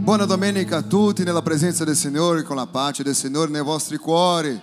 Buona 0.00 0.24
domenica 0.24 0.78
a 0.78 0.82
tutti 0.82 1.24
nella 1.24 1.42
presenza 1.42 1.84
del 1.84 1.94
Signore, 1.94 2.42
con 2.42 2.56
la 2.56 2.66
pace 2.66 3.02
del 3.02 3.14
Signore 3.14 3.50
nei 3.50 3.62
vostri 3.62 3.98
cuori. 3.98 4.58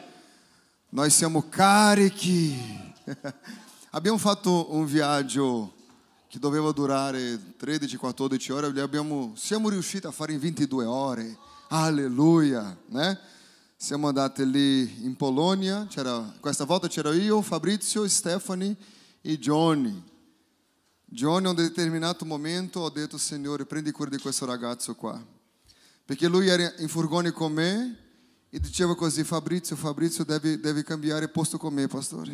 Noi 0.89 1.11
siamo 1.11 1.45
carichi. 1.47 2.57
abbiamo 3.91 4.17
fatto 4.17 4.73
un 4.73 4.85
viaggio 4.85 5.73
che 6.27 6.39
doveva 6.39 6.71
durare 6.71 7.39
13-14 7.59 8.51
ore, 8.51 8.81
abbiamo, 8.81 9.33
siamo 9.35 9.69
riusciti 9.69 10.07
a 10.07 10.11
fare 10.11 10.33
in 10.33 10.39
22 10.39 10.85
ore. 10.85 11.37
Alleluia, 11.67 12.75
né? 12.87 13.19
Siamo 13.77 14.07
andati 14.07 14.49
lì 14.49 15.05
in 15.05 15.15
Polonia, 15.15 15.87
questa 16.39 16.65
volta 16.65 16.87
c'era 16.87 17.13
io, 17.13 17.43
Fabrizio, 17.43 18.07
Stephanie 18.07 18.75
e 19.21 19.37
Johnny. 19.37 20.03
Johnny, 21.09 21.45
a 21.45 21.51
un 21.51 21.55
determinato 21.55 22.25
momento, 22.25 22.81
ho 22.81 22.89
detto, 22.89 23.17
Signore, 23.17 23.65
prendi 23.65 23.91
cura 23.91 24.09
di 24.09 24.17
questo 24.17 24.45
ragazzo 24.45 24.93
qua. 24.93 25.17
Perché 26.03 26.27
lui 26.27 26.49
era 26.49 26.73
in 26.79 26.89
furgone 26.89 27.31
con 27.31 27.53
me 27.53 27.97
e 28.49 28.59
diceva 28.59 28.93
così, 28.93 29.23
Fabrizio, 29.23 29.77
Fabrizio 29.77 30.25
deve, 30.25 30.59
deve 30.59 30.83
cambiare 30.83 31.29
posto 31.29 31.57
con 31.57 31.73
me, 31.73 31.87
pastore. 31.87 32.33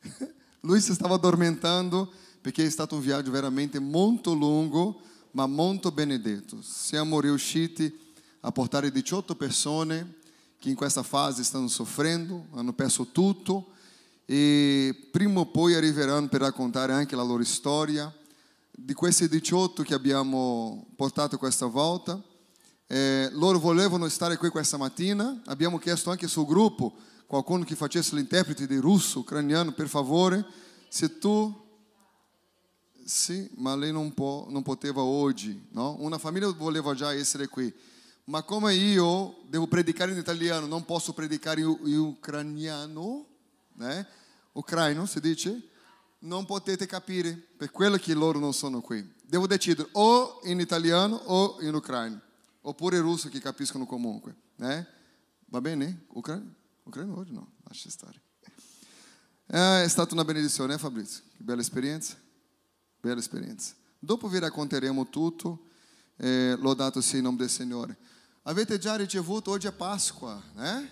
lui 0.60 0.82
si 0.82 0.92
stava 0.92 1.14
addormentando 1.14 2.12
perché 2.42 2.66
è 2.66 2.70
stato 2.70 2.96
un 2.96 3.00
viaggio 3.00 3.30
veramente 3.30 3.78
molto 3.78 4.34
lungo, 4.34 5.00
ma 5.30 5.46
molto 5.46 5.90
benedetto. 5.90 6.60
Siamo 6.60 7.20
riusciti 7.20 7.90
a 8.40 8.52
portare 8.52 8.92
18 8.92 9.34
persone 9.34 10.16
che 10.58 10.68
in 10.68 10.74
questa 10.74 11.02
fase 11.02 11.42
stanno 11.42 11.68
soffrendo, 11.68 12.48
hanno 12.52 12.74
perso 12.74 13.06
tutto 13.06 13.72
e 14.26 15.08
prima 15.10 15.40
o 15.40 15.46
poi 15.46 15.74
arriveranno 15.74 16.28
per 16.28 16.40
raccontare 16.40 16.92
anche 16.92 17.16
la 17.16 17.22
loro 17.22 17.44
storia. 17.44 18.12
Di 18.70 18.94
questi 18.94 19.28
18 19.28 19.82
che 19.82 19.94
abbiamo 19.94 20.86
portato 20.96 21.38
questa 21.38 21.66
volta, 21.66 22.20
eh, 22.86 23.28
loro 23.32 23.58
volevano 23.58 24.08
stare 24.08 24.36
qui 24.36 24.48
questa 24.48 24.76
mattina, 24.76 25.42
abbiamo 25.46 25.78
chiesto 25.78 26.10
anche 26.10 26.26
sul 26.26 26.46
gruppo 26.46 26.92
qualcuno 27.26 27.64
che 27.64 27.74
facesse 27.74 28.14
l'interprete 28.14 28.66
di 28.66 28.76
russo, 28.76 29.20
ucraniano, 29.20 29.72
per 29.72 29.88
favore, 29.88 30.44
se 30.88 31.18
tu... 31.18 31.62
Sì, 33.04 33.50
ma 33.56 33.76
lei 33.76 33.92
non, 33.92 34.14
può, 34.14 34.46
non 34.48 34.62
poteva 34.62 35.02
oggi, 35.02 35.66
no? 35.72 35.96
Una 35.98 36.16
famiglia 36.16 36.50
voleva 36.52 36.94
già 36.94 37.12
essere 37.12 37.48
qui. 37.48 37.72
Ma 38.26 38.42
come 38.44 38.74
io 38.74 39.40
devo 39.46 39.66
predicare 39.66 40.12
in 40.12 40.16
italiano, 40.16 40.66
non 40.66 40.86
posso 40.86 41.12
predicare 41.12 41.60
in 41.60 41.98
ucraniano, 41.98 43.26
né? 43.74 44.06
Ucraino 44.52 45.06
si 45.06 45.20
dice? 45.20 45.68
Non 46.20 46.46
potete 46.46 46.86
capire, 46.86 47.34
per 47.34 47.70
quello 47.70 47.96
che 47.96 48.14
loro 48.14 48.38
non 48.38 48.54
sono 48.54 48.80
qui. 48.80 49.14
Devo 49.22 49.46
decidere 49.46 49.88
o 49.92 50.40
in 50.44 50.60
italiano 50.60 51.16
o 51.16 51.60
in 51.60 51.74
ucraino, 51.74 52.20
oppure 52.62 52.96
in 52.96 53.02
russo 53.02 53.28
che 53.28 53.40
capiscono 53.40 53.86
comunque. 53.86 54.34
Né? 54.56 54.86
Va 55.46 55.60
bene? 55.60 56.06
Ucraino? 56.08 56.54
Ucraino 56.84 57.16
oggi 57.18 57.32
no, 57.32 57.52
lascia 57.64 57.90
stare. 57.90 58.20
È 59.46 59.86
stata 59.88 60.14
una 60.14 60.24
benedizione, 60.24 60.74
eh 60.74 60.78
Fabrizio? 60.78 61.22
Che 61.36 61.42
bella 61.42 61.60
esperienza. 61.60 62.16
Bella 63.00 63.20
esperienza. 63.20 63.74
Dopo 63.98 64.28
vi 64.28 64.38
racconteremo 64.38 65.08
tutto. 65.10 65.68
Eh, 66.16 66.56
lodato 66.60 67.00
sia 67.00 67.18
il 67.18 67.24
nome 67.24 67.38
del 67.38 67.50
Signore. 67.50 67.98
Avete 68.42 68.78
già 68.78 68.94
ricevuto, 68.94 69.50
oggi 69.50 69.66
è 69.66 69.72
Pasqua, 69.72 70.40
eh? 70.58 70.88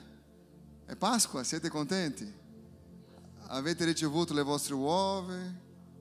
È 0.84 0.96
Pasqua, 0.96 1.44
siete 1.44 1.68
contenti? 1.68 2.40
Avete 3.48 3.84
ricevuto 3.84 4.32
le 4.32 4.42
vostre 4.42 4.74
uova, 4.74 5.34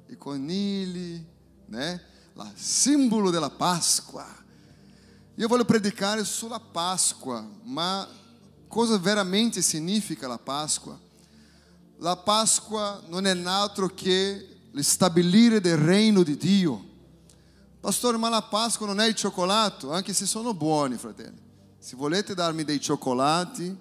i 0.07 0.17
conigli, 0.17 1.23
né? 1.67 2.03
La 2.33 2.49
simbolo 2.55 3.29
della 3.29 3.49
Pasqua. 3.49 4.25
Io 5.35 5.47
voglio 5.47 5.65
predicare 5.65 6.23
sulla 6.23 6.59
Pasqua, 6.59 7.45
ma 7.63 8.07
cosa 8.67 8.97
veramente 8.97 9.61
significa 9.61 10.27
la 10.27 10.37
Pasqua? 10.37 10.97
La 11.97 12.15
Pasqua 12.15 13.01
non 13.07 13.25
è 13.25 13.45
altro 13.45 13.87
che 13.87 14.47
il 14.71 14.83
stabilire 14.83 15.59
del 15.59 15.77
regno 15.77 16.23
di 16.23 16.37
Dio. 16.37 16.89
Pastore, 17.79 18.17
ma 18.17 18.29
la 18.29 18.43
Páscoa 18.43 18.85
non 18.85 18.99
è 18.99 19.07
il 19.07 19.15
cioccolato, 19.15 19.91
anche 19.91 20.13
se 20.13 20.27
sono 20.27 20.53
buoni, 20.53 20.97
fratelli. 20.97 21.39
Se 21.79 21.95
volete 21.95 22.35
darmi 22.35 22.63
dei 22.63 22.79
cioccolati, 22.79 23.75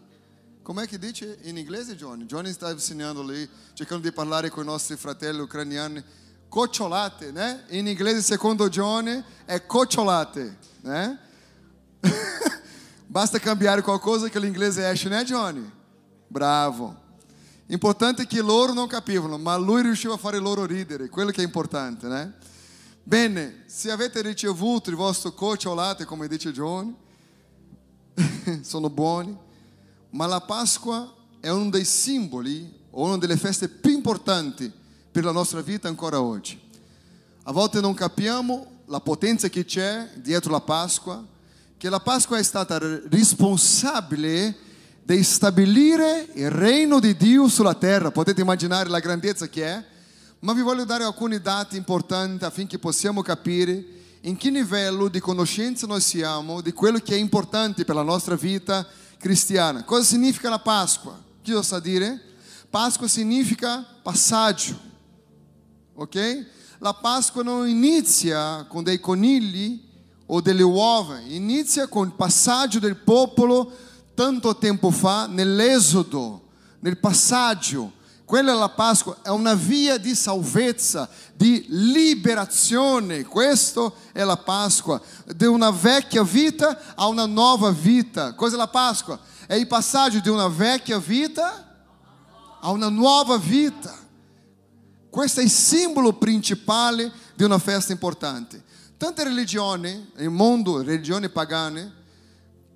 come 0.70 0.84
è 0.84 0.86
che 0.86 1.00
dice 1.00 1.36
in 1.42 1.58
inglese 1.58 1.96
Johnny? 1.96 2.26
Johnny 2.26 2.52
sta 2.52 2.70
insegnando 2.70 3.24
lì, 3.24 3.48
cercando 3.72 4.06
di 4.06 4.14
parlare 4.14 4.50
con 4.50 4.62
i 4.62 4.66
nostri 4.66 4.94
fratelli 4.94 5.40
ucraniani. 5.40 6.00
Cocciolate, 6.48 7.32
né? 7.32 7.64
In 7.70 7.88
inglese, 7.88 8.22
secondo 8.22 8.68
Johnny, 8.68 9.20
è 9.46 9.66
cocciolate, 9.66 10.56
né? 10.82 11.18
Basta 13.04 13.40
cambiare 13.40 13.82
qualcosa 13.82 14.28
che 14.28 14.38
l'inglese 14.38 14.88
esce, 14.88 15.08
né 15.08 15.24
Johnny? 15.24 15.68
Bravo. 16.28 16.96
Importante 17.66 18.28
che 18.28 18.40
loro 18.40 18.72
non 18.72 18.86
capivano, 18.86 19.38
ma 19.38 19.56
lui 19.56 19.82
riusciva 19.82 20.14
a 20.14 20.18
fare 20.18 20.38
loro 20.38 20.66
ridere, 20.66 21.08
quello 21.08 21.32
che 21.32 21.40
è 21.40 21.44
importante, 21.44 22.06
né? 22.06 22.32
Bene, 23.02 23.64
se 23.66 23.90
avete 23.90 24.22
ricevuto 24.22 24.88
il 24.88 24.94
vostro 24.94 25.32
cocciolate, 25.32 26.04
come 26.04 26.28
dice 26.28 26.52
Johnny, 26.52 26.94
sono 28.62 28.88
buoni, 28.88 29.36
ma 30.10 30.26
la 30.26 30.40
Pasqua 30.40 31.12
è 31.40 31.48
uno 31.48 31.70
dei 31.70 31.84
simboli 31.84 32.78
o 32.90 33.04
una 33.04 33.18
delle 33.18 33.36
feste 33.36 33.68
più 33.68 33.92
importanti 33.92 34.70
per 35.10 35.24
la 35.24 35.32
nostra 35.32 35.60
vita 35.60 35.88
ancora 35.88 36.20
oggi. 36.20 36.58
A 37.44 37.52
volte 37.52 37.80
non 37.80 37.94
capiamo 37.94 38.82
la 38.86 39.00
potenza 39.00 39.48
che 39.48 39.64
c'è 39.64 40.10
dietro 40.16 40.50
la 40.50 40.60
Pasqua, 40.60 41.24
che 41.76 41.88
la 41.88 42.00
Pasqua 42.00 42.38
è 42.38 42.42
stata 42.42 42.78
responsabile 43.08 44.56
di 45.02 45.22
stabilire 45.22 46.28
il 46.34 46.50
regno 46.50 47.00
di 47.00 47.16
Dio 47.16 47.48
sulla 47.48 47.74
terra. 47.74 48.10
Potete 48.10 48.42
immaginare 48.42 48.88
la 48.88 48.98
grandezza 48.98 49.48
che 49.48 49.64
è? 49.64 49.84
Ma 50.40 50.52
vi 50.52 50.62
voglio 50.62 50.84
dare 50.84 51.04
alcuni 51.04 51.40
dati 51.40 51.76
importanti 51.76 52.44
affinché 52.44 52.78
possiamo 52.78 53.22
capire 53.22 53.84
in 54.22 54.36
che 54.36 54.50
livello 54.50 55.08
di 55.08 55.20
conoscenza 55.20 55.86
noi 55.86 56.00
siamo 56.00 56.60
di 56.60 56.72
quello 56.72 56.98
che 56.98 57.14
è 57.14 57.18
importante 57.18 57.84
per 57.84 57.94
la 57.94 58.02
nostra 58.02 58.36
vita 58.36 58.86
cristiana. 59.20 59.84
Cosa 59.84 60.02
significa 60.02 60.48
la 60.48 60.58
Pasqua? 60.58 61.22
Chi 61.42 61.52
lo 61.52 61.62
sa 61.62 61.78
dire? 61.78 62.18
Pasqua 62.70 63.06
significa 63.06 63.84
passaggio, 64.02 64.78
ok? 65.94 66.46
La 66.78 66.94
Pasqua 66.94 67.42
non 67.42 67.68
inizia 67.68 68.64
con 68.64 68.82
dei 68.82 68.98
conigli 68.98 69.86
o 70.26 70.40
delle 70.40 70.62
uova, 70.62 71.18
inizia 71.18 71.86
con 71.88 72.06
il 72.06 72.14
passaggio 72.14 72.78
del 72.78 72.96
popolo 72.96 73.70
tanto 74.14 74.56
tempo 74.56 74.90
fa 74.90 75.26
nell'esodo, 75.26 76.48
nel 76.80 76.98
passaggio 76.98 77.92
quella 78.30 78.52
è 78.52 78.54
la 78.54 78.68
Pasqua, 78.68 79.16
è 79.22 79.28
una 79.30 79.54
via 79.54 79.98
di 79.98 80.14
salvezza, 80.14 81.08
di 81.34 81.66
liberazione. 81.68 83.24
Questa 83.24 83.90
è 84.12 84.22
la 84.22 84.36
Pasqua, 84.36 85.00
di 85.34 85.46
una 85.46 85.72
vecchia 85.72 86.22
vita 86.22 86.94
a 86.94 87.08
una 87.08 87.26
nuova 87.26 87.72
vita. 87.72 88.34
Cos'è 88.34 88.56
la 88.56 88.68
Pasqua? 88.68 89.18
È 89.48 89.54
il 89.54 89.66
passaggio 89.66 90.20
di 90.20 90.28
una 90.28 90.46
vecchia 90.46 91.00
vita 91.00 91.82
a 92.60 92.70
una 92.70 92.88
nuova 92.88 93.36
vita. 93.36 93.98
Questo 95.10 95.40
è 95.40 95.42
il 95.42 95.50
simbolo 95.50 96.12
principale 96.12 97.10
di 97.34 97.42
una 97.42 97.58
festa 97.58 97.90
importante. 97.90 98.62
Tante 98.96 99.24
religioni, 99.24 100.08
nel 100.14 100.30
mondo, 100.30 100.82
religioni 100.82 101.28
pagane, 101.30 101.94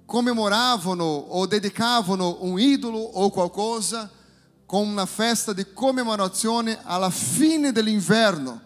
commemoravano 0.05 1.05
o 1.05 1.47
dedicavano 1.47 2.39
un 2.41 2.59
idolo 2.59 2.99
o 2.99 3.31
qualcosa 3.31 4.23
con 4.67 4.89
una 4.89 5.07
festa 5.07 5.53
di 5.53 5.73
commemorazione 5.73 6.79
alla 6.83 7.11
fine 7.11 7.73
dell'inverno. 7.73 8.61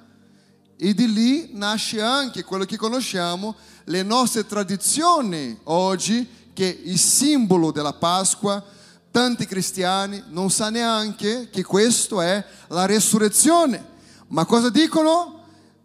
E 0.77 0.95
di 0.95 1.13
lì 1.13 1.51
nasce 1.55 2.01
anche 2.01 2.45
quello 2.45 2.65
che 2.65 2.77
conosciamo, 2.77 3.57
le 3.85 4.03
nostre 4.03 4.47
tradizioni 4.47 5.59
oggi, 5.65 6.27
che 6.53 6.81
il 6.85 6.99
simbolo 6.99 7.73
della 7.73 7.93
Pasqua, 7.93 8.65
tanti 9.11 9.47
cristiani 9.47 10.23
non 10.29 10.51
sanno 10.51 10.79
neanche 10.79 11.49
che 11.51 11.65
questo 11.65 12.21
è 12.21 12.45
la 12.69 12.87
resurrezione. 12.87 13.85
Ma 14.29 14.45
cosa 14.45 14.71
dicono? 14.71 15.35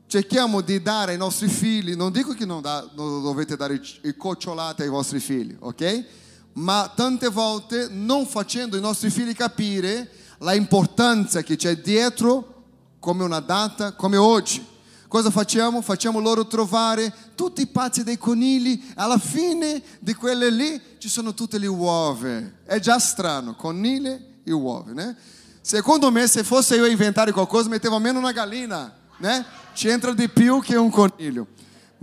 Cerchiamo 0.05 0.61
di 0.61 0.79
dare 0.81 1.13
ai 1.13 1.17
nostri 1.17 1.47
figli, 1.47 1.95
non 1.95 2.11
dico 2.11 2.33
che 2.33 2.45
non, 2.45 2.61
da, 2.61 2.87
non 2.93 3.23
dovete 3.23 3.55
dare 3.55 3.81
i 4.03 4.15
cocciolati 4.15 4.83
ai 4.83 4.89
vostri 4.89 5.19
figli, 5.19 5.55
ok? 5.59 6.05
Ma 6.53 6.91
tante 6.95 7.29
volte 7.29 7.87
non 7.89 8.25
facendo 8.25 8.77
i 8.77 8.81
nostri 8.81 9.09
figli 9.09 9.33
capire 9.33 10.09
la 10.39 10.53
importanza 10.53 11.41
che 11.41 11.55
c'è 11.55 11.77
dietro 11.77 12.65
come 12.99 13.23
una 13.23 13.39
data 13.39 13.93
come 13.93 14.17
oggi. 14.17 14.71
Cosa 15.07 15.29
facciamo? 15.29 15.81
Facciamo 15.81 16.19
loro 16.19 16.47
trovare 16.47 17.13
tutti 17.35 17.61
i 17.61 17.67
pazzi 17.67 18.03
dei 18.03 18.17
conigli, 18.17 18.81
alla 18.95 19.19
fine 19.19 19.81
di 19.99 20.15
quelle 20.15 20.49
lì 20.49 20.81
ci 20.97 21.07
sono 21.07 21.35
tutte 21.35 21.59
le 21.59 21.67
uova. 21.67 22.41
È 22.63 22.79
già 22.79 22.97
strano, 22.97 23.55
conigli 23.55 24.17
e 24.43 24.51
uova, 24.51 24.91
né? 24.91 25.15
Secondo 25.61 26.11
me, 26.11 26.27
se 26.27 26.43
fosse 26.43 26.75
io 26.75 26.85
a 26.85 26.87
inventare 26.87 27.31
qualcosa, 27.31 27.69
mettevo 27.69 27.95
almeno 27.95 28.17
una 28.17 28.31
gallina, 28.31 28.91
né? 29.17 29.45
Ci 29.73 29.87
entra 29.87 30.13
di 30.13 30.27
più 30.29 30.59
che 30.61 30.75
un 30.75 30.89
coniglio. 30.89 31.47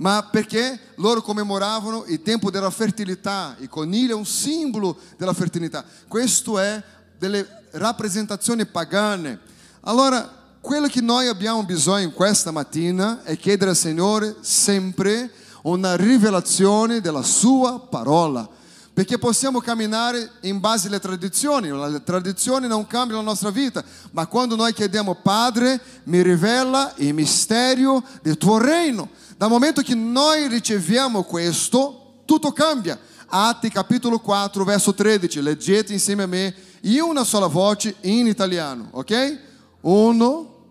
Ma 0.00 0.26
perché 0.30 0.78
loro 0.96 1.22
commemoravano 1.22 2.04
il 2.06 2.22
tempo 2.22 2.50
della 2.50 2.70
fertilità. 2.70 3.54
Il 3.60 3.68
coniglio 3.68 4.12
è 4.12 4.16
un 4.16 4.26
simbolo 4.26 4.96
della 5.16 5.34
fertilità. 5.34 5.84
Questo 6.08 6.58
è 6.58 6.82
delle 7.18 7.46
rappresentazioni 7.72 8.64
pagane. 8.64 9.38
Allora, 9.82 10.38
quello 10.60 10.88
che 10.88 11.00
noi 11.02 11.26
abbiamo 11.26 11.62
bisogno 11.64 12.10
questa 12.12 12.50
mattina 12.50 13.22
è 13.24 13.36
chiedere 13.36 13.70
al 13.70 13.76
Signore 13.76 14.36
sempre 14.40 15.30
una 15.62 15.96
rivelazione 15.96 17.02
della 17.02 17.22
sua 17.22 17.78
parola. 17.78 18.48
Perché 18.92 19.18
possiamo 19.18 19.60
camminare 19.60 20.30
in 20.42 20.60
base 20.60 20.88
alle 20.88 20.98
tradizioni, 20.98 21.70
le 21.70 22.02
tradizioni 22.02 22.66
non 22.66 22.86
cambiano 22.86 23.22
la 23.22 23.28
nostra 23.28 23.50
vita, 23.50 23.82
ma 24.10 24.26
quando 24.26 24.56
noi 24.56 24.74
chiediamo 24.74 25.14
Padre, 25.22 25.80
mi 26.04 26.22
rivela 26.22 26.92
il 26.96 27.14
mistero 27.14 28.02
del 28.20 28.36
tuo 28.36 28.58
reino. 28.58 29.08
Dal 29.40 29.48
momento 29.48 29.80
che 29.80 29.94
noi 29.94 30.48
riceviamo 30.48 31.22
questo, 31.22 32.20
tutto 32.26 32.52
cambia. 32.52 33.00
Atti 33.24 33.70
capitolo 33.70 34.18
4, 34.18 34.64
verso 34.64 34.92
13, 34.92 35.40
leggete 35.40 35.94
insieme 35.94 36.24
a 36.24 36.26
me 36.26 36.54
in 36.82 37.00
una 37.00 37.24
sola 37.24 37.46
voce 37.46 37.96
in 38.02 38.26
italiano, 38.26 38.88
ok? 38.90 39.40
Uno, 39.80 40.66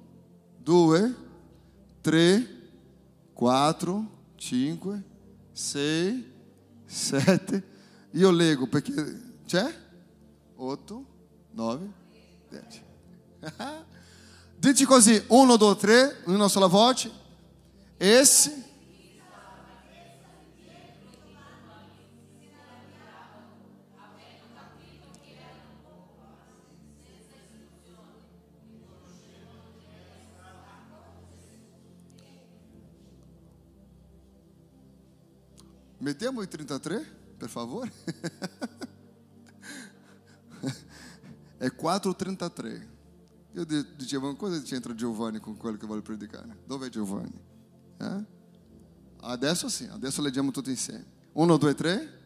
due, 0.55 1.15
tre, 1.99 2.47
quattro, 3.33 4.05
cinque, 4.35 5.01
sei, 5.51 6.31
sette. 6.85 7.63
Io 8.11 8.29
leggo 8.29 8.67
perché 8.67 9.21
c'è? 9.47 9.73
Otto, 10.57 11.05
nove, 11.53 11.91
dieci. 12.47 12.81
Dici 14.59 14.85
così, 14.85 15.19
uno, 15.29 15.55
due, 15.55 15.75
tre, 15.75 16.21
in 16.27 16.35
una 16.35 16.47
sola 16.47 16.67
voce. 16.67 17.19
Esse 18.01 18.69
Mettiamo 36.01 36.41
i 36.41 36.47
33, 36.47 37.05
per 37.37 37.49
favore. 37.49 37.91
È 41.57 41.65
4,33. 41.65 42.87
Io 43.51 43.65
dicevo, 43.65 44.33
cosa 44.37 44.61
c'entra 44.61 44.95
Giovanni 44.95 45.39
con 45.39 45.57
quello 45.57 45.75
che 45.75 45.85
vuole 45.85 46.01
predicare? 46.01 46.59
Dove 46.65 46.87
è 46.87 46.89
Giovanni? 46.89 47.48
Eh? 47.99 48.23
Adesso 49.21 49.67
sì, 49.67 49.87
adesso 49.91 50.21
leggiamo 50.21 50.51
tutti 50.51 50.69
insieme. 50.69 51.05
1, 51.33 51.57
2, 51.57 51.75
3. 51.75 52.17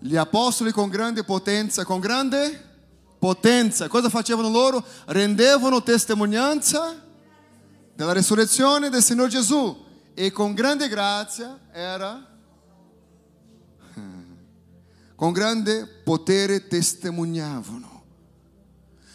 Gli 0.00 0.16
apostoli 0.16 0.70
con 0.70 0.88
grande 0.88 1.24
potenza, 1.24 1.84
con 1.84 1.98
grande 1.98 2.66
potenza. 3.18 3.88
Cosa 3.88 4.08
facevano 4.08 4.48
loro? 4.48 4.84
Rendevano 5.06 5.82
testimonianza 5.82 7.02
della 7.94 8.12
resurrezione 8.12 8.90
del 8.90 9.02
Signore 9.02 9.28
Gesù 9.28 9.86
e 10.14 10.30
con 10.30 10.54
grande 10.54 10.88
grazia 10.88 11.58
era, 11.72 12.24
con 15.18 15.32
grande 15.32 15.84
potere 16.04 16.68
testimoniavano. 16.68 18.02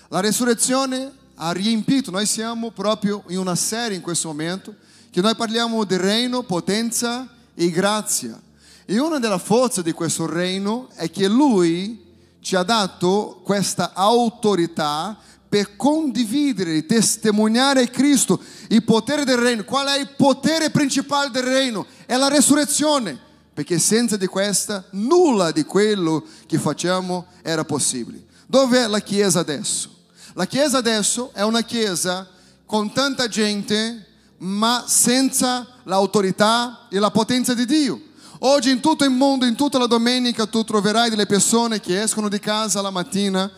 La 0.10 0.20
resurrezione 0.20 1.10
ha 1.36 1.54
riempito, 1.54 2.12
noi 2.12 2.26
siamo 2.26 2.72
proprio 2.72 3.24
in 3.30 3.38
una 3.38 3.56
serie 3.56 3.96
in 3.96 4.04
questo 4.04 4.28
momento, 4.28 4.76
che 5.10 5.22
noi 5.22 5.34
parliamo 5.34 5.86
di 5.86 5.96
regno, 5.96 6.44
potenza 6.44 7.26
e 7.56 7.70
grazia. 7.70 8.38
E 8.84 9.00
una 9.00 9.18
delle 9.18 9.40
forze 9.40 9.82
di 9.82 9.94
questo 9.94 10.26
regno 10.26 10.90
è 10.96 11.10
che 11.10 11.30
Lui 11.30 12.04
ci 12.42 12.58
ha 12.58 12.64
dato 12.64 13.40
questa 13.42 13.94
autorità 13.94 15.18
per 15.48 15.78
condividere 15.78 16.86
testimoniare 16.86 17.90
Cristo, 17.90 18.42
il 18.68 18.84
potere 18.84 19.24
del 19.24 19.38
regno. 19.38 19.64
Qual 19.64 19.88
è 19.88 20.00
il 20.00 20.10
potere 20.18 20.70
principale 20.70 21.30
del 21.30 21.44
regno? 21.44 21.86
È 22.06 22.18
la 22.18 22.28
resurrezione, 22.28 23.18
perché 23.54 23.78
senza 23.78 24.18
di 24.18 24.26
questa 24.26 24.84
nulla 24.92 25.52
di 25.52 25.64
quello 25.64 26.24
che 26.48 26.58
facciamo 26.58 27.28
era 27.44 27.64
possibile. 27.64 28.26
Dove 28.48 28.84
è 28.84 28.88
la 28.88 29.00
Chiesa 29.00 29.40
adesso? 29.40 29.90
La 30.34 30.48
Chiesa 30.48 30.80
adesso 30.80 31.32
è 31.34 31.44
una 31.44 31.62
Chiesa 31.62 32.28
con 32.66 32.92
tanta 32.92 33.28
gente, 33.28 34.08
ma 34.38 34.84
senza 34.88 35.68
l'autorità 35.84 36.88
e 36.90 36.98
la 36.98 37.12
potenza 37.12 37.54
di 37.54 37.66
Dio. 37.66 38.02
Oggi 38.40 38.72
in 38.72 38.82
tutto 38.82 39.04
il 39.04 39.12
mondo, 39.12 39.46
in 39.46 39.56
tutta 39.56 39.78
la 39.78 39.86
domenica, 39.86 40.48
tu 40.48 40.64
troverai 40.64 41.10
delle 41.10 41.28
persone 41.28 41.80
che 41.80 42.02
escono 42.02 42.28
di 42.28 42.40
casa 42.40 42.82
la 42.82 42.90
mattina, 42.90 43.50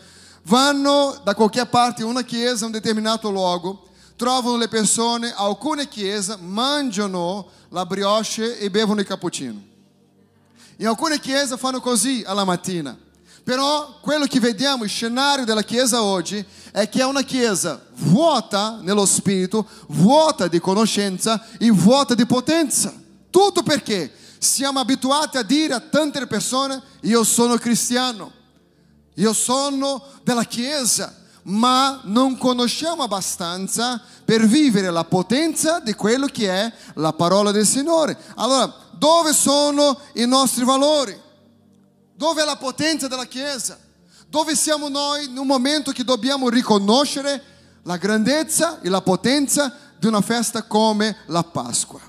vanno 0.42 1.18
da 1.24 1.34
qualche 1.34 1.64
parte 1.66 2.02
in 2.02 2.08
una 2.08 2.22
chiesa, 2.22 2.66
un 2.66 2.72
determinato 2.72 3.30
luogo, 3.30 3.88
trovano 4.16 4.56
le 4.56 4.68
persone, 4.68 5.32
alcune 5.34 5.88
chiese 5.88 6.36
mangiano 6.40 7.48
la 7.70 7.84
brioche 7.84 8.58
e 8.58 8.70
bevono 8.70 9.00
il 9.00 9.06
cappuccino. 9.06 9.74
In 10.76 10.86
alcune 10.86 11.18
chiese 11.20 11.56
fanno 11.56 11.80
così 11.80 12.22
alla 12.26 12.44
mattina. 12.44 12.96
Però 13.44 13.98
quello 14.00 14.26
che 14.26 14.40
vediamo, 14.40 14.84
il 14.84 14.90
scenario 14.90 15.44
della 15.44 15.62
Chiesa 15.62 16.02
oggi, 16.02 16.44
è 16.72 16.88
che 16.88 17.00
è 17.00 17.04
una 17.04 17.22
Chiesa 17.22 17.80
vuota 17.98 18.80
nello 18.82 19.06
spirito, 19.06 19.66
vuota 19.88 20.48
di 20.48 20.58
conoscenza 20.58 21.46
e 21.56 21.70
vuota 21.70 22.14
di 22.14 22.26
potenza. 22.26 22.92
Tutto 23.30 23.62
perché? 23.62 24.12
siamo 24.38 24.80
abituati 24.80 25.36
a 25.36 25.42
dire 25.42 25.74
a 25.74 25.80
tante 25.80 26.26
persone, 26.26 26.80
io 27.02 27.24
sono 27.24 27.56
cristiano, 27.56 28.32
io 29.14 29.32
sono 29.32 30.02
della 30.22 30.44
Chiesa, 30.44 31.14
ma 31.44 32.00
non 32.04 32.36
conosciamo 32.36 33.02
abbastanza 33.02 34.00
per 34.24 34.46
vivere 34.46 34.90
la 34.90 35.04
potenza 35.04 35.78
di 35.80 35.94
quello 35.94 36.26
che 36.26 36.50
è 36.50 36.72
la 36.94 37.12
parola 37.12 37.50
del 37.50 37.66
Signore. 37.66 38.16
Allora, 38.36 38.72
dove 38.98 39.32
sono 39.32 39.98
i 40.14 40.26
nostri 40.26 40.64
valori? 40.64 41.18
Dove 42.14 42.42
è 42.42 42.44
la 42.44 42.56
potenza 42.56 43.08
della 43.08 43.26
Chiesa? 43.26 43.78
Dove 44.28 44.56
siamo 44.56 44.88
noi 44.88 45.26
in 45.26 45.36
un 45.36 45.46
momento 45.46 45.92
che 45.92 46.04
dobbiamo 46.04 46.48
riconoscere 46.48 47.54
la 47.82 47.96
grandezza 47.96 48.80
e 48.80 48.88
la 48.88 49.02
potenza 49.02 49.72
di 49.98 50.06
una 50.06 50.20
festa 50.20 50.62
come 50.64 51.16
la 51.26 51.42
Pasqua? 51.42 52.00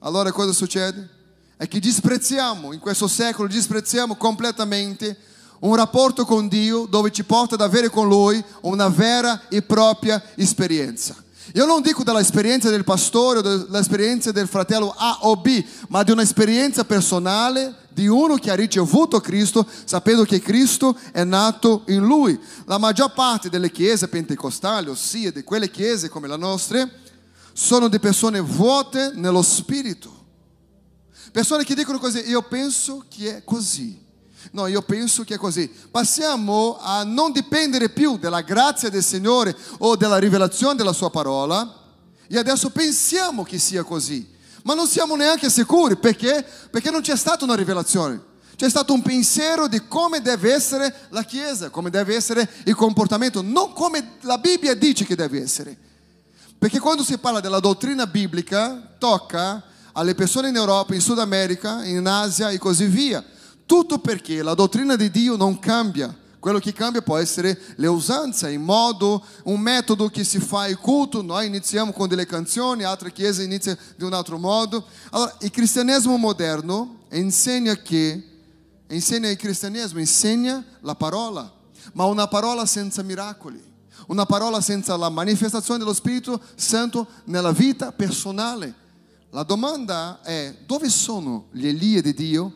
Allora 0.00 0.32
cosa 0.32 0.52
succede? 0.52 1.14
è 1.56 1.68
che 1.68 1.80
disprezziamo, 1.80 2.72
in 2.72 2.80
questo 2.80 3.08
secolo 3.08 3.48
disprezziamo 3.48 4.16
completamente 4.16 5.16
un 5.60 5.74
rapporto 5.76 6.24
con 6.24 6.48
Dio 6.48 6.86
dove 6.86 7.10
ci 7.10 7.24
porta 7.24 7.54
ad 7.54 7.60
avere 7.60 7.88
con 7.88 8.08
Lui 8.08 8.42
una 8.62 8.88
vera 8.88 9.48
e 9.48 9.62
propria 9.62 10.22
esperienza. 10.34 11.23
Io 11.52 11.66
non 11.66 11.82
dico 11.82 12.02
dall'esperienza 12.02 12.70
del 12.70 12.84
pastore 12.84 13.38
o 13.38 13.42
dall'esperienza 13.42 14.32
del 14.32 14.48
fratello 14.48 14.94
A 14.96 15.18
o 15.22 15.36
B, 15.36 15.64
ma 15.88 16.02
di 16.02 16.10
un'esperienza 16.10 16.84
personale 16.84 17.82
di 17.90 18.06
uno 18.08 18.36
che 18.36 18.50
ha 18.50 18.54
ricevuto 18.54 19.20
Cristo 19.20 19.64
sapendo 19.84 20.24
che 20.24 20.40
Cristo 20.40 20.98
è 21.12 21.22
nato 21.22 21.82
in 21.88 22.04
lui. 22.04 22.38
La 22.64 22.78
maggior 22.78 23.12
parte 23.12 23.50
delle 23.50 23.70
chiese 23.70 24.08
pentecostali, 24.08 24.88
ossia 24.88 25.30
di 25.30 25.44
quelle 25.44 25.70
chiese 25.70 26.08
come 26.08 26.26
la 26.26 26.36
nostra, 26.36 26.88
sono 27.52 27.88
di 27.88 28.00
persone 28.00 28.40
vuote 28.40 29.12
nello 29.14 29.42
spirito 29.42 30.22
Persone 31.34 31.64
che 31.64 31.74
dicono 31.74 31.98
così, 31.98 32.28
io 32.28 32.42
penso 32.42 33.06
che 33.08 33.38
è 33.38 33.42
così. 33.42 34.03
No, 34.52 34.66
io 34.66 34.82
penso 34.82 35.24
che 35.24 35.34
è 35.34 35.38
così. 35.38 35.70
Passiamo 35.90 36.78
a 36.80 37.02
non 37.04 37.32
dipendere 37.32 37.88
più 37.88 38.18
dalla 38.18 38.42
grazia 38.42 38.88
del 38.90 39.02
Signore 39.02 39.56
o 39.78 39.96
della 39.96 40.18
rivelazione 40.18 40.74
della 40.74 40.92
sua 40.92 41.10
parola 41.10 41.82
e 42.26 42.38
adesso 42.38 42.70
pensiamo 42.70 43.42
che 43.42 43.58
sia 43.58 43.82
così, 43.82 44.26
ma 44.62 44.74
non 44.74 44.86
siamo 44.86 45.14
neanche 45.14 45.50
sicuri 45.50 45.96
perché? 45.96 46.44
Perché 46.70 46.90
non 46.90 47.00
c'è 47.00 47.16
stata 47.16 47.44
una 47.44 47.54
rivelazione. 47.54 48.32
C'è 48.56 48.68
stato 48.68 48.92
un 48.92 49.02
pensiero 49.02 49.66
di 49.66 49.88
come 49.88 50.20
deve 50.20 50.52
essere 50.52 50.94
la 51.08 51.24
Chiesa, 51.24 51.70
come 51.70 51.90
deve 51.90 52.14
essere 52.14 52.48
il 52.64 52.74
comportamento, 52.76 53.42
non 53.42 53.72
come 53.72 54.12
la 54.20 54.38
Bibbia 54.38 54.74
dice 54.74 55.04
che 55.04 55.16
deve 55.16 55.42
essere. 55.42 55.76
Perché 56.56 56.78
quando 56.78 57.02
si 57.02 57.18
parla 57.18 57.40
della 57.40 57.58
dottrina 57.58 58.06
biblica, 58.06 58.94
tocca 58.96 59.62
alle 59.92 60.14
persone 60.14 60.48
in 60.48 60.56
Europa, 60.56 60.94
in 60.94 61.00
Sud 61.00 61.18
America, 61.18 61.84
in 61.84 62.06
Asia 62.06 62.50
e 62.50 62.58
così 62.58 62.86
via. 62.86 63.24
Tutto 63.66 63.98
perché 63.98 64.42
la 64.42 64.54
dottrina 64.54 64.96
di 64.96 65.10
Dio 65.10 65.36
non 65.36 65.58
cambia. 65.58 66.14
Quello 66.38 66.58
che 66.58 66.74
cambia 66.74 67.00
può 67.00 67.16
essere 67.16 67.58
le 67.76 67.86
usanze, 67.86 68.50
il 68.50 68.58
modo, 68.58 69.24
un 69.44 69.58
metodo 69.58 70.08
che 70.08 70.24
si 70.24 70.38
fa 70.38 70.66
il 70.66 70.76
culto. 70.76 71.22
Noi 71.22 71.46
iniziamo 71.46 71.90
con 71.90 72.06
delle 72.06 72.26
canzoni, 72.26 72.82
altre 72.82 73.12
chiese 73.12 73.44
iniziano 73.44 73.78
di 73.96 74.04
un 74.04 74.12
altro 74.12 74.36
modo. 74.36 74.84
Allora, 75.10 75.34
il 75.40 75.50
cristianesimo 75.50 76.18
moderno 76.18 77.04
insegna 77.12 77.74
che 77.76 78.22
insegna 78.88 79.30
il 79.30 79.38
cristianesimo, 79.38 79.98
insegna 80.00 80.62
la 80.80 80.94
parola, 80.94 81.50
ma 81.94 82.04
una 82.04 82.28
parola 82.28 82.66
senza 82.66 83.02
miracoli, 83.02 83.62
una 84.08 84.26
parola 84.26 84.60
senza 84.60 84.96
la 84.96 85.08
manifestazione 85.08 85.78
dello 85.78 85.94
Spirito 85.94 86.38
Santo 86.56 87.06
nella 87.24 87.52
vita 87.52 87.90
personale. 87.92 88.74
La 89.30 89.44
domanda 89.44 90.20
è 90.20 90.54
dove 90.66 90.90
sono 90.90 91.46
gli 91.52 91.66
Elia 91.66 92.02
di 92.02 92.12
Dio 92.12 92.52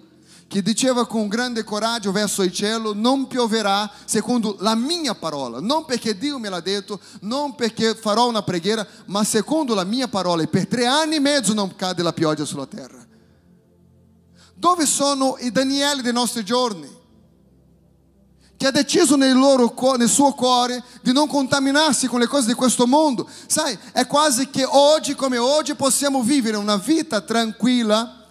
che 0.49 0.63
diceva 0.63 1.07
con 1.07 1.29
grande 1.29 1.63
coraggio 1.63 2.11
verso 2.11 2.43
il 2.43 2.51
cielo, 2.51 2.95
non 2.95 3.27
pioverà 3.27 3.89
secondo 4.07 4.57
la 4.61 4.75
mia 4.75 5.15
parola, 5.15 5.61
non 5.61 5.85
perché 5.85 6.17
Dio 6.17 6.39
me 6.39 6.49
l'ha 6.49 6.61
detto, 6.61 6.99
non 7.21 7.55
perché 7.55 7.95
farò 7.95 8.27
una 8.27 8.43
preghiera, 8.43 8.85
ma 9.07 9.23
secondo 9.25 9.75
la 9.75 9.85
mia 9.85 10.09
parola. 10.09 10.43
E 10.43 10.49
per 10.49 10.67
tre 10.67 10.87
anni 10.87 11.17
e 11.17 11.21
mezzo 11.21 11.53
non 11.53 11.77
cade 11.77 12.03
la 12.03 12.15
pioggia 12.15 12.47
sulla 12.47 12.65
terra. 12.65 13.07
Dove 14.55 14.87
sono 14.87 15.37
i 15.39 15.53
Danieli 15.53 16.01
dei 16.01 16.15
nostri 16.15 16.43
giorni? 16.43 16.97
Che 18.57 18.67
ha 18.67 18.73
deciso 18.73 19.17
nel, 19.17 19.37
loro, 19.37 19.75
nel 19.99 20.09
suo 20.09 20.33
cuore 20.33 20.83
di 21.03 21.13
non 21.13 21.29
contaminarsi 21.29 22.07
con 22.07 22.21
le 22.21 22.27
cose 22.27 22.47
di 22.47 22.55
questo 22.55 22.87
mondo. 22.87 23.29
Sai, 23.47 23.79
è 23.93 24.07
quasi 24.07 24.49
che 24.49 24.65
oggi 24.65 25.15
come 25.15 25.37
oggi 25.37 25.75
possiamo 25.75 26.23
vivere 26.23 26.57
una 26.57 26.77
vita 26.77 27.21
tranquilla, 27.21 28.25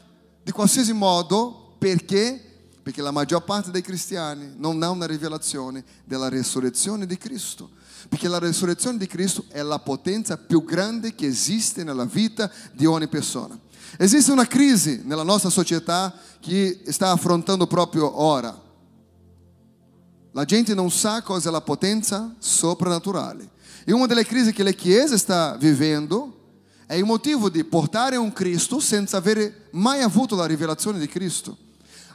di 0.44 0.52
qualsiasi 0.52 0.94
modo, 0.94 1.67
perché? 1.78 2.42
Perché 2.82 3.02
la 3.02 3.12
maggior 3.12 3.44
parte 3.44 3.72
dei 3.72 3.82
cristiani 3.82 4.54
non 4.58 4.82
ha 4.82 4.90
una 4.90 5.06
rivelazione 5.06 5.84
della 6.06 6.30
resurrezione 6.30 7.06
di 7.06 7.18
Cristo. 7.18 7.70
Perché 8.08 8.28
la 8.28 8.40
resurrezione 8.40 8.98
di 8.98 9.08
Cristo 9.08 9.46
è 9.50 9.62
la 9.62 9.80
potenza 9.80 10.38
più 10.38 10.64
grande 10.64 11.14
che 11.14 11.26
esiste 11.26 11.84
nella 11.84 12.06
vita 12.06 12.50
di 12.72 12.86
ogni 12.86 13.08
persona. 13.08 13.60
Esiste 13.98 14.32
una 14.32 14.48
crisi 14.48 15.02
nella 15.04 15.24
nostra 15.24 15.50
società 15.50 16.14
che 16.40 16.84
sta 16.88 17.12
affrontando 17.12 17.68
proprio 17.68 18.22
ora. 18.22 18.66
La 20.32 20.46
gente 20.46 20.74
non 20.74 20.92
sa 20.92 21.22
cosa 21.22 21.50
è 21.50 21.52
la 21.52 21.62
potenza 21.62 22.36
soprannaturale. 22.38 23.50
E 23.84 23.92
una 23.92 24.06
delle 24.06 24.26
crisi 24.26 24.54
che 24.54 24.64
la 24.64 24.72
Chiesa 24.72 25.18
sta 25.18 25.56
vivendo 25.58 26.34
è 26.86 26.96
il 26.96 27.06
motivo 27.06 27.50
di 27.50 27.64
portare 27.64 28.16
un 28.16 28.32
Cristo 28.32 28.80
senza 28.80 29.18
avere 29.18 29.68
mai 29.72 30.02
avuto 30.02 30.36
la 30.36 30.46
rivelazione 30.46 31.00
di 31.00 31.08
Cristo. 31.08 31.58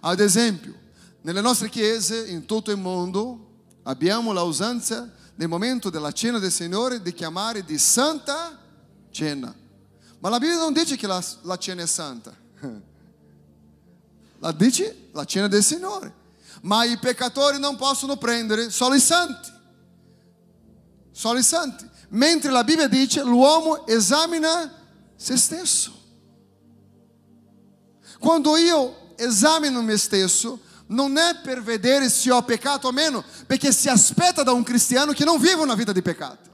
Ad 0.04 0.18
esempio, 0.18 0.74
nelle 1.20 1.40
nostre 1.40 1.68
chiese 1.68 2.26
in 2.26 2.44
tutto 2.44 2.72
il 2.72 2.78
mondo 2.78 3.50
abbiamo 3.84 4.32
la 4.32 4.42
usanza 4.42 5.12
nel 5.36 5.48
momento 5.48 5.90
della 5.90 6.10
cena 6.10 6.40
del 6.40 6.50
Signore 6.50 7.00
di 7.00 7.12
chiamare 7.12 7.64
di 7.64 7.78
Santa 7.78 8.58
Cena. 9.10 9.54
Ma 10.18 10.28
la 10.28 10.38
Bibbia 10.38 10.56
non 10.56 10.72
dice 10.72 10.96
che 10.96 11.06
la, 11.06 11.22
la 11.42 11.56
cena 11.56 11.82
è 11.82 11.86
santa. 11.86 12.34
La 14.38 14.50
dice 14.50 15.08
la 15.12 15.24
cena 15.24 15.46
del 15.46 15.62
Signore. 15.62 16.12
Ma 16.62 16.82
i 16.82 16.98
peccatori 16.98 17.60
non 17.60 17.76
possono 17.76 18.16
prendere 18.16 18.70
solo 18.70 18.96
i 18.96 19.00
santi. 19.00 19.52
Solo 21.12 21.38
i 21.38 21.44
santi. 21.44 21.88
Mentre 22.08 22.50
la 22.50 22.64
Bibbia 22.64 22.88
dice 22.88 23.22
l'uomo 23.22 23.86
esamina 23.86 24.68
se 25.14 25.36
stesso. 25.36 25.92
Quando 28.18 28.56
io 28.56 29.01
esamino 29.22 29.82
me 29.82 29.96
stesso, 29.96 30.60
non 30.88 31.16
è 31.16 31.36
per 31.42 31.62
vedere 31.62 32.08
se 32.08 32.30
ho 32.30 32.42
peccato 32.42 32.88
o 32.88 32.92
meno, 32.92 33.24
perché 33.46 33.72
si 33.72 33.88
aspetta 33.88 34.42
da 34.42 34.52
un 34.52 34.62
cristiano 34.62 35.12
che 35.12 35.24
non 35.24 35.38
vive 35.40 35.62
una 35.62 35.74
vita 35.74 35.92
di 35.92 36.02
peccato. 36.02 36.50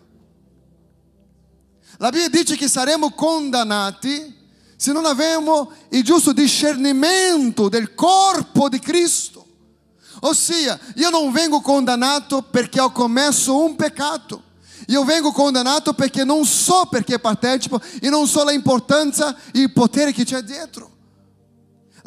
La 1.99 2.11
Bibbia 2.11 2.29
dice 2.29 2.57
che 2.57 2.69
saremo 2.69 3.11
condannati 3.11 4.37
se 4.77 4.93
non 4.93 5.05
avremo 5.05 5.73
il 5.91 6.05
giusto 6.05 6.33
discernimento 6.33 7.69
del 7.69 7.95
corpo 7.95 8.69
di 8.69 8.79
Cristo. 8.79 9.45
Ossia, 10.21 10.79
io 10.95 11.11
non 11.11 11.33
vengo 11.33 11.61
condannato 11.61 12.43
perché 12.43 12.81
ho 12.81 12.93
commesso 12.93 13.61
un 13.61 13.75
peccato. 13.75 14.45
Io 14.87 15.05
vengo 15.05 15.33
condannato 15.33 15.93
perché 15.93 16.25
non 16.25 16.45
so 16.45 16.87
perché 16.89 17.19
partecipo 17.19 17.81
e 18.01 18.09
non 18.09 18.27
so 18.29 18.45
la 18.45 18.53
importanza 18.53 19.37
e 19.53 19.61
il 19.61 19.73
potere 19.73 20.13
che 20.13 20.25
c'è 20.25 20.41
dietro. 20.43 20.98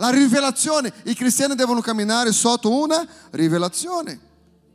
La 0.01 0.09
rivelazione, 0.09 0.91
i 1.03 1.13
cristiani 1.13 1.53
devono 1.53 1.79
camminare 1.79 2.31
sotto 2.31 2.73
una 2.73 3.07
rivelazione. 3.29 4.19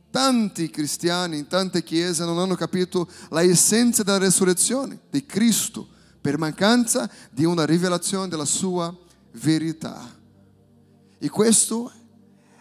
Tanti 0.09 0.69
cristiani 0.69 1.37
in 1.39 1.47
tante 1.47 1.83
chiese 1.83 2.23
non 2.23 2.39
hanno 2.39 2.55
capito 2.55 3.09
la 3.31 3.43
essenza 3.43 4.03
della 4.03 4.19
resurrezione 4.19 5.01
di 5.09 5.25
Cristo 5.25 5.85
per 6.21 6.37
mancanza 6.37 7.11
di 7.29 7.43
una 7.43 7.65
rivelazione 7.65 8.29
della 8.29 8.45
sua 8.45 8.95
verità. 9.33 10.01
E 11.19 11.29
questo 11.29 11.91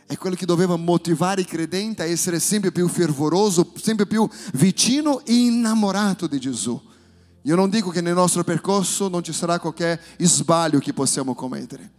è 0.04 0.16
quello 0.16 0.34
che 0.34 0.44
doveva 0.44 0.74
motivare 0.74 1.42
i 1.42 1.46
credenti 1.46 2.02
a 2.02 2.06
essere 2.06 2.40
sempre 2.40 2.72
più 2.72 2.88
fervoroso, 2.88 3.74
sempre 3.80 4.06
più 4.06 4.28
vicino 4.54 5.24
e 5.24 5.34
innamorato 5.34 6.26
di 6.26 6.40
Gesù. 6.40 6.82
Io 7.42 7.54
non 7.54 7.70
dico 7.70 7.90
che 7.90 8.00
nel 8.00 8.14
nostro 8.14 8.42
percorso 8.42 9.06
non 9.06 9.22
ci 9.22 9.32
sarà 9.32 9.60
qualche 9.60 10.00
sbaglio 10.18 10.80
che 10.80 10.92
possiamo 10.92 11.32
commettere 11.32 11.95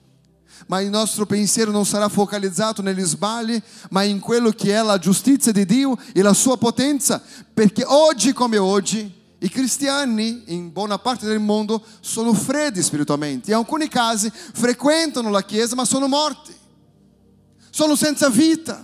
ma 0.66 0.82
il 0.82 0.90
nostro 0.90 1.26
pensiero 1.26 1.72
non 1.72 1.86
sarà 1.86 2.10
focalizzato 2.10 2.82
negli 2.82 3.04
sbagli, 3.04 3.62
ma 3.92 4.04
in 4.04 4.20
quello 4.20 4.50
che 4.52 4.76
è 4.76 4.82
la 4.82 4.98
giustizia 4.98 5.52
di 5.52 5.66
Dio 5.66 5.98
e 6.14 6.22
la 6.22 6.34
sua 6.34 6.58
potenza, 6.58 7.22
perché 7.54 7.84
oggi 7.86 8.34
come 8.34 8.58
oggi 8.58 9.14
i 9.40 9.50
cristiani 9.50 10.44
in 10.48 10.72
buona 10.72 10.98
parte 10.98 11.28
del 11.28 11.40
mondo 11.40 11.84
sono 12.00 12.34
freddi 12.34 12.82
spiritualmente, 12.82 13.52
in 13.52 13.58
alcuni 13.58 13.88
casi 13.88 14.32
frequentano 14.32 15.30
la 15.30 15.44
chiesa 15.44 15.76
ma 15.76 15.86
sono 15.86 16.08
morti, 16.08 16.56
sono 17.70 17.96
senza 17.96 18.30
vita, 18.30 18.84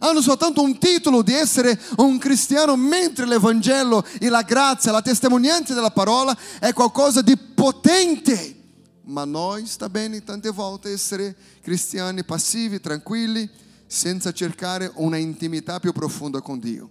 hanno 0.00 0.20
soltanto 0.20 0.62
un 0.62 0.76
titolo 0.78 1.22
di 1.22 1.32
essere 1.32 1.80
un 1.98 2.18
cristiano, 2.18 2.74
mentre 2.74 3.26
l'Evangelo 3.26 4.04
e 4.18 4.28
la 4.28 4.42
grazia, 4.42 4.90
la 4.90 5.02
testimonianza 5.02 5.74
della 5.74 5.92
parola 5.92 6.36
è 6.58 6.72
qualcosa 6.72 7.22
di 7.22 7.36
potente 7.36 8.61
ma 9.04 9.24
noi 9.24 9.66
sta 9.66 9.88
bene 9.88 10.22
tante 10.22 10.50
volte 10.50 10.92
essere 10.92 11.36
cristiani 11.60 12.24
passivi, 12.24 12.80
tranquilli, 12.80 13.48
senza 13.86 14.32
cercare 14.32 14.90
una 14.94 15.16
intimità 15.16 15.78
più 15.80 15.92
profonda 15.92 16.40
con 16.40 16.58
Dio. 16.58 16.90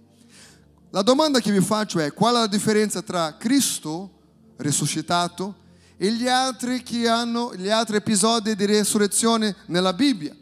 La 0.90 1.02
domanda 1.02 1.40
che 1.40 1.50
vi 1.50 1.60
faccio 1.60 1.98
è 1.98 2.12
qual 2.12 2.34
è 2.34 2.38
la 2.38 2.46
differenza 2.46 3.02
tra 3.02 3.36
Cristo 3.38 4.10
risuscitato 4.56 5.56
e 5.96 6.12
gli 6.12 6.28
altri, 6.28 6.82
che 6.82 7.08
hanno, 7.08 7.54
gli 7.56 7.68
altri 7.68 7.96
episodi 7.96 8.54
di 8.54 8.66
resurrezione 8.66 9.56
nella 9.66 9.92
Bibbia? 9.94 10.36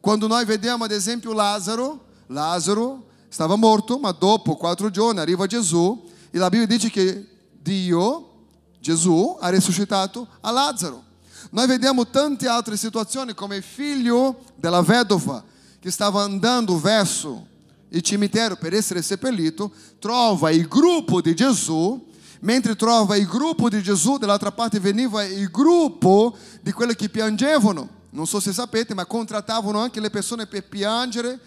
Quando 0.00 0.26
noi 0.26 0.44
vediamo 0.46 0.84
ad 0.84 0.90
esempio 0.90 1.32
Lazzaro, 1.32 2.06
Lazzaro 2.28 3.06
stava 3.28 3.56
morto, 3.56 3.98
ma 3.98 4.12
dopo 4.12 4.56
quattro 4.56 4.90
giorni 4.90 5.20
arriva 5.20 5.46
Gesù 5.46 6.08
e 6.30 6.38
la 6.38 6.48
Bibbia 6.48 6.66
dice 6.66 6.88
che 6.90 7.26
Dio, 7.60 8.46
Gesù, 8.80 9.36
ha 9.38 9.48
risuscitato 9.50 10.26
a 10.40 10.50
Lazzaro. 10.50 11.08
Noi 11.52 11.66
vediamo 11.66 12.06
tante 12.06 12.46
altre 12.46 12.76
situazioni 12.76 13.34
come 13.34 13.56
il 13.56 13.62
figlio 13.64 14.44
della 14.54 14.82
vedova 14.82 15.42
che 15.80 15.90
stava 15.90 16.22
andando 16.22 16.78
verso 16.78 17.46
il 17.88 18.02
cimitero 18.02 18.56
per 18.56 18.72
essere 18.72 19.02
seppellito, 19.02 19.72
trova 19.98 20.50
il 20.50 20.68
gruppo 20.68 21.20
di 21.20 21.34
Gesù, 21.34 22.06
mentre 22.40 22.76
trova 22.76 23.16
il 23.16 23.26
gruppo 23.26 23.68
di 23.68 23.82
Gesù, 23.82 24.16
dall'altra 24.16 24.52
parte 24.52 24.78
veniva 24.78 25.24
il 25.24 25.50
gruppo 25.50 26.36
di 26.60 26.70
quelli 26.70 26.94
che 26.94 27.08
piangevano. 27.08 27.98
Non 28.10 28.28
so 28.28 28.38
se 28.38 28.52
sapete, 28.52 28.94
ma 28.94 29.04
contrattavano 29.04 29.80
anche 29.80 29.98
le 29.98 30.10
persone 30.10 30.46
per 30.46 30.68
piangere 30.68 31.38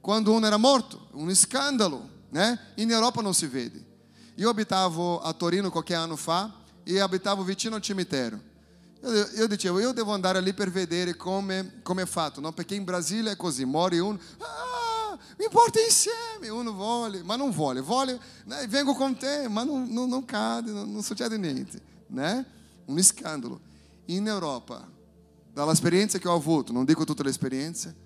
quando 0.00 0.32
uno 0.32 0.46
era 0.46 0.56
morto. 0.56 1.08
Un 1.12 1.34
scandalo, 1.34 2.08
né? 2.30 2.58
In 2.76 2.90
Europa 2.90 3.20
non 3.20 3.34
si 3.34 3.46
vede. 3.46 3.84
Io 4.36 4.48
abitavo 4.48 5.20
a 5.20 5.32
Torino 5.34 5.70
qualche 5.70 5.94
anno 5.94 6.16
fa 6.16 6.50
e 6.84 7.00
abitavo 7.00 7.42
vicino 7.42 7.76
al 7.76 7.82
cimitero. 7.82 8.50
Eu, 9.02 9.10
eu 9.34 9.48
dicevo, 9.48 9.80
io 9.80 9.92
devo 9.92 10.12
andare 10.12 10.40
lì 10.40 10.54
per 10.54 10.70
vedere 10.70 11.16
come, 11.16 11.80
come 11.82 12.02
è 12.02 12.06
fatto, 12.06 12.40
no? 12.40 12.52
perché 12.52 12.76
in 12.76 12.84
Brasile 12.84 13.32
è 13.32 13.36
così, 13.36 13.64
muore 13.64 13.98
uno, 13.98 14.16
ah, 14.38 15.18
mi 15.36 15.46
porta 15.50 15.80
insieme, 15.80 16.48
uno 16.48 16.72
vuole, 16.72 17.20
ma 17.24 17.34
non 17.34 17.50
vuole, 17.50 17.80
vuole, 17.80 18.16
né? 18.44 18.64
vengo 18.68 18.94
con 18.94 19.16
te, 19.16 19.48
ma 19.48 19.64
non, 19.64 19.88
non, 19.88 20.08
non 20.08 20.24
cade, 20.24 20.70
non, 20.70 20.92
non 20.92 21.02
succede 21.02 21.36
niente, 21.36 21.82
né? 22.06 22.46
un 22.84 23.02
scandalo. 23.02 23.60
In 24.06 24.28
Europa, 24.28 24.88
dall'esperienza 25.52 26.18
che 26.18 26.28
ho 26.28 26.34
avuto, 26.36 26.72
non 26.72 26.84
dico 26.84 27.04
tutte 27.04 27.24
le 27.24 27.30
esperienze, 27.30 27.96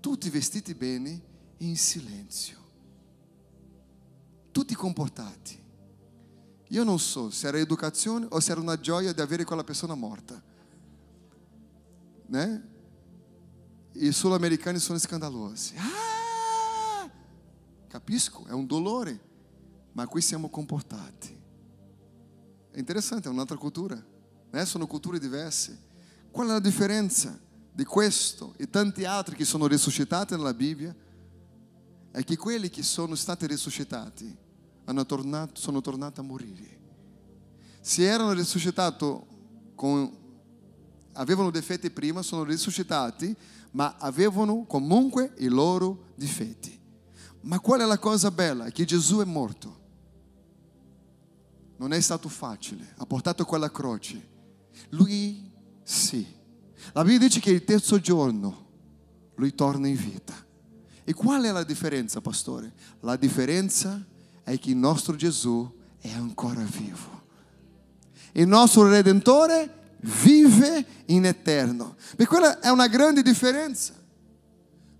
tutti 0.00 0.28
vestiti 0.28 0.74
bene 0.74 1.18
in 1.58 1.76
silenzio, 1.78 2.58
tutti 4.50 4.74
comportati. 4.74 5.59
Io 6.70 6.84
non 6.84 6.98
so 7.00 7.30
se 7.30 7.48
era 7.48 7.58
educazione 7.58 8.26
o 8.30 8.38
se 8.38 8.52
era 8.52 8.60
una 8.60 8.78
gioia 8.78 9.12
di 9.12 9.20
avere 9.20 9.44
quella 9.44 9.64
persona 9.64 9.94
morta. 9.94 10.40
Né? 12.26 12.68
I 13.92 14.12
sul-americani 14.12 14.78
sono 14.78 14.98
scandalosi. 14.98 15.74
Ah! 15.76 17.10
Capisco, 17.88 18.46
è 18.46 18.52
un 18.52 18.66
dolore, 18.66 19.20
ma 19.92 20.06
qui 20.06 20.20
siamo 20.20 20.48
comportati. 20.48 21.36
È 22.70 22.78
interessante, 22.78 23.28
è 23.28 23.32
un'altra 23.32 23.56
cultura, 23.56 24.00
né? 24.50 24.64
sono 24.64 24.86
culture 24.86 25.18
diverse. 25.18 25.88
Qual 26.30 26.46
è 26.46 26.50
la 26.52 26.60
differenza 26.60 27.36
di 27.72 27.84
questo 27.84 28.54
e 28.56 28.70
tanti 28.70 29.04
altri 29.04 29.34
che 29.34 29.44
sono 29.44 29.66
risuscitati 29.66 30.36
nella 30.36 30.54
Bibbia 30.54 30.94
è 32.12 32.22
che 32.22 32.36
quelli 32.36 32.70
che 32.70 32.84
sono 32.84 33.16
stati 33.16 33.48
risuscitati 33.48 34.48
tornato, 35.06 35.60
sono 35.60 35.80
tornati 35.80 36.20
a 36.20 36.22
morire. 36.22 36.78
Se 37.80 38.02
erano 38.02 38.32
risuscitati 38.32 39.06
con, 39.74 40.10
avevano 41.12 41.50
difetti 41.50 41.90
prima, 41.90 42.22
sono 42.22 42.42
risuscitati, 42.44 43.34
ma 43.72 43.96
avevano 43.98 44.64
comunque 44.66 45.32
i 45.38 45.48
loro 45.48 46.06
difetti. 46.14 46.78
Ma 47.42 47.58
qual 47.60 47.80
è 47.80 47.84
la 47.84 47.98
cosa 47.98 48.30
bella? 48.30 48.66
È 48.66 48.72
che 48.72 48.84
Gesù 48.84 49.18
è 49.20 49.24
morto. 49.24 49.78
Non 51.76 51.92
è 51.92 52.00
stato 52.00 52.28
facile, 52.28 52.92
ha 52.98 53.06
portato 53.06 53.44
quella 53.44 53.70
croce. 53.70 54.28
Lui 54.90 55.50
sì. 55.82 56.26
La 56.92 57.02
Bibbia 57.02 57.26
dice 57.26 57.40
che 57.40 57.50
il 57.50 57.64
terzo 57.64 57.98
giorno 58.00 58.68
lui 59.36 59.54
torna 59.54 59.88
in 59.88 59.96
vita. 59.96 60.34
E 61.04 61.14
qual 61.14 61.42
è 61.42 61.50
la 61.50 61.64
differenza, 61.64 62.20
pastore? 62.20 62.72
La 63.00 63.16
differenza 63.16 64.06
che 64.58 64.70
il 64.70 64.76
nostro 64.76 65.16
Gesù 65.16 65.70
è 66.00 66.10
ancora 66.12 66.62
vivo. 66.62 67.22
Il 68.32 68.46
nostro 68.46 68.88
Redentore 68.88 69.96
vive 70.00 70.84
in 71.06 71.26
eterno. 71.26 71.96
E 72.16 72.26
quella 72.26 72.60
è 72.60 72.68
una 72.68 72.86
grande 72.86 73.22
differenza. 73.22 73.92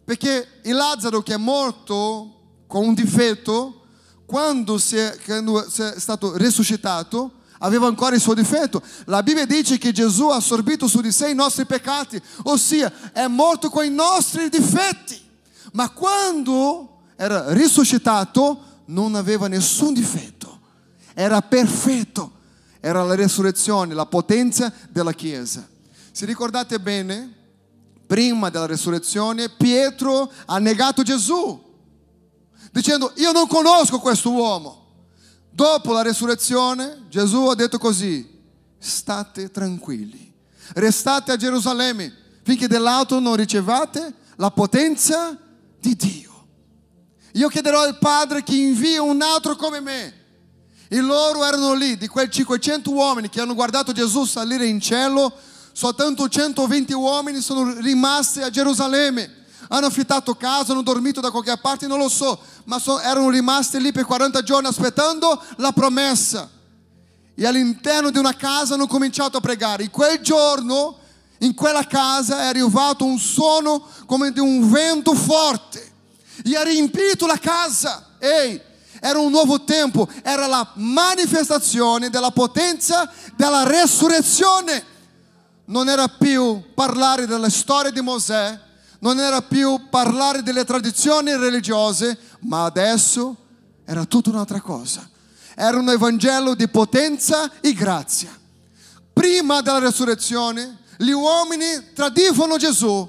Perché 0.04 0.60
il 0.62 0.74
Lazzaro 0.74 1.22
che 1.22 1.34
è 1.34 1.38
morto 1.38 2.62
con 2.66 2.86
un 2.86 2.94
difetto, 2.94 3.84
quando 4.26 4.78
si 4.78 4.96
è, 4.96 5.16
quando 5.24 5.64
è 5.64 5.98
stato 5.98 6.36
risuscitato, 6.36 7.38
aveva 7.58 7.86
ancora 7.86 8.14
il 8.14 8.20
suo 8.20 8.34
difetto. 8.34 8.82
La 9.06 9.22
Bibbia 9.22 9.46
dice 9.46 9.78
che 9.78 9.92
Gesù 9.92 10.28
ha 10.28 10.36
assorbito 10.36 10.86
su 10.86 11.00
di 11.00 11.12
sé 11.12 11.30
i 11.30 11.34
nostri 11.34 11.64
peccati, 11.66 12.20
ossia 12.44 13.12
è 13.12 13.26
morto 13.26 13.70
con 13.70 13.84
i 13.84 13.90
nostri 13.90 14.48
difetti. 14.48 15.20
Ma 15.72 15.90
quando 15.90 17.02
era 17.16 17.52
risuscitato 17.52 18.69
non 18.90 19.14
aveva 19.14 19.48
nessun 19.48 19.92
difetto, 19.94 20.60
era 21.14 21.40
perfetto, 21.42 22.38
era 22.80 23.02
la 23.02 23.14
resurrezione, 23.14 23.94
la 23.94 24.06
potenza 24.06 24.72
della 24.88 25.12
Chiesa. 25.12 25.66
Se 26.12 26.26
ricordate 26.26 26.80
bene, 26.80 27.34
prima 28.06 28.50
della 28.50 28.66
resurrezione 28.66 29.48
Pietro 29.48 30.30
ha 30.46 30.58
negato 30.58 31.02
Gesù, 31.02 31.68
dicendo 32.72 33.12
io 33.16 33.32
non 33.32 33.46
conosco 33.46 33.98
questo 33.98 34.30
uomo. 34.30 34.78
Dopo 35.52 35.92
la 35.92 36.02
resurrezione 36.02 37.06
Gesù 37.08 37.46
ha 37.46 37.54
detto 37.54 37.78
così, 37.78 38.38
state 38.78 39.50
tranquilli, 39.50 40.32
restate 40.74 41.32
a 41.32 41.36
Gerusalemme 41.36 42.12
finché 42.42 42.66
dall'alto 42.66 43.20
non 43.20 43.36
ricevate 43.36 44.14
la 44.36 44.50
potenza 44.50 45.36
di 45.78 45.94
Dio. 45.94 46.29
Io 47.34 47.48
chiederò 47.48 47.82
al 47.82 47.98
Padre 47.98 48.42
che 48.42 48.54
invia 48.54 49.02
un 49.02 49.22
altro 49.22 49.54
come 49.54 49.80
me. 49.80 50.14
E 50.88 51.00
loro 51.00 51.44
erano 51.44 51.74
lì, 51.74 51.96
di 51.96 52.08
quei 52.08 52.28
500 52.28 52.90
uomini 52.90 53.28
che 53.28 53.40
hanno 53.40 53.54
guardato 53.54 53.92
Gesù 53.92 54.24
salire 54.24 54.66
in 54.66 54.80
cielo, 54.80 55.32
soltanto 55.72 56.28
120 56.28 56.92
uomini 56.94 57.40
sono 57.40 57.72
rimasti 57.78 58.40
a 58.40 58.50
Gerusalemme. 58.50 59.38
Hanno 59.68 59.86
affittato 59.86 60.34
casa, 60.34 60.72
hanno 60.72 60.82
dormito 60.82 61.20
da 61.20 61.30
qualche 61.30 61.56
parte, 61.58 61.86
non 61.86 61.98
lo 61.98 62.08
so, 62.08 62.40
ma 62.64 62.80
so, 62.80 62.98
erano 62.98 63.30
rimasti 63.30 63.80
lì 63.80 63.92
per 63.92 64.04
40 64.04 64.42
giorni 64.42 64.66
aspettando 64.66 65.40
la 65.58 65.70
promessa. 65.70 66.50
E 67.36 67.46
all'interno 67.46 68.10
di 68.10 68.18
una 68.18 68.34
casa 68.34 68.74
hanno 68.74 68.88
cominciato 68.88 69.36
a 69.36 69.40
pregare. 69.40 69.84
In 69.84 69.90
quel 69.90 70.18
giorno, 70.18 70.98
in 71.38 71.54
quella 71.54 71.86
casa, 71.86 72.40
è 72.40 72.46
arrivato 72.46 73.04
un 73.04 73.18
suono 73.18 73.86
come 74.06 74.32
di 74.32 74.40
un 74.40 74.68
vento 74.68 75.14
forte 75.14 75.89
e 76.44 76.56
ha 76.56 76.62
riempito 76.62 77.26
la 77.26 77.38
casa. 77.38 78.16
Ehi, 78.18 78.60
era 79.00 79.18
un 79.18 79.30
nuovo 79.30 79.64
tempo, 79.64 80.08
era 80.22 80.46
la 80.46 80.72
manifestazione 80.74 82.10
della 82.10 82.30
potenza 82.30 83.10
della 83.36 83.62
resurrezione. 83.64 84.84
Non 85.66 85.88
era 85.88 86.08
più 86.08 86.62
parlare 86.74 87.26
della 87.26 87.48
storia 87.48 87.90
di 87.90 88.00
Mosè, 88.00 88.58
non 89.00 89.18
era 89.18 89.40
più 89.40 89.88
parlare 89.88 90.42
delle 90.42 90.64
tradizioni 90.64 91.34
religiose, 91.36 92.18
ma 92.40 92.64
adesso 92.64 93.36
era 93.84 94.04
tutta 94.04 94.30
un'altra 94.30 94.60
cosa. 94.60 95.08
Era 95.54 95.78
un 95.78 95.88
Evangelo 95.88 96.54
di 96.54 96.68
potenza 96.68 97.50
e 97.60 97.72
grazia. 97.72 98.36
Prima 99.12 99.60
della 99.60 99.78
resurrezione, 99.78 100.78
gli 100.98 101.10
uomini 101.10 101.92
tradivano 101.94 102.56
Gesù, 102.56 103.08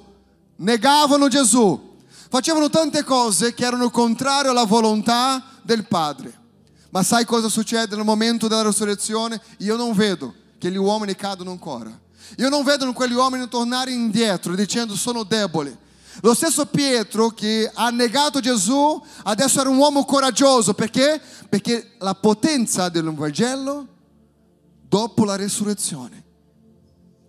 negavano 0.58 1.28
Gesù, 1.28 1.91
facevano 2.32 2.70
tante 2.70 3.04
cose 3.04 3.54
che 3.54 3.66
erano 3.66 3.90
contrarie 3.90 4.52
alla 4.52 4.64
volontà 4.64 5.44
del 5.64 5.86
Padre. 5.86 6.34
Ma 6.92 7.04
sai 7.04 7.26
cosa 7.26 7.50
succede 7.50 7.98
nel 7.98 8.06
momento 8.06 8.48
della 8.48 8.62
resurrezione? 8.62 9.42
Io 9.58 9.76
non 9.76 9.92
vedo 9.92 10.34
che 10.58 10.72
gli 10.72 10.78
uomini 10.78 11.14
cadono 11.14 11.52
ancora. 11.52 11.92
Io 12.38 12.48
non 12.48 12.64
vedo 12.64 12.90
quegli 12.94 13.12
uomini 13.12 13.50
tornare 13.50 13.92
indietro 13.92 14.56
dicendo 14.56 14.96
sono 14.96 15.24
deboli. 15.24 15.78
Lo 16.22 16.34
stesso 16.34 16.66
Pietro 16.68 17.32
che 17.32 17.70
ha 17.74 17.90
negato 17.90 18.40
Gesù 18.40 19.04
adesso 19.24 19.60
era 19.60 19.70
un 19.70 19.78
uomo 19.78 20.06
coraggioso 20.06 20.74
perché? 20.74 21.22
Perché 21.50 21.96
la 22.00 22.16
potenza 22.16 22.88
del 22.88 23.14
Vangelo 23.14 23.88
dopo 24.88 25.26
la 25.26 25.36
resurrezione. 25.36 26.24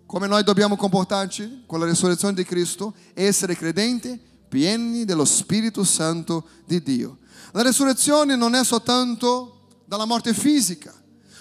Come 0.06 0.28
noi 0.28 0.44
dobbiamo 0.44 0.76
comportarci 0.76 1.64
con 1.66 1.80
la 1.80 1.86
resurrezione 1.86 2.34
di 2.34 2.44
Cristo? 2.44 2.94
Essere 3.14 3.56
credenti 3.56 4.30
pieni 4.52 5.06
dello 5.06 5.24
Spirito 5.24 5.82
Santo 5.82 6.44
di 6.66 6.82
Dio. 6.82 7.20
La 7.52 7.62
resurrezione 7.62 8.36
non 8.36 8.54
è 8.54 8.62
soltanto 8.62 9.68
dalla 9.86 10.04
morte 10.04 10.34
fisica, 10.34 10.92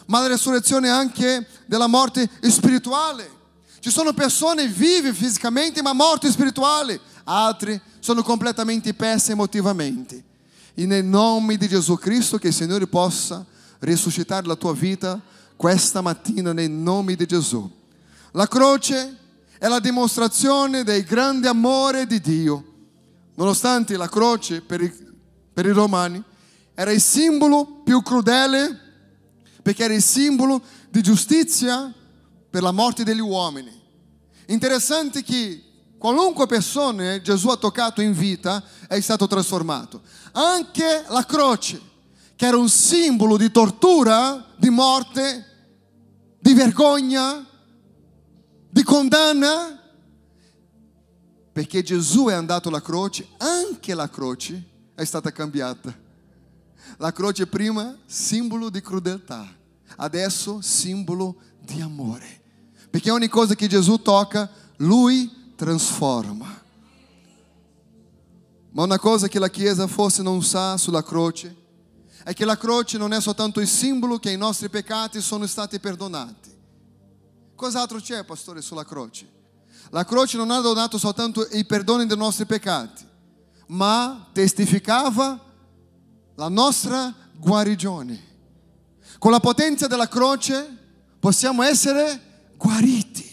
ma 0.06 0.22
la 0.22 0.28
resurrezione 0.28 0.88
è 0.88 0.92
anche 0.92 1.46
della 1.66 1.88
morte 1.88 2.30
spirituale. 2.44 3.30
Ci 3.82 3.90
sono 3.92 4.14
persone 4.14 4.66
vive 4.66 5.14
fisicamente 5.14 5.82
ma 5.82 5.92
morte 5.92 6.32
spirituali, 6.32 6.98
altri 7.26 7.78
sono 8.00 8.24
completamente 8.24 8.94
perse 8.94 9.34
emotivamente. 9.34 10.24
E 10.74 10.86
nel 10.86 11.04
nome 11.04 11.58
di 11.58 11.68
Gesù 11.68 11.98
Cristo 11.98 12.38
che 12.38 12.48
il 12.48 12.54
Signore 12.54 12.88
possa 12.88 13.46
risuscitare 13.80 14.48
la 14.48 14.56
tua 14.56 14.74
vita 14.74 15.20
questa 15.58 16.00
mattina 16.00 16.54
nel 16.54 16.72
nome 16.72 17.16
di 17.16 17.26
Gesù. 17.26 17.70
La 18.32 18.48
croce 18.48 19.18
è 19.58 19.68
la 19.68 19.82
dimostrazione 19.82 20.86
del 20.86 21.04
grande 21.04 21.50
amore 21.50 22.08
di 22.08 22.22
Dio 22.22 22.70
nonostante 23.36 23.98
la 23.98 24.10
croce 24.10 24.62
per 24.62 24.82
i, 24.82 24.94
per 25.54 25.66
i 25.66 25.72
romani 25.72 26.24
era 26.74 26.92
il 26.92 27.02
simbolo 27.02 27.82
più 27.84 28.02
crudele 28.02 28.80
perché 29.62 29.84
era 29.84 29.94
il 29.94 30.02
simbolo 30.02 30.62
di 30.90 31.02
giustizia 31.02 31.94
per 32.50 32.62
la 32.62 32.72
morte 32.72 33.04
degli 33.04 33.20
uomini. 33.20 33.72
Interessante 34.48 35.24
che 35.24 35.64
qualunque 35.98 36.48
persona 36.48 37.22
Gesù 37.22 37.50
ha 37.50 37.58
toccato 37.58 38.02
in 38.02 38.14
vita 38.14 38.64
è 38.88 39.00
stato 39.00 39.28
trasformato. 39.28 40.02
Anche 40.32 41.06
la 41.08 41.26
croce, 41.26 41.80
che 42.36 42.48
era 42.48 42.58
un 42.58 42.70
simbolo 42.70 43.38
di 43.38 43.52
tortura, 43.52 44.54
di 44.58 44.70
morte, 44.70 45.46
di 46.40 46.54
vergogna, 46.54 47.46
di 48.70 48.84
condanna, 48.84 49.81
perché 51.52 51.84
Gesù 51.84 52.28
è 52.28 52.34
andato 52.34 52.70
alla 52.70 52.82
croce, 52.82 53.28
anche 53.38 53.94
la 53.94 54.10
croce 54.10 54.64
è 54.96 55.04
stata 55.04 55.32
cambiata. 55.32 55.94
La 56.98 57.12
croce 57.12 57.48
prima 57.48 57.98
simbolo 58.06 58.70
di 58.70 58.82
crudeltà, 58.82 59.48
adesso 59.98 60.62
simbolo 60.62 61.36
di 61.60 61.82
amore. 61.82 62.42
Perché 62.90 63.12
ogni 63.12 63.28
cosa 63.28 63.56
che 63.56 63.68
Gesù 63.68 64.02
tocca, 64.02 64.50
lui 64.78 65.54
trasforma. 65.56 66.60
Ma 68.72 68.84
una 68.84 69.00
cosa 69.00 69.28
che 69.28 69.40
la 69.40 69.50
Chiesa 69.50 69.88
forse 69.88 70.22
non 70.22 70.42
sa 70.44 70.78
sulla 70.78 71.04
croce 71.04 71.56
è 72.24 72.34
che 72.34 72.46
la 72.46 72.58
croce 72.58 72.98
non 72.98 73.12
è 73.12 73.20
soltanto 73.20 73.60
il 73.60 73.68
simbolo 73.68 74.18
che 74.20 74.32
i 74.32 74.38
nostri 74.38 74.70
peccati 74.70 75.20
sono 75.20 75.46
stati 75.48 75.80
perdonati. 75.80 76.50
Cos'altro 77.56 78.00
c'è, 78.00 78.24
pastore, 78.24 78.62
sulla 78.62 78.86
croce? 78.86 79.41
La 79.92 80.06
croce 80.06 80.38
non 80.38 80.52
ha 80.52 80.60
donato 80.60 80.98
soltanto 80.98 81.46
il 81.52 81.66
perdono 81.66 82.06
dei 82.06 82.18
nostri 82.18 82.46
peccati, 82.46 83.06
ma 83.68 84.30
testificava 84.32 85.38
la 86.36 86.48
nostra 86.48 87.14
guarigione. 87.38 88.30
Con 89.20 89.32
la 89.32 89.42
potenza 89.42 89.88
della 89.88 90.08
croce 90.08 90.78
possiamo 91.20 91.62
essere 91.62 92.50
guariti. 92.56 93.30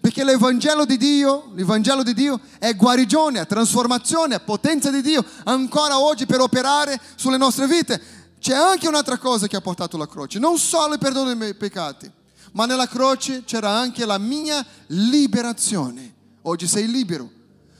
Perché 0.00 0.24
l'Evangelo 0.24 0.84
di 0.84 0.98
Dio, 0.98 1.50
l'Evangelo 1.54 2.02
di 2.02 2.12
Dio 2.12 2.38
è 2.58 2.76
guarigione, 2.76 3.40
è 3.40 3.46
trasformazione, 3.46 4.36
è 4.36 4.40
potenza 4.40 4.90
di 4.90 5.00
Dio 5.00 5.24
ancora 5.44 5.98
oggi 5.98 6.26
per 6.26 6.40
operare 6.40 7.00
sulle 7.14 7.38
nostre 7.38 7.66
vite. 7.66 8.00
C'è 8.38 8.54
anche 8.54 8.86
un'altra 8.86 9.16
cosa 9.16 9.46
che 9.46 9.56
ha 9.56 9.62
portato 9.62 9.96
la 9.96 10.06
croce, 10.06 10.38
non 10.38 10.58
solo 10.58 10.92
il 10.92 10.98
perdono 10.98 11.28
dei 11.28 11.36
miei 11.36 11.54
peccati, 11.54 12.12
ma 12.56 12.64
nella 12.64 12.88
croce 12.88 13.44
c'era 13.44 13.70
anche 13.70 14.06
la 14.06 14.18
mia 14.18 14.64
liberazione. 14.86 16.14
oggi 16.42 16.66
sei 16.66 16.88
libero. 16.88 17.30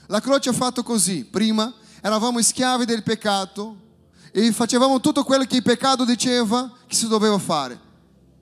La 0.07 0.19
croce 0.19 0.49
ha 0.49 0.53
fatto 0.53 0.83
così, 0.83 1.25
prima 1.25 1.73
eravamo 2.01 2.39
schiavi 2.41 2.85
del 2.85 3.01
peccato 3.01 3.75
e 4.31 4.51
facevamo 4.51 4.99
tutto 4.99 5.23
quello 5.23 5.45
che 5.45 5.57
il 5.57 5.63
peccato 5.63 6.05
diceva 6.05 6.71
che 6.85 6.95
si 6.95 7.07
doveva 7.07 7.39
fare. 7.39 7.79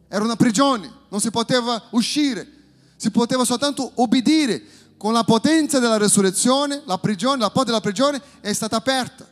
Era 0.10 0.26
una 0.26 0.36
prigione, 0.36 0.92
non 1.08 1.22
si 1.22 1.32
poteva 1.32 1.82
uscire, 1.92 2.46
si 2.98 3.12
poteva 3.12 3.46
soltanto 3.46 3.92
obbedire. 3.96 4.62
Con 4.98 5.14
la 5.14 5.24
potenza 5.24 5.80
della 5.80 5.98
resurrezione, 5.98 6.82
la 6.86 6.98
prigione, 6.98 7.38
la 7.38 7.50
porta 7.50 7.68
della 7.68 7.82
prigione 7.82 8.22
è 8.42 8.52
stata 8.52 8.76
aperta. 8.76 9.26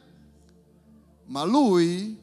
Ma 1.25 1.43
lui 1.43 2.17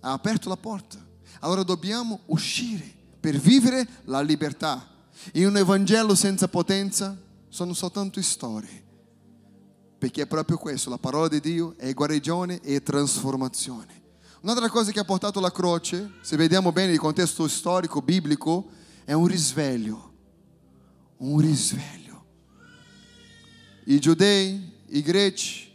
ha 0.00 0.12
aperto 0.12 0.48
la 0.48 0.56
porta. 0.56 0.98
Allora 1.40 1.62
dobbiamo 1.62 2.20
uscire 2.26 2.96
per 3.28 3.38
vivere 3.38 3.86
la 4.04 4.22
libertà. 4.22 4.88
In 5.34 5.48
un 5.48 5.58
Evangelo 5.58 6.14
senza 6.14 6.48
potenza 6.48 7.14
sono 7.50 7.74
soltanto 7.74 8.22
storie. 8.22 8.86
Perché 9.98 10.22
è 10.22 10.26
proprio 10.26 10.56
questo, 10.56 10.88
la 10.88 10.96
parola 10.96 11.28
di 11.28 11.38
Dio 11.40 11.74
è 11.76 11.92
guarigione 11.92 12.60
e 12.62 12.82
trasformazione. 12.82 14.02
Un'altra 14.40 14.70
cosa 14.70 14.92
che 14.92 15.00
ha 15.00 15.04
portato 15.04 15.40
la 15.40 15.52
croce, 15.52 16.12
se 16.22 16.36
vediamo 16.36 16.72
bene 16.72 16.92
il 16.92 16.98
contesto 16.98 17.46
storico, 17.48 18.00
biblico, 18.00 18.70
è 19.04 19.12
un 19.12 19.26
risveglio. 19.26 20.12
Un 21.18 21.40
risveglio. 21.40 22.24
I 23.84 23.98
giudei, 23.98 24.72
i 24.86 25.02
greci, 25.02 25.70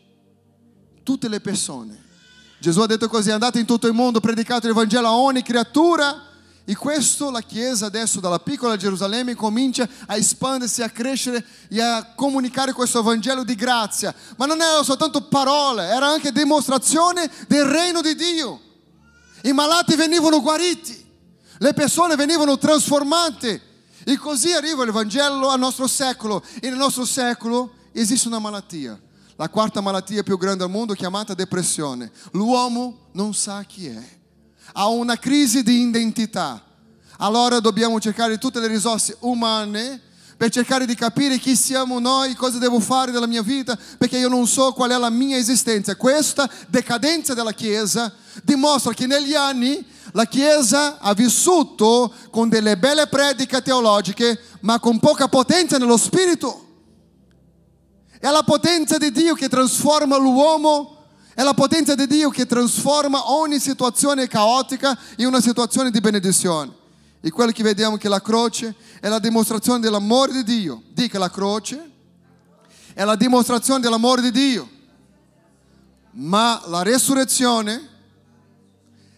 tutte 1.04 1.28
le 1.28 1.40
persone. 1.40 2.02
Gesù 2.60 2.80
ha 2.80 2.88
detto 2.88 3.08
così, 3.08 3.30
andate 3.30 3.60
in 3.60 3.68
tutto 3.68 3.86
il 3.86 3.94
mondo, 3.94 4.20
predicate 4.20 4.68
il 4.68 4.96
a 5.06 5.16
ogni 5.16 5.44
creatura. 5.44 6.32
E 6.66 6.76
questo 6.78 7.30
la 7.30 7.42
Chiesa 7.42 7.88
adesso 7.88 8.22
dalla 8.22 8.40
piccola 8.40 8.78
Gerusalemme 8.78 9.36
comincia 9.36 9.88
a 10.08 10.16
espandersi, 10.16 10.82
a 10.82 10.90
crescere 10.90 11.46
e 11.68 11.82
a 11.82 12.14
comunicare 12.16 12.72
questo 12.72 13.04
Vangelo 13.04 13.44
di 13.44 13.56
grazia. 13.56 14.16
Ma 14.38 14.46
non 14.46 14.62
erano 14.62 14.84
soltanto 14.84 15.28
parole, 15.28 15.84
era 15.84 16.08
anche 16.08 16.32
dimostrazione 16.32 17.30
del 17.50 17.66
regno 17.66 18.00
di 18.00 18.16
Dio. 18.16 18.62
I 19.42 19.52
malati 19.52 19.96
venivano 19.96 20.40
guariti, 20.42 21.06
le 21.58 21.74
persone 21.74 22.16
venivano 22.16 22.58
trasformate. 22.58 23.72
E 24.06 24.18
così 24.18 24.54
arriva 24.54 24.86
il 24.86 24.92
Vangelo 24.92 25.50
al 25.50 25.60
nostro 25.60 25.88
secolo. 25.88 26.42
E 26.62 26.70
nel 26.70 26.78
nostro 26.78 27.04
secolo 27.04 27.74
esiste 27.92 28.30
una 28.30 28.40
malattia, 28.40 28.98
la 29.36 29.50
quarta 29.50 29.82
malattia 29.82 30.24
più 30.24 30.38
grande 30.38 30.64
al 30.64 30.70
mondo 30.70 30.94
chiamata 30.94 31.34
depressione. 31.34 32.10
L'uomo 32.32 33.10
non 33.12 33.34
sa 33.34 33.64
chi 33.64 33.88
è 33.88 34.22
ha 34.72 34.88
una 34.88 35.18
crisi 35.18 35.64
di 35.64 35.82
identità. 35.82 36.62
Allora 37.18 37.60
dobbiamo 37.60 38.00
cercare 38.00 38.38
tutte 38.38 38.60
le 38.60 38.68
risorse 38.68 39.18
umane 39.20 40.02
per 40.36 40.50
cercare 40.50 40.86
di 40.86 40.96
capire 40.96 41.38
chi 41.38 41.56
siamo 41.56 42.00
noi, 42.00 42.34
cosa 42.34 42.58
devo 42.58 42.80
fare 42.80 43.12
della 43.12 43.28
mia 43.28 43.42
vita, 43.42 43.78
perché 43.98 44.18
io 44.18 44.28
non 44.28 44.48
so 44.48 44.74
qual 44.74 44.92
è 44.92 44.98
la 44.98 45.10
mia 45.10 45.38
esistenza. 45.38 45.96
Questa 45.96 46.50
decadenza 46.68 47.34
della 47.34 47.54
Chiesa 47.54 48.14
dimostra 48.44 48.94
che 48.94 49.06
negli 49.06 49.36
anni 49.36 49.86
la 50.12 50.26
Chiesa 50.26 51.00
ha 51.00 51.14
vissuto 51.14 52.14
con 52.30 52.50
delle 52.50 52.78
belle 52.78 53.08
prediche 53.08 53.62
teologiche, 53.62 54.40
ma 54.62 54.80
con 54.80 55.00
poca 55.00 55.28
potenza 55.28 55.78
nello 55.78 55.98
spirito. 55.98 56.60
È 58.20 58.30
la 58.30 58.44
potenza 58.44 58.98
di 58.98 59.12
Dio 59.12 59.36
che 59.36 59.50
trasforma 59.50 60.18
l'uomo 60.18 60.93
è 61.34 61.42
la 61.42 61.54
potenza 61.54 61.96
di 61.96 62.06
Dio 62.06 62.30
che 62.30 62.46
trasforma 62.46 63.32
ogni 63.32 63.60
situazione 63.60 64.28
caotica 64.28 64.98
in 65.18 65.26
una 65.26 65.42
situazione 65.42 65.90
di 65.90 66.00
benedizione. 66.00 66.72
E 67.22 67.32
quello 67.32 67.52
che 67.52 67.64
vediamo 67.64 67.98
che 67.98 68.10
la 68.10 68.22
croce 68.22 68.76
è 69.00 69.08
la 69.08 69.20
dimostrazione 69.20 69.80
dell'amore 69.80 70.32
di 70.34 70.44
Dio. 70.44 70.84
Dica 70.90 71.18
la 71.18 71.30
croce 71.30 71.92
è 72.94 73.04
la 73.04 73.16
dimostrazione 73.16 73.80
dell'amore 73.80 74.22
di 74.22 74.32
Dio. 74.32 74.70
Ma 76.12 76.62
la 76.68 76.84
resurrezione 76.84 77.90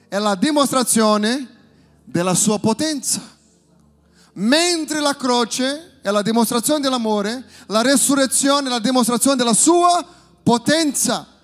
è 0.08 0.18
la 0.18 0.36
dimostrazione 0.36 1.50
della 2.06 2.36
sua 2.36 2.60
potenza. 2.60 3.22
Mentre 4.34 5.00
la 5.02 5.16
croce 5.16 6.00
è 6.02 6.12
la 6.12 6.22
dimostrazione 6.22 6.80
dell'amore, 6.80 7.44
la 7.68 7.82
resurrezione 7.82 8.68
è 8.68 8.70
la 8.70 8.80
dimostrazione 8.80 9.36
della 9.36 9.54
sua 9.54 10.06
potenza. 10.44 11.35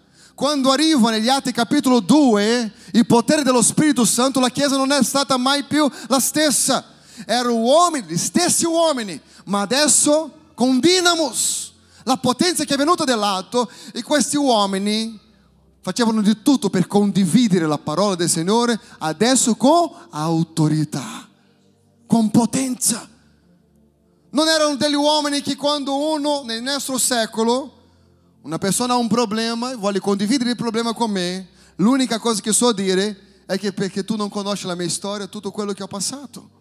Quando 0.42 0.72
arriva 0.72 1.12
negli 1.12 1.30
Atti 1.30 1.52
capitolo 1.52 2.00
2 2.00 2.74
il 2.94 3.06
potere 3.06 3.44
dello 3.44 3.62
Spirito 3.62 4.06
Santo, 4.06 4.40
la 4.40 4.50
Chiesa 4.50 4.76
non 4.76 4.92
è 4.92 5.04
stata 5.04 5.38
mai 5.38 5.66
più 5.66 5.88
la 6.08 6.20
stessa. 6.20 6.84
Erano 7.28 7.58
uomini, 7.58 8.08
gli 8.08 8.18
stessi 8.18 8.66
uomini, 8.66 9.22
ma 9.46 9.62
adesso 9.62 10.32
con 10.56 10.80
dinamos, 10.80 11.74
la 12.06 12.18
potenza 12.18 12.64
che 12.64 12.74
è 12.74 12.78
venuta 12.78 13.04
dall'alto 13.04 13.70
e 13.94 14.02
questi 14.02 14.36
uomini 14.36 15.16
facevano 15.80 16.24
di 16.24 16.42
tutto 16.42 16.72
per 16.72 16.88
condividere 16.88 17.68
la 17.68 17.78
parola 17.78 18.16
del 18.16 18.28
Signore, 18.28 18.80
adesso 18.98 19.54
con 19.54 19.92
autorità, 20.10 21.30
con 22.08 22.32
potenza. 22.32 23.08
Non 24.32 24.48
erano 24.48 24.76
degli 24.76 24.96
uomini 24.96 25.42
che 25.42 25.56
quando 25.56 26.14
uno 26.14 26.42
nel 26.44 26.64
nostro 26.64 26.98
secolo 26.98 27.81
una 28.44 28.58
persona 28.58 28.94
ha 28.94 28.98
un 28.98 29.08
problema 29.08 29.76
vuole 29.76 30.00
condividere 30.00 30.52
il 30.52 30.56
problema 30.56 30.94
con 30.94 31.12
me, 31.12 31.48
l'unica 31.76 32.18
cosa 32.18 32.42
che 32.42 32.52
so 32.52 32.72
dire 32.72 33.44
è 33.46 33.58
che 33.58 33.72
perché 33.72 34.04
tu 34.04 34.16
non 34.16 34.30
conosci 34.30 34.66
la 34.66 34.76
mia 34.76 34.90
storia, 34.90 35.28
tutto 35.28 35.52
quello 35.52 35.74
che 35.74 35.84
ho 35.84 35.88
passato. 35.88 36.60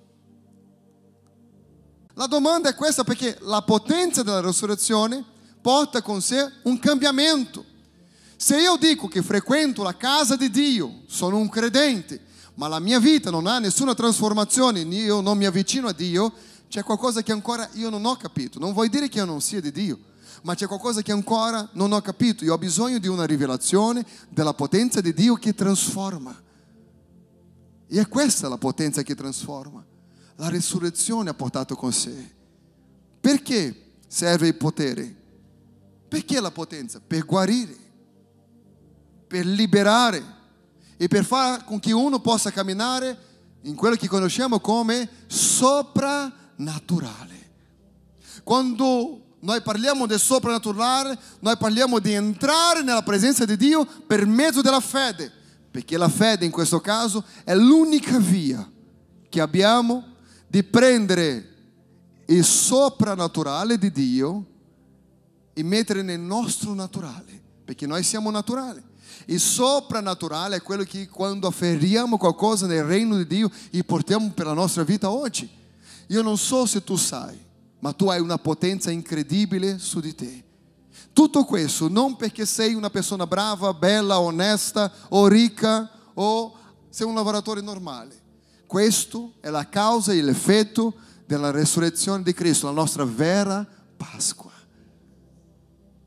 La 2.14 2.26
domanda 2.26 2.68
è 2.68 2.74
questa 2.74 3.02
perché 3.02 3.38
la 3.42 3.62
potenza 3.62 4.22
della 4.22 4.40
resurrezione 4.40 5.24
porta 5.62 6.02
con 6.02 6.20
sé 6.20 6.50
un 6.64 6.78
cambiamento. 6.78 7.64
Se 8.36 8.60
io 8.60 8.76
dico 8.76 9.08
che 9.08 9.22
frequento 9.22 9.82
la 9.82 9.96
casa 9.96 10.36
di 10.36 10.50
Dio, 10.50 11.02
sono 11.06 11.38
un 11.38 11.48
credente, 11.48 12.20
ma 12.54 12.68
la 12.68 12.78
mia 12.78 12.98
vita 12.98 13.30
non 13.30 13.46
ha 13.46 13.58
nessuna 13.58 13.94
trasformazione, 13.94 14.80
io 14.80 15.20
non 15.20 15.38
mi 15.38 15.46
avvicino 15.46 15.88
a 15.88 15.92
Dio, 15.92 16.32
c'è 16.68 16.82
qualcosa 16.82 17.22
che 17.22 17.32
ancora 17.32 17.68
io 17.74 17.88
non 17.88 18.04
ho 18.04 18.16
capito. 18.16 18.58
Non 18.58 18.72
vuol 18.74 18.88
dire 18.88 19.08
che 19.08 19.18
io 19.18 19.24
non 19.24 19.40
sia 19.40 19.60
di 19.60 19.72
Dio 19.72 20.08
ma 20.42 20.55
c'è 20.55 20.66
qualcosa 20.66 21.03
che 21.03 21.12
ancora 21.12 21.68
non 21.72 21.92
ho 21.92 22.00
capito. 22.00 22.44
Io 22.44 22.55
ho 22.55 22.59
bisogno 22.59 22.98
di 22.98 23.09
una 23.09 23.24
rivelazione 23.24 24.05
della 24.29 24.55
potenza 24.55 25.00
di 25.00 25.12
Dio 25.12 25.35
che 25.35 25.55
trasforma. 25.55 26.48
E 27.87 28.00
è 28.00 28.09
questa 28.09 28.48
la 28.48 28.59
potenza 28.59 29.03
che 29.03 29.14
trasforma. 29.14 29.85
La 30.37 30.48
risurrezione 30.48 31.31
ha 31.31 31.35
portato 31.35 31.76
con 31.76 31.92
sé. 31.92 32.35
Perché 33.20 33.92
serve 34.07 34.48
il 34.48 34.57
potere? 34.57 35.16
Perché 36.09 36.40
la 36.40 36.50
potenza? 36.50 37.00
Per 37.07 37.26
guarire, 37.26 37.76
per 39.26 39.44
liberare 39.44 40.38
e 40.96 41.09
per 41.09 41.24
fare 41.24 41.64
con 41.64 41.79
che 41.79 41.92
uno 41.92 42.20
possa 42.20 42.50
camminare 42.50 43.29
in 43.62 43.74
quello 43.74 43.96
che 43.96 44.09
conosciamo 44.09 44.61
come 44.61 45.07
soprannaturale. 45.26 47.48
Quando 48.42 49.29
noi 49.40 49.62
parliamo 49.62 50.07
del 50.07 50.20
soprannaturale, 50.20 51.18
noi 51.40 51.57
parliamo 51.57 51.98
di 51.98 52.12
entrare 52.12 52.83
nella 52.83 53.03
presenza 53.03 53.44
di 53.44 53.57
Dio 53.57 53.87
per 54.07 54.26
mezzo 54.26 54.61
della 54.61 54.81
fede, 54.81 55.33
perché 55.70 55.96
la 55.96 56.09
fede 56.09 56.44
in 56.44 56.50
questo 56.50 56.81
caso 56.81 57.24
è 57.44 57.55
l'unica 57.55 58.18
via 58.18 58.68
che 59.29 59.40
abbiamo 59.40 60.05
di 60.46 60.62
prendere 60.62 61.48
il 62.26 62.44
soprannaturale 62.44 63.79
di 63.79 63.90
Dio 63.90 64.44
e 65.55 65.62
mettere 65.62 66.03
nel 66.03 66.20
nostro 66.20 66.74
naturale, 66.74 67.40
perché 67.64 67.87
noi 67.87 68.03
siamo 68.03 68.31
naturali. 68.31 68.83
Il 69.26 69.40
soprannaturale 69.40 70.57
è 70.57 70.62
quello 70.62 70.83
che 70.83 71.09
quando 71.09 71.46
afferriamo 71.46 72.18
qualcosa 72.18 72.66
nel 72.66 72.85
regno 72.85 73.16
di 73.16 73.26
Dio 73.26 73.50
e 73.70 73.85
portiamo 73.85 74.31
per 74.33 74.46
la 74.46 74.53
nostra 74.53 74.83
vita 74.83 75.11
oggi. 75.11 75.48
Io 76.09 76.22
non 76.22 76.37
so 76.37 76.66
se 76.66 76.83
tu 76.83 76.96
sai, 76.96 77.38
ma 77.80 77.92
tu 77.92 78.08
hai 78.08 78.20
una 78.20 78.38
potenza 78.38 78.90
incredibile 78.90 79.78
su 79.78 80.00
di 80.00 80.14
te. 80.14 80.44
Tutto 81.12 81.44
questo 81.44 81.88
non 81.88 82.16
perché 82.16 82.46
sei 82.46 82.74
una 82.74 82.90
persona 82.90 83.26
brava, 83.26 83.74
bella, 83.74 84.20
onesta 84.20 84.92
o 85.08 85.26
ricca 85.26 85.90
o 86.14 86.56
sei 86.88 87.06
un 87.06 87.14
lavoratore 87.14 87.60
normale. 87.60 88.18
Questo 88.66 89.34
è 89.40 89.50
la 89.50 89.68
causa 89.68 90.12
e 90.12 90.22
l'effetto 90.22 90.94
della 91.26 91.50
resurrezione 91.50 92.22
di 92.22 92.32
Cristo, 92.32 92.66
la 92.66 92.72
nostra 92.72 93.04
vera 93.04 93.66
Pasqua. 93.96 94.52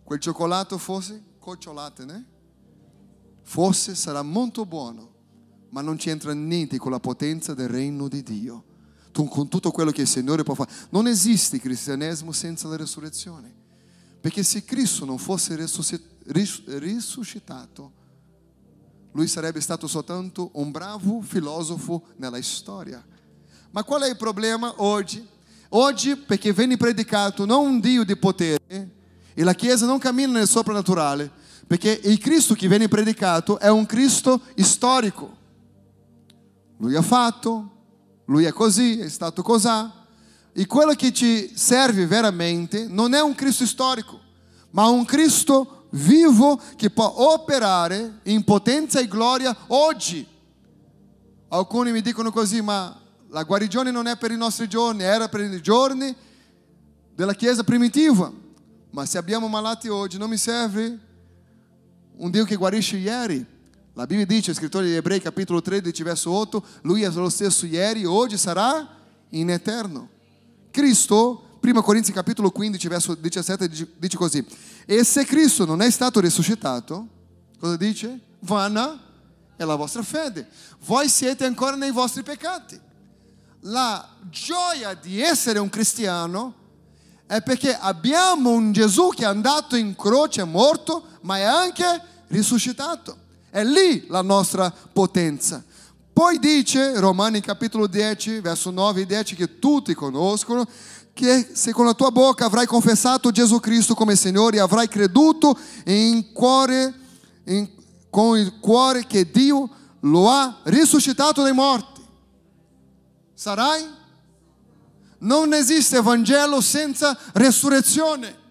Quel 0.04 0.20
cioccolato 0.20 0.78
fosse 0.78 1.22
cocciolate, 1.40 2.06
né? 2.06 2.26
Forse 3.42 3.96
sarà 3.96 4.22
molto 4.22 4.66
buono, 4.66 5.12
ma 5.70 5.82
non 5.82 5.98
c'entra 5.98 6.34
niente 6.34 6.78
con 6.78 6.92
la 6.92 7.00
potenza 7.00 7.54
del 7.54 7.68
regno 7.68 8.08
di 8.08 8.24
Dio 8.24 8.64
con 9.14 9.48
tutto 9.48 9.72
quello 9.72 9.92
che 9.92 10.02
il 10.02 10.08
Signore 10.08 10.44
può 10.44 10.56
fare. 10.56 10.72
Non 10.90 11.08
esiste 11.08 11.60
cristianesimo 11.60 12.32
senza 12.32 12.68
la 12.68 12.76
resurrezione. 12.76 13.54
Perché 14.20 14.42
se 14.44 14.64
Cristo 14.64 15.06
non 15.06 15.18
fosse 15.18 15.56
risuscitato, 16.80 17.92
lui 19.12 19.28
sarebbe 19.28 19.62
stato 19.62 19.86
soltanto 19.88 20.50
un 20.54 20.72
bravo 20.72 21.22
filosofo 21.22 22.06
nella 22.16 22.42
storia. 22.42 23.06
Ma 23.72 23.84
qual 23.84 24.04
è 24.04 24.10
il 24.10 24.18
problema 24.18 24.74
oggi? 24.78 25.28
Oggi, 25.70 26.16
perché 26.16 26.54
viene 26.54 26.78
predicato 26.78 27.46
non 27.46 27.66
un 27.66 27.80
Dio 27.80 28.04
di 28.04 28.16
potere, 28.16 28.92
e 29.34 29.44
la 29.44 29.54
Chiesa 29.54 29.86
non 29.86 30.00
cammina 30.00 30.32
nel 30.32 30.48
soprannaturale, 30.48 31.32
perché 31.66 32.00
il 32.04 32.20
Cristo 32.20 32.54
che 32.54 32.68
viene 32.68 32.88
predicato 32.88 33.60
è 33.60 33.70
un 33.70 33.86
Cristo 33.86 34.42
storico. 34.58 35.36
Lui 36.78 36.96
ha 36.96 37.02
fatto, 37.02 37.73
lui 38.26 38.46
è 38.46 38.52
così, 38.52 39.00
è 39.00 39.10
stato 39.10 39.42
così. 39.42 39.68
E 40.54 40.68
quello 40.68 40.94
che 40.94 41.12
ci 41.12 41.52
serve 41.56 42.06
veramente 42.06 42.88
non 42.88 43.14
è 43.14 43.22
un 43.22 43.34
Cristo 43.34 43.66
storico, 43.66 44.20
ma 44.72 44.86
un 44.88 45.04
Cristo 45.04 45.88
vivo 45.92 46.60
che 46.76 46.90
può 46.90 47.12
operare 47.34 48.20
in 48.24 48.44
potenza 48.44 49.00
e 49.00 49.08
gloria 49.08 49.56
oggi. 49.68 50.28
Alcuni 51.50 51.92
mi 51.92 52.02
dicono 52.02 52.32
così, 52.32 52.62
ma 52.62 53.00
la 53.30 53.44
guarigione 53.44 53.92
non 53.92 54.08
è 54.08 54.16
per 54.18 54.32
i 54.32 54.38
nostri 54.38 54.68
giorni, 54.68 55.04
era 55.04 55.28
per 55.28 55.42
i 55.42 55.62
giorni 55.62 56.16
della 57.16 57.34
Chiesa 57.34 57.64
primitiva. 57.64 58.32
Ma 58.92 59.06
se 59.08 59.18
abbiamo 59.18 59.48
malati 59.48 59.88
oggi 59.88 60.20
non 60.20 60.30
mi 60.30 60.38
serve 60.38 61.00
un 62.18 62.30
Dio 62.30 62.46
che 62.46 62.56
guarisce 62.56 62.98
ieri. 62.98 63.53
La 63.96 64.08
Bibbia 64.08 64.26
dice, 64.26 64.56
scritore 64.56 64.88
di 64.88 64.96
Ebrei 64.96 65.22
capitolo 65.22 65.62
13 65.62 66.02
verso 66.02 66.32
8, 66.32 66.66
lui 66.82 67.04
è 67.04 67.12
lo 67.12 67.30
stesso 67.30 67.68
ieri, 67.68 68.06
oggi 68.06 68.38
sarà 68.38 68.88
in 69.30 69.52
eterno. 69.52 70.10
Cristo, 70.72 71.60
1 71.62 71.82
Corinzi 71.84 72.12
capitolo 72.12 72.50
15 72.50 72.88
verso 72.88 73.14
17 73.14 73.70
dice 73.98 74.18
così, 74.18 74.44
e 74.88 75.04
se 75.04 75.26
Cristo 75.26 75.66
non 75.66 75.84
è 75.84 75.92
stato 75.92 76.20
risuscitato, 76.20 77.08
cosa 77.60 77.78
dice? 77.78 78.20
Vana 78.40 79.00
è 79.56 79.64
la 79.64 79.76
vostra 79.76 80.02
fede, 80.02 80.50
voi 80.86 81.08
siete 81.08 81.46
ancora 81.46 81.76
nei 81.76 81.92
vostri 81.92 82.24
peccati. 82.24 82.80
La 83.66 84.10
gioia 84.24 84.96
di 84.96 85.22
essere 85.22 85.60
un 85.60 85.70
cristiano 85.70 86.56
è 87.28 87.44
perché 87.44 87.78
abbiamo 87.78 88.50
un 88.50 88.72
Gesù 88.72 89.10
che 89.10 89.22
è 89.22 89.28
andato 89.28 89.76
in 89.76 89.96
croce, 89.96 90.42
è 90.42 90.46
morto, 90.46 91.06
ma 91.22 91.38
è 91.38 91.44
anche 91.44 91.86
risuscitato. 92.30 93.22
È 93.54 93.64
lì 93.64 94.08
la 94.08 94.24
nostra 94.24 94.74
potenza. 94.92 95.64
Poi 96.12 96.40
dice, 96.40 97.00
Romani 97.00 97.40
capitolo 97.40 97.86
10, 97.86 98.40
verso 98.40 98.72
9 98.72 99.02
e 99.02 99.06
10, 99.06 99.36
che 99.36 99.60
tutti 99.60 99.94
conoscono, 99.94 100.66
che 101.14 101.50
se 101.54 101.72
con 101.72 101.86
la 101.86 101.94
tua 101.94 102.10
bocca 102.10 102.46
avrai 102.46 102.66
confessato 102.66 103.30
Gesù 103.30 103.60
Cristo 103.60 103.94
come 103.94 104.16
Signore 104.16 104.58
e 104.58 104.60
avrai 104.60 104.88
creduto 104.88 105.56
in 105.86 106.32
cuore, 106.34 106.94
in, 107.44 107.70
con 108.10 108.40
il 108.40 108.58
cuore 108.60 109.06
che 109.06 109.30
Dio 109.30 109.70
lo 110.00 110.32
ha 110.32 110.62
risuscitato 110.64 111.44
dai 111.44 111.54
morti, 111.54 112.02
sarai 113.36 113.88
non 115.20 115.54
esiste 115.54 116.02
Vangelo 116.02 116.60
senza 116.60 117.16
resurrezione. 117.34 118.42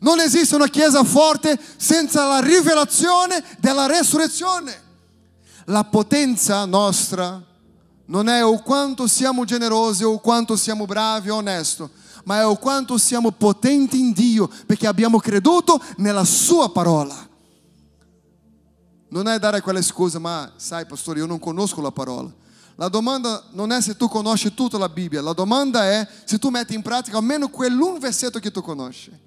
Non 0.00 0.20
esiste 0.20 0.54
una 0.54 0.68
chiesa 0.68 1.02
forte 1.02 1.58
senza 1.76 2.26
la 2.26 2.40
rivelazione 2.40 3.42
della 3.58 3.86
resurrezione. 3.86 4.86
La 5.64 5.84
potenza 5.84 6.64
nostra 6.64 7.42
non 8.06 8.28
è 8.28 8.44
o 8.44 8.62
quanto 8.62 9.06
siamo 9.06 9.44
generosi 9.44 10.04
o 10.04 10.18
quanto 10.18 10.56
siamo 10.56 10.86
bravi 10.86 11.30
o 11.30 11.36
onesti, 11.36 11.84
ma 12.24 12.38
è 12.38 12.46
o 12.46 12.56
quanto 12.56 12.96
siamo 12.96 13.32
potenti 13.32 13.98
in 13.98 14.12
Dio 14.12 14.48
perché 14.66 14.86
abbiamo 14.86 15.18
creduto 15.18 15.82
nella 15.96 16.24
sua 16.24 16.70
parola. 16.70 17.26
Non 19.10 19.26
è 19.26 19.38
dare 19.38 19.60
quella 19.60 19.82
scusa, 19.82 20.18
ma 20.18 20.52
sai 20.56 20.86
pastore, 20.86 21.20
io 21.20 21.26
non 21.26 21.38
conosco 21.38 21.80
la 21.80 21.90
parola. 21.90 22.30
La 22.76 22.88
domanda 22.88 23.42
non 23.52 23.72
è 23.72 23.80
se 23.80 23.96
tu 23.96 24.08
conosci 24.08 24.54
tutta 24.54 24.78
la 24.78 24.88
Bibbia, 24.88 25.20
la 25.20 25.32
domanda 25.32 25.84
è 25.84 26.06
se 26.24 26.38
tu 26.38 26.48
metti 26.48 26.74
in 26.74 26.82
pratica 26.82 27.16
almeno 27.16 27.48
quell'un 27.48 27.98
versetto 27.98 28.38
che 28.38 28.50
tu 28.50 28.62
conosci. 28.62 29.26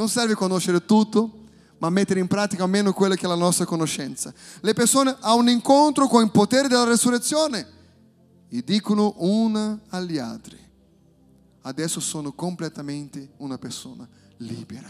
Non 0.00 0.08
serve 0.08 0.34
conoscere 0.34 0.86
tutto, 0.86 1.40
ma 1.76 1.90
mettere 1.90 2.20
in 2.20 2.26
pratica 2.26 2.62
almeno 2.62 2.94
quella 2.94 3.16
che 3.16 3.26
è 3.26 3.28
la 3.28 3.34
nostra 3.34 3.66
conoscenza. 3.66 4.32
Le 4.62 4.72
persone 4.72 5.14
hanno 5.20 5.40
un 5.40 5.50
incontro 5.50 6.08
con 6.08 6.22
il 6.22 6.30
potere 6.30 6.68
della 6.68 6.84
resurrezione 6.84 7.66
e 8.48 8.64
dicono 8.64 9.12
una 9.18 9.78
agli 9.88 10.16
altri, 10.16 10.58
adesso 11.60 12.00
sono 12.00 12.32
completamente 12.32 13.32
una 13.36 13.58
persona 13.58 14.08
libera. 14.38 14.88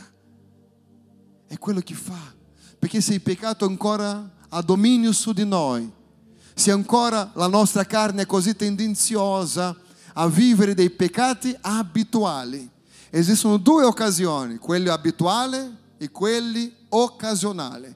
È 1.44 1.58
quello 1.58 1.80
che 1.80 1.94
fa, 1.94 2.32
perché 2.78 3.00
se 3.00 3.14
il 3.14 3.20
peccato 3.20 3.64
ancora 3.64 4.30
ha 4.48 4.62
dominio 4.62 5.10
su 5.10 5.32
di 5.32 5.44
noi, 5.44 5.90
se 6.54 6.70
ancora 6.70 7.32
la 7.34 7.48
nostra 7.48 7.84
carne 7.84 8.22
è 8.22 8.26
così 8.26 8.54
tendenziosa 8.54 9.76
a 10.12 10.28
vivere 10.28 10.72
dei 10.72 10.90
peccati 10.90 11.52
abituali. 11.62 12.78
Esistono 13.10 13.56
due 13.56 13.82
occasioni, 13.84 14.56
quelli 14.58 14.88
abituali 14.88 15.76
e 15.98 16.10
quelli 16.10 16.72
occasionali. 16.90 17.92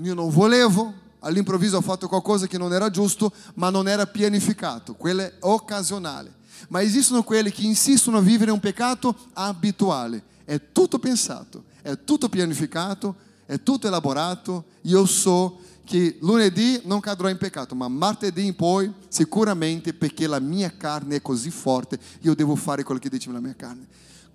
Io 0.00 0.14
non 0.14 0.30
volevo, 0.30 0.94
all'improvviso 1.20 1.78
ho 1.78 1.80
fatto 1.80 2.06
qualcosa 2.06 2.46
che 2.46 2.56
non 2.56 2.72
era 2.72 2.88
giusto, 2.88 3.32
ma 3.54 3.68
non 3.68 3.88
era 3.88 4.06
pianificato, 4.06 4.94
quello 4.94 5.22
è 5.22 5.32
occasionale. 5.40 6.36
Ma 6.68 6.82
esistono 6.82 7.24
quelli 7.24 7.50
che 7.50 7.62
insistono 7.62 8.18
a 8.18 8.20
vivere 8.20 8.52
un 8.52 8.60
peccato 8.60 9.14
abituale. 9.32 10.22
È 10.44 10.70
tutto 10.72 11.00
pensato, 11.00 11.64
è 11.82 12.04
tutto 12.04 12.28
pianificato, 12.28 13.16
è 13.44 13.60
tutto 13.62 13.88
elaborato. 13.88 14.66
Io 14.82 15.04
so 15.04 15.58
che 15.84 16.18
lunedì 16.20 16.80
non 16.84 17.00
cadrò 17.00 17.28
in 17.28 17.38
peccato, 17.38 17.74
ma 17.74 17.88
martedì 17.88 18.46
in 18.46 18.54
poi 18.54 18.92
sicuramente 19.08 19.94
perché 19.94 20.26
la 20.26 20.38
mia 20.38 20.72
carne 20.76 21.16
è 21.16 21.22
così 21.22 21.50
forte, 21.50 21.98
io 22.20 22.34
devo 22.34 22.54
fare 22.54 22.84
quello 22.84 23.00
che 23.00 23.08
dice 23.08 23.32
la 23.32 23.40
mia 23.40 23.54
carne. 23.56 23.86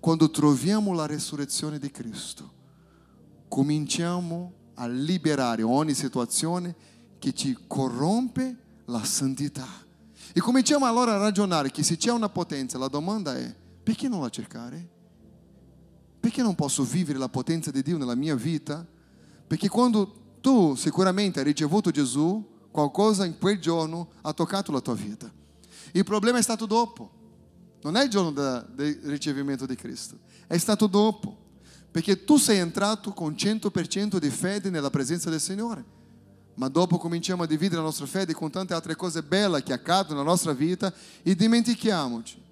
Quando 0.04 0.30
troviamo 0.30 0.92
la 0.92 1.06
resurrezione 1.06 1.78
di 1.78 1.90
Cristo, 1.90 2.52
cominciamo 3.48 4.52
a 4.74 4.86
liberare 4.86 5.62
ogni 5.62 5.94
situazione 5.94 6.76
che 7.18 7.32
ci 7.32 7.56
corrompe 7.66 8.82
la 8.84 9.02
santità. 9.02 9.66
E 10.34 10.40
cominciamo 10.40 10.84
allora 10.84 11.14
a 11.14 11.16
ragionare 11.16 11.70
che 11.70 11.82
se 11.82 11.96
c'è 11.96 12.10
una 12.10 12.28
potenza, 12.28 12.76
la 12.76 12.88
domanda 12.88 13.34
è 13.34 13.56
perché 13.82 14.06
non 14.06 14.20
la 14.20 14.28
cercare? 14.28 14.86
Perché 16.20 16.42
non 16.42 16.54
posso 16.54 16.82
vivere 16.82 17.18
la 17.18 17.30
potenza 17.30 17.70
di 17.70 17.80
Dio 17.80 17.96
nella 17.96 18.14
mia 18.14 18.34
vita? 18.34 18.86
Perché 19.46 19.70
quando 19.70 20.36
tu 20.42 20.74
sicuramente 20.74 21.38
hai 21.38 21.46
ricevuto 21.46 21.90
Gesù, 21.90 22.46
qualcosa 22.70 23.24
in 23.24 23.38
quel 23.38 23.58
giorno 23.58 24.10
ha 24.20 24.34
toccato 24.34 24.70
la 24.70 24.82
tua 24.82 24.94
vita. 24.94 25.32
Il 25.92 26.04
problema 26.04 26.36
è 26.36 26.42
stato 26.42 26.66
dopo, 26.66 27.23
non 27.84 27.96
è 27.96 28.02
il 28.04 28.08
giorno 28.08 28.30
del 28.30 28.98
ricevimento 29.04 29.66
di 29.66 29.74
Cristo, 29.76 30.16
è 30.46 30.56
stato 30.56 30.86
dopo, 30.86 31.36
perché 31.90 32.24
tu 32.24 32.38
sei 32.38 32.58
entrato 32.58 33.12
con 33.12 33.34
100% 33.34 34.16
di 34.16 34.30
fede 34.30 34.70
nella 34.70 34.88
presenza 34.88 35.28
del 35.28 35.40
Signore, 35.40 35.84
ma 36.54 36.68
dopo 36.68 36.96
cominciamo 36.96 37.42
a 37.42 37.46
dividere 37.46 37.76
la 37.76 37.86
nostra 37.86 38.06
fede 38.06 38.32
con 38.32 38.50
tante 38.50 38.72
altre 38.72 38.96
cose 38.96 39.22
belle 39.22 39.62
che 39.62 39.74
accadono 39.74 40.18
nella 40.18 40.30
nostra 40.30 40.52
vita 40.52 40.92
e 41.22 41.34
dimentichiamoci 41.34 42.42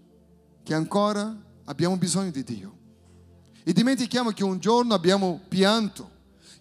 che 0.62 0.74
ancora 0.74 1.34
abbiamo 1.64 1.96
bisogno 1.96 2.30
di 2.30 2.44
Dio. 2.44 2.76
E 3.64 3.72
dimentichiamo 3.72 4.32
che 4.32 4.44
un 4.44 4.58
giorno 4.58 4.92
abbiamo 4.92 5.40
pianto, 5.48 6.10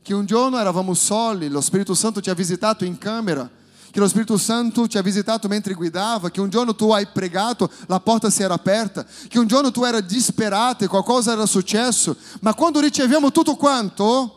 che 0.02 0.14
un 0.14 0.26
giorno 0.26 0.58
eravamo 0.58 0.94
soli, 0.94 1.50
lo 1.50 1.60
Spirito 1.60 1.94
Santo 1.94 2.22
ci 2.22 2.30
ha 2.30 2.36
visitato 2.36 2.86
in 2.86 2.98
camera, 2.98 3.50
che 3.91 3.99
lo 3.99 4.08
Spirito 4.08 4.38
Santo 4.38 4.88
ci 4.88 4.97
ha 4.97 5.01
visitato 5.01 5.47
mentre 5.47 5.73
guidava, 5.73 6.32
che 6.32 6.39
un 6.39 6.49
giorno 6.49 6.73
tu 6.73 6.91
hai 6.91 7.06
pregato, 7.08 7.69
la 7.88 7.99
porta 7.99 8.30
si 8.30 8.41
era 8.41 8.54
aperta, 8.54 9.06
che 9.27 9.38
un 9.38 9.47
giorno 9.47 9.69
tu 9.69 9.84
eri 9.84 10.04
disperato 10.06 10.84
e 10.84 10.88
qualcosa 10.88 11.34
era 11.34 11.45
successo, 11.45 12.15
ma 12.39 12.54
quando 12.54 12.80
riceviamo 12.80 13.32
tutto 13.32 13.56
quanto, 13.56 14.36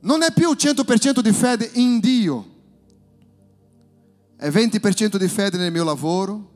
non 0.00 0.22
è 0.22 0.32
più 0.32 0.50
100% 0.50 1.20
di 1.20 1.32
fede 1.32 1.70
in 1.74 2.00
Dio, 2.00 2.54
è 4.36 4.48
20% 4.48 5.16
di 5.16 5.28
fede 5.28 5.58
nel 5.58 5.72
mio 5.72 5.84
lavoro, 5.84 6.52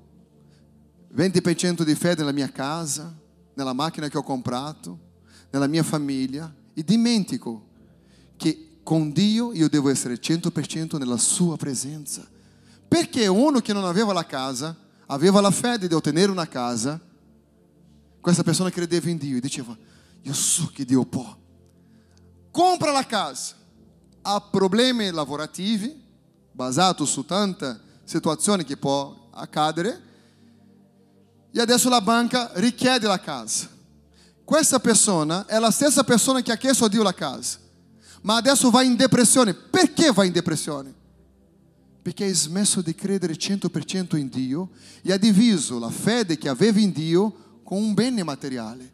20% 1.14 1.82
di 1.82 1.94
fede 1.94 2.20
nella 2.20 2.32
mia 2.32 2.50
casa, 2.50 3.14
nella 3.54 3.72
macchina 3.72 4.08
che 4.08 4.16
ho 4.16 4.22
comprato, 4.22 4.98
nella 5.50 5.66
mia 5.66 5.82
famiglia, 5.82 6.52
e 6.72 6.82
dimentico 6.84 7.66
che 8.36 8.69
con 8.90 9.12
Dio 9.12 9.53
io 9.53 9.68
devo 9.68 9.88
essere 9.88 10.14
100% 10.14 10.98
nella 10.98 11.16
sua 11.16 11.57
presenza. 11.57 12.26
Perché 12.88 13.29
uno 13.29 13.61
che 13.61 13.72
non 13.72 13.85
aveva 13.85 14.12
la 14.12 14.26
casa, 14.26 14.76
aveva 15.07 15.40
la 15.40 15.53
fede 15.53 15.87
di 15.87 15.94
ottenere 15.94 16.29
una 16.29 16.48
casa, 16.48 17.00
questa 18.20 18.42
persona 18.42 18.68
credeva 18.68 19.09
in 19.09 19.16
Dio 19.16 19.37
e 19.37 19.40
diceva, 19.40 19.79
io 20.22 20.33
so 20.33 20.72
che 20.74 20.85
Dio 20.85 21.05
può. 21.05 21.38
Compra 22.50 22.90
la 22.90 23.07
casa, 23.07 23.55
ha 24.22 24.40
problemi 24.40 25.09
lavorativi, 25.12 25.94
basato 26.50 27.05
su 27.05 27.24
tante 27.24 27.81
situazioni 28.03 28.64
che 28.64 28.76
può 28.76 29.29
accadere, 29.31 30.03
e 31.53 31.61
adesso 31.61 31.88
la 31.88 32.00
banca 32.00 32.50
richiede 32.55 33.07
la 33.07 33.20
casa. 33.20 33.68
Questa 34.44 34.81
persona 34.81 35.46
è 35.46 35.61
la 35.61 35.70
stessa 35.70 36.03
persona 36.03 36.42
che 36.42 36.50
ha 36.50 36.57
chiesto 36.57 36.87
a 36.87 36.88
Dio 36.88 37.05
la 37.05 37.14
casa, 37.14 37.68
ma 38.22 38.37
adesso 38.37 38.70
va 38.70 38.83
in 38.83 38.96
depressione. 38.96 39.54
Perché 39.54 40.12
va 40.12 40.24
in 40.24 40.33
depressione? 40.33 40.98
perché 42.02 42.24
hai 42.24 42.33
smesso 42.33 42.80
di 42.80 42.94
credere 42.94 43.35
100% 43.35 44.16
in 44.16 44.28
Dio 44.28 44.70
e 45.02 45.12
ha 45.12 45.18
diviso 45.18 45.78
la 45.78 45.90
fede 45.90 46.38
che 46.38 46.48
aveva 46.48 46.80
in 46.80 46.92
Dio 46.92 47.61
con 47.62 47.78
un 47.78 47.94
bene 47.94 48.22
materiale. 48.22 48.92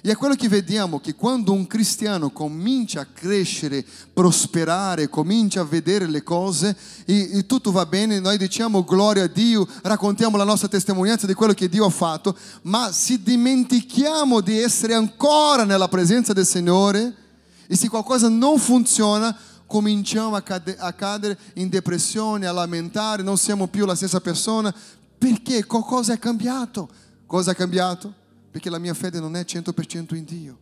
E 0.00 0.10
è 0.10 0.16
quello 0.16 0.34
che 0.34 0.48
vediamo 0.48 1.00
che 1.00 1.14
quando 1.14 1.52
un 1.52 1.66
cristiano 1.66 2.30
comincia 2.30 3.00
a 3.00 3.06
crescere, 3.06 3.84
prosperare, 4.12 5.08
comincia 5.08 5.62
a 5.62 5.64
vedere 5.64 6.06
le 6.06 6.22
cose 6.22 6.76
e, 7.06 7.38
e, 7.38 7.46
tutto 7.46 7.72
va 7.72 7.86
bene, 7.86 8.20
noi 8.20 8.36
diciamo 8.36 8.84
gloria 8.84 9.24
a 9.24 9.28
Dio, 9.28 9.66
raccontiamo 9.82 10.36
la 10.36 10.44
nostra 10.44 10.68
testimonianza 10.68 11.26
di 11.26 11.32
quello 11.32 11.54
che 11.54 11.70
Dio 11.70 11.86
ha 11.86 11.90
fatto, 11.90 12.36
ma 12.62 12.92
se 12.92 13.22
dimentichiamo 13.22 14.42
di 14.42 14.58
essere 14.58 14.92
ancora 14.92 15.64
nella 15.64 15.88
presenza 15.88 16.34
del 16.34 16.46
Signore 16.46 17.23
e 17.66 17.76
se 17.76 17.88
qualcosa 17.88 18.28
non 18.28 18.58
funziona, 18.58 19.36
cominciamo 19.66 20.36
a, 20.36 20.42
cade- 20.42 20.76
a 20.76 20.92
cadere 20.92 21.38
in 21.54 21.68
depressione, 21.68 22.46
a 22.46 22.52
lamentare, 22.52 23.22
non 23.22 23.36
siamo 23.38 23.66
più 23.66 23.86
la 23.86 23.94
stessa 23.94 24.20
persona, 24.20 24.74
perché 25.18 25.64
qualcosa 25.64 26.12
è 26.12 26.18
cambiato. 26.18 26.88
Cosa 27.26 27.52
è 27.52 27.54
cambiato? 27.54 28.22
perché 28.54 28.70
la 28.70 28.78
mia 28.78 28.94
fede 28.94 29.18
non 29.18 29.34
è 29.34 29.40
100% 29.40 30.14
in 30.14 30.24
Dio. 30.24 30.58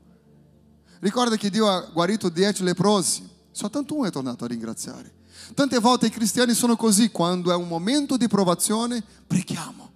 Ricorda 1.01 1.37
che 1.37 1.51
Dio 1.51 1.69
ha 1.69 1.91
guarito 1.93 2.31
10 2.31 2.63
leprosi, 2.63 3.29
soltanto 3.51 3.95
uno 3.95 4.07
è 4.07 4.11
tornato 4.11 4.47
a 4.47 4.49
ringraziare. 4.49 5.13
Tante 5.53 5.79
volte 5.79 6.07
i 6.07 6.11
cristiani 6.11 6.55
sono 6.55 6.75
così, 6.75 7.11
quando 7.11 7.53
è 7.53 7.55
un 7.55 7.69
momento 7.69 8.17
di 8.17 8.29
provazione, 8.29 9.05
preghiamo, 9.27 9.91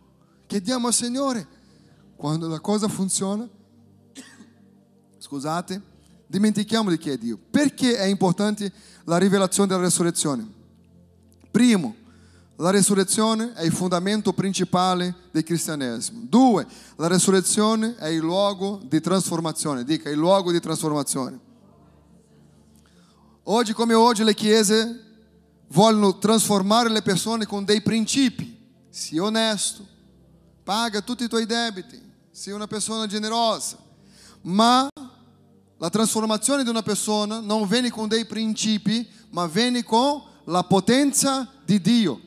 chiediamo 0.46 0.88
al 0.88 0.92
Signore. 0.92 1.48
Quando 2.16 2.48
la 2.48 2.60
cosa 2.60 2.86
funziona, 2.86 3.48
scusate, 5.16 5.82
dimentichiamo 6.26 6.90
di 6.90 6.98
chi 6.98 7.10
è 7.10 7.16
Dio. 7.16 7.38
Perché 7.50 7.96
è 7.96 8.04
importante 8.04 8.72
la 9.04 9.18
rivelazione 9.18 9.68
della 9.68 9.82
resurrezione? 9.82 10.46
Primo, 11.50 11.94
la 12.56 12.70
resurrezione 12.70 13.52
è 13.52 13.64
il 13.64 13.72
fondamento 13.72 14.32
principale 14.32 15.14
del 15.30 15.42
cristianesimo. 15.42 16.20
Due, 16.22 16.66
la 16.96 17.06
resurrezione 17.06 17.96
è 17.96 18.08
il 18.08 18.20
luogo 18.20 18.80
di 18.84 19.00
trasformazione. 19.00 19.84
Dica, 19.84 20.08
il 20.08 20.16
luogo 20.16 20.50
di 20.50 20.60
trasformazione. 20.60 21.38
Oggi 23.44 23.72
come 23.74 23.94
oggi 23.94 24.24
le 24.24 24.34
chiese 24.34 25.04
vogliono 25.68 26.18
trasformare 26.18 26.88
le 26.88 27.02
persone 27.02 27.46
con 27.46 27.64
dei 27.64 27.82
principi. 27.82 28.54
Sii 28.88 29.18
onesto, 29.18 29.86
paga 30.64 31.02
tutti 31.02 31.24
i 31.24 31.28
tuoi 31.28 31.44
debiti, 31.44 32.00
sii 32.30 32.52
una 32.52 32.66
persona 32.66 33.06
generosa. 33.06 33.76
Ma 34.42 34.88
la 35.78 35.90
trasformazione 35.90 36.62
di 36.62 36.70
una 36.70 36.82
persona 36.82 37.40
non 37.40 37.68
viene 37.68 37.90
con 37.90 38.08
dei 38.08 38.24
principi, 38.24 39.06
ma 39.30 39.46
viene 39.46 39.82
con 39.82 40.22
la 40.44 40.64
potenza 40.64 41.50
di 41.64 41.80
Dio. 41.80 42.20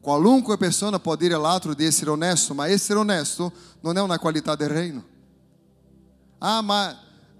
Qualunque 0.00 0.56
persona 0.56 0.98
può 0.98 1.16
dire 1.16 1.34
all'altro 1.34 1.74
di 1.74 1.84
essere 1.84 2.10
onesto, 2.10 2.54
ma 2.54 2.68
essere 2.68 2.98
onesto 2.98 3.52
non 3.80 3.96
è 3.96 4.00
una 4.00 4.18
qualità 4.18 4.54
del 4.54 4.68
reino. 4.68 5.04
Ah, 6.38 6.60
ma 6.62 6.98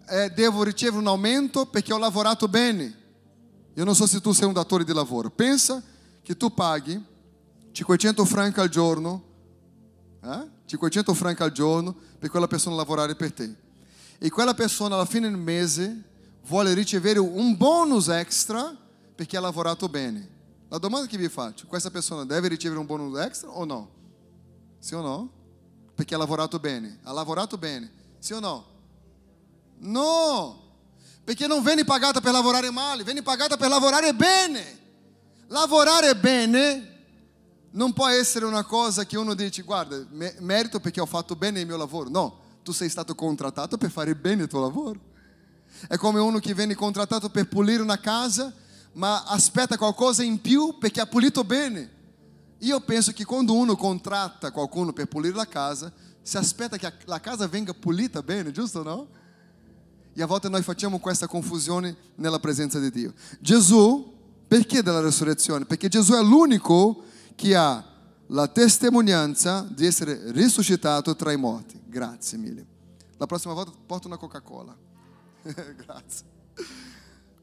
eh, 0.09 0.31
devo 0.31 0.63
ricevere 0.63 0.99
un 0.99 1.07
aumento 1.07 1.67
perché 1.67 1.93
ho 1.93 1.99
lavorato 1.99 2.49
bene. 2.49 2.99
Io 3.75 3.85
non 3.85 3.95
so 3.95 4.07
se 4.07 4.21
tu 4.21 4.33
sei 4.33 4.47
un 4.47 4.53
datore 4.53 4.85
di 4.85 4.93
lavoro. 4.93 5.31
Pensa 5.31 5.83
che 6.23 6.37
tu 6.37 6.53
paghi 6.53 7.03
500 7.73 8.25
franchi 8.25 8.61
al 8.61 8.69
giorno, 8.69 9.23
eh? 10.23 10.49
500 10.67 11.15
franchi 11.15 11.43
al 11.43 11.53
giorno 11.53 11.95
per 12.19 12.31
quella 12.31 12.47
persona 12.47 12.77
lavorare 12.77 13.15
per 13.15 13.33
te. 13.33 13.60
E 14.23 14.29
quella 14.29 14.53
persona 14.53 14.97
alla 14.97 15.07
fine 15.07 15.31
del 15.31 15.39
mese 15.39 16.05
vuole 16.43 16.75
ricevere 16.75 17.19
un 17.19 17.57
bonus 17.57 18.09
extra 18.09 18.77
perché 19.15 19.39
ha 19.39 19.41
lavorato 19.41 19.89
bene. 19.89 20.29
La 20.69 20.77
domanda 20.77 21.07
che 21.07 21.17
vi 21.17 21.31
faccio, 21.31 21.67
questa 21.67 21.91
persona 21.91 22.27
deve 22.27 22.49
ricevere 22.49 22.79
un 22.79 22.85
bonus 22.85 23.19
extra 23.19 23.49
o 23.49 23.65
no? 23.65 23.91
Sì 24.79 24.95
o 24.95 25.01
no? 25.01 25.33
Perché 25.95 26.15
ha 26.15 26.19
lavorato 26.19 26.59
bene. 26.59 27.01
Ha 27.03 27.13
lavorato 27.13 27.57
bene. 27.57 27.91
Sì 28.19 28.35
o 28.35 28.41
no? 28.41 28.67
No! 29.79 30.63
Perché 31.25 31.47
non 31.47 31.63
viene 31.63 31.85
pagata 31.85 32.21
per 32.21 32.33
lavorare 32.33 32.71
male, 32.71 33.05
viene 33.05 33.23
pagata 33.23 33.57
per 33.57 33.71
lavorare 33.71 34.13
bene. 34.13 34.79
Lavorare 35.47 36.15
bene 36.15 36.91
non 37.71 37.95
può 37.95 38.07
essere 38.07 38.45
una 38.45 38.65
cosa 38.65 39.07
che 39.07 39.17
uno 39.17 39.33
dice, 39.33 39.63
guarda, 39.63 40.05
merito 40.41 40.79
perché 40.79 41.01
ho 41.01 41.07
fatto 41.07 41.37
bene 41.37 41.61
il 41.61 41.67
mio 41.67 41.79
lavoro. 41.79 42.11
No, 42.11 42.40
tu 42.63 42.73
sei 42.73 42.89
stato 42.89 43.15
contrattato 43.15 43.77
per 43.79 43.91
fare 43.91 44.15
bene 44.15 44.43
il 44.43 44.49
tuo 44.49 44.61
lavoro. 44.61 45.01
È 45.89 45.97
come 45.97 46.21
uno 46.21 46.39
che 46.39 46.55
viene 46.55 46.75
contrattato 46.75 47.31
per 47.31 47.49
pulire 47.49 47.83
una 47.83 47.99
casa 47.99 48.53
ma 48.93 49.23
aspetta 49.25 49.77
qualcosa 49.77 50.23
in 50.23 50.41
più 50.41 50.77
perché 50.79 51.01
ha 51.01 51.07
pulito 51.07 51.45
bene. 51.45 51.99
Io 52.59 52.81
penso 52.81 53.13
che 53.13 53.25
quando 53.25 53.55
uno 53.55 53.77
contratta 53.77 54.51
qualcuno 54.51 54.93
per 54.93 55.07
pulire 55.07 55.35
la 55.35 55.47
casa, 55.47 55.93
si 56.23 56.37
aspetta 56.37 56.77
che 56.77 56.93
la 57.05 57.21
casa 57.21 57.47
venga 57.47 57.73
pulita 57.73 58.23
bene, 58.23 58.51
giusto 58.51 58.81
o 58.81 58.83
no? 58.83 59.09
E 60.13 60.23
a 60.23 60.27
volte 60.27 60.49
noi 60.49 60.63
facciamo 60.63 60.99
questa 60.99 61.27
confusione 61.27 61.97
nella 62.17 62.39
presenza 62.39 62.79
di 62.79 62.91
Dio. 62.91 63.15
Gesù, 63.39 64.13
perché 64.47 64.83
della 64.83 65.01
resurrezione? 65.01 65.65
Perché 65.65 65.89
Gesù 65.89 66.13
è 66.13 66.23
l'unico 66.23 67.05
che 67.35 67.57
ha 67.57 67.83
la 68.27 68.49
testimonianza 68.49 69.67
di 69.71 69.87
essere 69.87 70.31
risuscitato 70.33 71.17
tra 71.17 71.33
i 71.33 71.37
morti. 71.37 71.80
Grazie 71.91 72.39
mille. 72.39 72.65
La 73.17 73.27
prossima 73.27 73.53
volta 73.53 73.73
porto 73.85 74.07
una 74.07 74.17
Coca-Cola. 74.17 74.75
Grazie. 75.43 76.25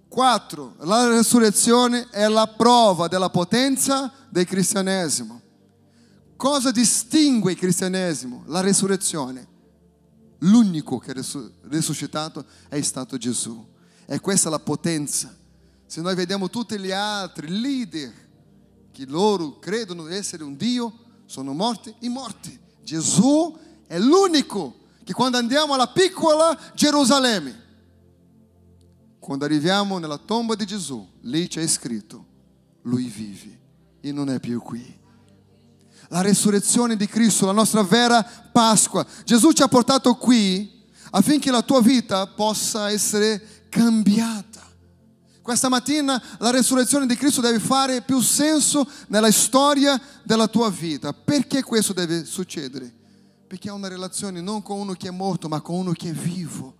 4. 0.07 0.75
La 0.79 1.09
resurrezione 1.09 2.07
è 2.09 2.25
la 2.29 2.47
prova 2.47 3.09
della 3.09 3.29
potenza 3.29 4.11
del 4.29 4.45
cristianesimo. 4.45 5.41
Cosa 6.37 6.71
distingue 6.71 7.51
il 7.51 7.57
cristianesimo? 7.57 8.43
La 8.45 8.61
resurrezione. 8.61 9.55
L'unico 10.39 10.97
che 10.97 11.11
è 11.11 11.23
risuscitato 11.63 12.45
è 12.69 12.79
stato 12.81 13.17
Gesù. 13.17 13.67
E 14.05 14.21
questa 14.21 14.47
è 14.47 14.51
la 14.51 14.59
potenza. 14.59 15.35
Se 15.85 15.99
noi 15.99 16.15
vediamo 16.15 16.49
tutti 16.49 16.79
gli 16.79 16.91
altri 16.91 17.49
leader 17.49 18.13
che 18.93 19.05
loro 19.07 19.59
credono 19.59 20.07
essere 20.07 20.45
un 20.45 20.55
Dio, 20.55 20.93
sono 21.25 21.51
morti 21.51 21.93
e 21.99 22.07
morti. 22.07 22.57
Gesù 22.81 23.65
è 23.87 23.97
l'unico 23.97 24.85
che 25.03 25.13
quando 25.13 25.37
andiamo 25.37 25.73
alla 25.73 25.87
piccola 25.87 26.57
Gerusalemme, 26.75 27.65
quando 29.19 29.45
arriviamo 29.45 29.97
nella 29.97 30.17
tomba 30.17 30.55
di 30.55 30.65
Gesù, 30.65 31.05
lì 31.21 31.47
c'è 31.47 31.65
scritto, 31.65 32.25
lui 32.83 33.05
vive 33.05 33.59
e 34.01 34.11
non 34.11 34.29
è 34.29 34.39
più 34.39 34.61
qui. 34.61 34.95
La 36.09 36.21
resurrezione 36.21 36.95
di 36.95 37.07
Cristo, 37.07 37.45
la 37.45 37.51
nostra 37.51 37.83
vera 37.83 38.23
Pasqua. 38.23 39.05
Gesù 39.25 39.51
ci 39.51 39.61
ha 39.61 39.67
portato 39.67 40.15
qui 40.15 40.85
affinché 41.11 41.51
la 41.51 41.61
tua 41.61 41.81
vita 41.81 42.27
possa 42.27 42.89
essere 42.89 43.65
cambiata. 43.69 44.65
Questa 45.41 45.69
mattina 45.69 46.21
la 46.39 46.49
resurrezione 46.49 47.05
di 47.05 47.15
Cristo 47.15 47.39
deve 47.39 47.59
fare 47.59 48.01
più 48.01 48.19
senso 48.19 48.85
nella 49.07 49.31
storia 49.31 49.99
della 50.23 50.47
tua 50.47 50.69
vita. 50.69 51.13
Perché 51.13 51.63
questo 51.63 51.93
deve 51.93 52.25
succedere? 52.25 52.96
Perché 53.47 53.69
ha 53.69 53.73
una 53.73 53.87
relazione 53.87 54.41
non 54.41 54.61
con 54.61 54.79
uno 54.79 54.93
che 54.93 55.07
è 55.07 55.11
morto, 55.11 55.47
ma 55.47 55.61
con 55.61 55.77
uno 55.77 55.91
che 55.93 56.09
è 56.09 56.13
vivo 56.13 56.75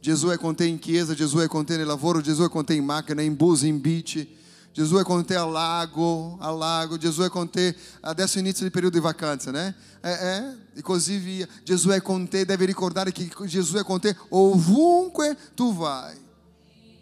Gesù 0.00 0.28
è 0.28 0.38
con 0.38 0.54
te 0.54 0.64
in 0.64 0.78
chiesa, 0.78 1.12
Gesù 1.12 1.38
è 1.38 1.46
con 1.46 1.66
te 1.66 1.76
lavoro, 1.84 2.22
Gesù 2.22 2.42
è 2.42 2.48
con 2.48 2.64
in 2.68 2.84
macchina, 2.84 3.20
in 3.20 3.36
bus, 3.36 3.62
in 3.62 3.80
bici. 3.80 4.38
Gesù 4.72 4.96
è 4.96 5.02
con 5.02 5.24
te 5.26 5.34
al 5.34 5.50
lago, 5.50 6.38
al 6.40 6.56
lago, 6.56 6.96
Gesù 6.96 7.22
è 7.22 7.28
con 7.28 7.50
te, 7.50 7.74
adesso 8.00 8.38
inizio 8.38 8.64
il 8.64 8.70
periodo 8.70 8.96
di 8.96 9.02
vacanza, 9.02 9.50
né? 9.50 9.74
É, 10.00 10.12
é, 10.12 10.56
e 10.76 10.80
così 10.80 11.18
via. 11.18 11.46
Gesù 11.64 11.90
è 11.90 12.00
con 12.00 12.26
te, 12.28 12.46
deve 12.46 12.64
ricordare 12.64 13.12
che 13.12 13.28
Gesù 13.44 13.76
è 13.76 13.82
con 13.82 14.00
te 14.00 14.16
ovunque 14.30 15.36
tu 15.54 15.74
vai. 15.74 16.16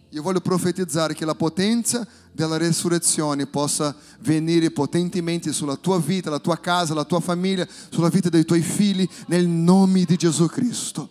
Io 0.09 0.23
voglio 0.23 0.41
profetizzare 0.41 1.15
che 1.15 1.27
la 1.27 1.35
potenza 1.35 2.07
della 2.39 2.57
resurrezione 2.57 3.47
possa 3.47 3.93
venire 4.21 4.71
potentemente 4.71 5.53
sulla 5.53 5.75
tua 5.75 5.99
vita, 5.99 6.31
la 6.31 6.39
tua 6.39 6.57
casa, 6.61 6.95
la 6.95 7.05
tua 7.05 7.19
famiglia, 7.19 7.67
sulla 7.91 8.09
vita 8.09 8.29
dei 8.29 8.45
tuoi 8.45 8.63
figli, 8.63 9.09
nel 9.27 9.49
nome 9.49 10.05
di 10.05 10.15
Gesù 10.15 10.47
Cristo. 10.47 11.09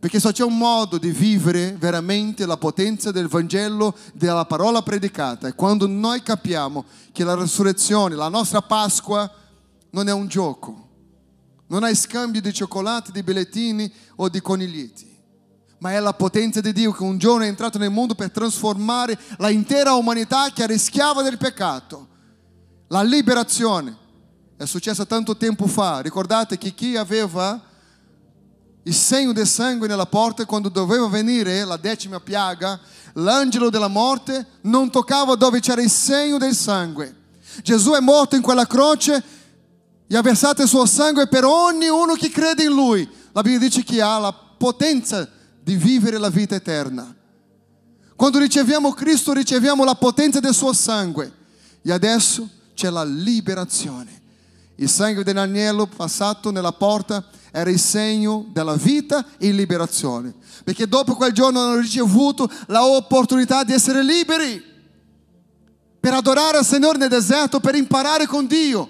Perché 0.00 0.18
só 0.18 0.32
c'è 0.32 0.42
un 0.42 0.58
modo 0.58 0.98
di 0.98 1.12
vivere 1.12 1.76
veramente 1.78 2.46
la 2.46 2.56
potenza 2.56 3.12
del 3.12 3.28
Vangelo, 3.28 3.94
della 4.12 4.44
parola 4.44 4.82
predicata. 4.82 5.46
E 5.46 5.54
quando 5.54 5.86
noi 5.86 6.20
capiamo 6.20 6.84
che 7.12 7.22
la 7.22 7.34
resurrezione, 7.34 8.16
la 8.16 8.28
nostra 8.28 8.60
Pasqua, 8.60 9.32
non 9.90 10.08
è 10.08 10.12
un 10.12 10.26
gioco, 10.26 10.88
non 11.68 11.84
è 11.84 11.94
scambio 11.94 12.40
di 12.40 12.52
cioccolate, 12.52 13.12
di 13.12 13.22
bigliettini 13.22 13.90
o 14.16 14.28
di 14.28 14.40
coniglietti, 14.40 15.05
ma 15.78 15.92
è 15.92 16.00
la 16.00 16.14
potenza 16.14 16.60
di 16.60 16.72
Dio 16.72 16.92
che 16.92 17.02
un 17.02 17.18
giorno 17.18 17.44
è 17.44 17.48
entrato 17.48 17.78
nel 17.78 17.90
mondo 17.90 18.14
per 18.14 18.30
trasformare 18.30 19.18
l'intera 19.38 19.92
umanità 19.94 20.50
che 20.52 20.62
era 20.62 20.76
schiava 20.76 21.22
del 21.22 21.36
peccato. 21.36 22.08
La 22.88 23.02
liberazione 23.02 23.96
è 24.56 24.64
successa 24.64 25.04
tanto 25.04 25.36
tempo 25.36 25.66
fa. 25.66 26.00
Ricordate 26.00 26.56
che 26.56 26.72
chi 26.72 26.96
aveva 26.96 27.60
il 28.82 28.94
segno 28.94 29.32
del 29.32 29.46
sangue 29.46 29.88
nella 29.88 30.06
porta 30.06 30.46
quando 30.46 30.68
doveva 30.68 31.08
venire 31.08 31.64
la 31.64 31.76
decima 31.76 32.20
piaga, 32.20 32.78
l'angelo 33.14 33.68
della 33.68 33.88
morte 33.88 34.46
non 34.62 34.90
toccava 34.90 35.34
dove 35.34 35.60
c'era 35.60 35.82
il 35.82 35.90
segno 35.90 36.38
del 36.38 36.54
sangue. 36.54 37.14
Gesù 37.62 37.92
è 37.92 38.00
morto 38.00 38.36
in 38.36 38.42
quella 38.42 38.66
croce 38.66 39.22
e 40.06 40.16
ha 40.16 40.22
versato 40.22 40.62
il 40.62 40.68
suo 40.68 40.86
sangue 40.86 41.26
per 41.26 41.44
ognuno 41.44 42.14
che 42.14 42.30
crede 42.30 42.62
in 42.62 42.72
lui. 42.72 43.08
La 43.32 43.42
Bibbia 43.42 43.58
dice 43.58 43.82
che 43.82 44.00
ha 44.00 44.18
la 44.18 44.32
potenza 44.32 45.28
di 45.66 45.74
vivere 45.74 46.16
la 46.16 46.30
vita 46.30 46.54
eterna. 46.54 47.12
Quando 48.14 48.38
riceviamo 48.38 48.92
Cristo 48.92 49.32
riceviamo 49.32 49.82
la 49.82 49.96
potenza 49.96 50.38
del 50.38 50.54
suo 50.54 50.72
sangue 50.72 51.32
e 51.82 51.90
adesso 51.90 52.48
c'è 52.72 52.88
la 52.88 53.02
liberazione. 53.02 54.22
Il 54.76 54.88
sangue 54.88 55.24
dell'agnello 55.24 55.88
passato 55.88 56.52
nella 56.52 56.70
porta 56.70 57.26
era 57.50 57.68
il 57.68 57.80
segno 57.80 58.46
della 58.52 58.76
vita 58.76 59.26
e 59.38 59.50
liberazione, 59.50 60.32
perché 60.62 60.86
dopo 60.86 61.16
quel 61.16 61.32
giorno 61.32 61.60
hanno 61.60 61.80
ricevuto 61.80 62.48
l'opportunità 62.66 63.64
di 63.64 63.72
essere 63.72 64.04
liberi 64.04 64.62
per 65.98 66.12
adorare 66.12 66.60
il 66.60 66.64
Signore 66.64 66.96
nel 66.96 67.08
deserto, 67.08 67.58
per 67.58 67.74
imparare 67.74 68.26
con 68.26 68.46
Dio. 68.46 68.88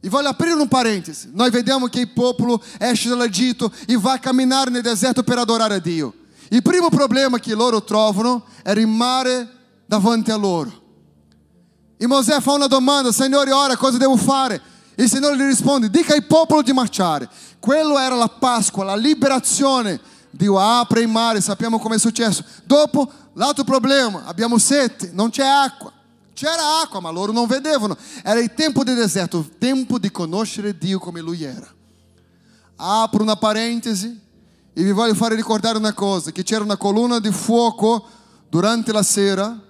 E 0.00 0.08
voglio 0.08 0.28
aprire 0.28 0.54
un 0.54 0.68
parentesi. 0.68 1.30
Noi 1.32 1.50
vediamo 1.50 1.86
che 1.86 2.00
il 2.00 2.10
popolo 2.10 2.62
esce 2.78 3.08
dall'Egitto 3.08 3.72
e 3.86 3.96
va 3.96 4.12
a 4.12 4.18
camminare 4.18 4.70
nel 4.70 4.82
deserto 4.82 5.22
per 5.22 5.38
adorare 5.38 5.74
a 5.74 5.78
Dio. 5.78 6.14
Il 6.50 6.62
primo 6.62 6.88
problema 6.88 7.38
che 7.38 7.54
loro 7.54 7.82
trovano 7.82 8.44
era 8.62 8.80
il 8.80 8.86
mare 8.86 9.48
davanti 9.86 10.30
a 10.30 10.36
loro. 10.36 10.86
E 11.96 12.06
Mosè 12.06 12.40
fa 12.40 12.52
una 12.52 12.68
domanda, 12.68 13.10
Signore, 13.10 13.50
ora 13.50 13.76
cosa 13.76 13.98
devo 13.98 14.16
fare? 14.16 14.60
E 14.94 15.02
il 15.02 15.08
Signore 15.08 15.36
gli 15.36 15.42
risponde, 15.42 15.90
dica 15.90 16.14
al 16.14 16.24
popolo 16.26 16.62
di 16.62 16.72
marciare. 16.72 17.28
Quello 17.58 17.98
era 17.98 18.14
la 18.14 18.28
Pasqua, 18.28 18.84
la 18.84 18.96
liberazione. 18.96 20.00
Dio 20.30 20.60
apre 20.60 21.00
il 21.00 21.08
mare, 21.08 21.40
sappiamo 21.40 21.80
come 21.80 21.96
è 21.96 21.98
successo. 21.98 22.44
Dopo, 22.64 23.10
l'altro 23.32 23.64
problema, 23.64 24.24
abbiamo 24.26 24.58
sete, 24.58 25.10
non 25.12 25.30
c'è 25.30 25.44
acqua. 25.44 25.92
C'era 26.38 26.82
acqua, 26.82 27.00
ma 27.00 27.10
loro 27.10 27.32
non 27.32 27.48
vedevano. 27.48 27.96
Era 28.22 28.38
il 28.38 28.54
tempo 28.54 28.84
del 28.84 28.94
deserto, 28.94 29.38
il 29.38 29.58
tempo 29.58 29.98
di 29.98 30.08
conoscere 30.12 30.78
Dio 30.78 31.00
come 31.00 31.20
Lui 31.20 31.42
era. 31.42 31.66
Apro 32.76 33.24
una 33.24 33.34
parentesi 33.34 34.06
e 34.72 34.82
vi 34.84 34.92
voglio 34.92 35.16
fare 35.16 35.34
ricordare 35.34 35.78
una 35.78 35.92
cosa, 35.92 36.30
che 36.30 36.44
c'era 36.44 36.62
una 36.62 36.76
colonna 36.76 37.18
di 37.18 37.32
fuoco 37.32 38.06
durante 38.48 38.92
la 38.92 39.02
sera 39.02 39.60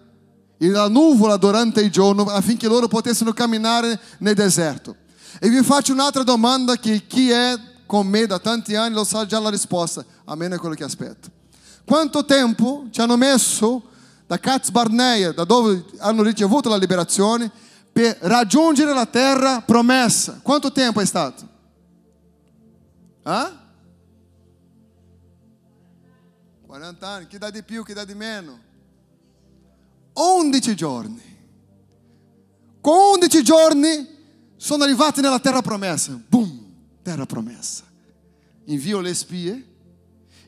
e 0.58 0.68
la 0.68 0.88
nuvola 0.88 1.38
durante 1.38 1.80
il 1.80 1.90
giorno 1.90 2.24
affinché 2.24 2.68
loro 2.68 2.86
potessero 2.86 3.32
camminare 3.32 3.98
nel 4.18 4.34
deserto. 4.34 4.94
E 5.40 5.48
vi 5.48 5.62
faccio 5.62 5.94
un'altra 5.94 6.22
domanda 6.22 6.76
che 6.76 7.06
chi 7.06 7.30
è 7.30 7.58
con 7.86 8.06
me 8.06 8.26
da 8.26 8.38
tanti 8.38 8.74
anni 8.74 8.92
lo 8.92 9.04
sa 9.04 9.24
già 9.24 9.38
la 9.38 9.48
risposta, 9.48 10.04
almeno 10.26 10.56
è 10.56 10.58
quello 10.58 10.74
che 10.74 10.84
aspetto. 10.84 11.30
Quanto 11.86 12.26
tempo 12.26 12.88
ci 12.90 13.00
hanno 13.00 13.16
messo 13.16 13.84
da 14.28 14.38
Katz 14.38 14.68
Barnea, 14.68 15.32
da 15.32 15.44
dove 15.44 15.86
hanno 16.00 16.22
ricevuto 16.22 16.68
la 16.68 16.76
liberazione, 16.76 17.50
per 17.90 18.18
raggiungere 18.20 18.92
la 18.92 19.06
terra 19.06 19.62
promessa? 19.62 20.40
Quanto 20.42 20.70
tempo 20.70 21.00
è 21.00 21.06
stato? 21.06 21.48
Ah? 23.22 23.66
40 26.66 27.08
anni, 27.08 27.26
chi 27.26 27.38
dà 27.38 27.48
di 27.50 27.62
più, 27.62 27.82
chi 27.82 27.94
dà 27.94 28.04
di 28.04 28.14
meno? 28.14 28.60
11 30.12 30.76
giorni. 30.76 31.22
Con 32.82 33.14
11 33.14 33.42
giorni 33.42 34.16
sono 34.56 34.84
arrivati 34.84 35.22
nella 35.22 35.40
terra 35.40 35.62
promessa. 35.62 36.20
Boom, 36.28 36.74
terra 37.02 37.24
promessa. 37.24 37.84
Invio 38.66 39.00
le 39.00 39.14
spie 39.14 39.66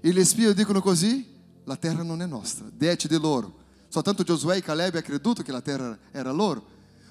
e 0.02 0.12
le 0.12 0.24
spie 0.26 0.52
dicono 0.52 0.82
così, 0.82 1.26
la 1.64 1.76
terra 1.76 2.02
non 2.02 2.20
è 2.20 2.26
nostra, 2.26 2.66
dieci 2.70 3.08
di 3.08 3.18
loro. 3.18 3.59
Soltanto 3.90 4.22
Giosuè 4.22 4.56
e 4.56 4.62
Caleb 4.62 4.94
hanno 4.94 5.02
creduto 5.02 5.42
che 5.42 5.50
la 5.50 5.60
terra 5.60 5.98
era 6.12 6.30
loro. 6.30 6.64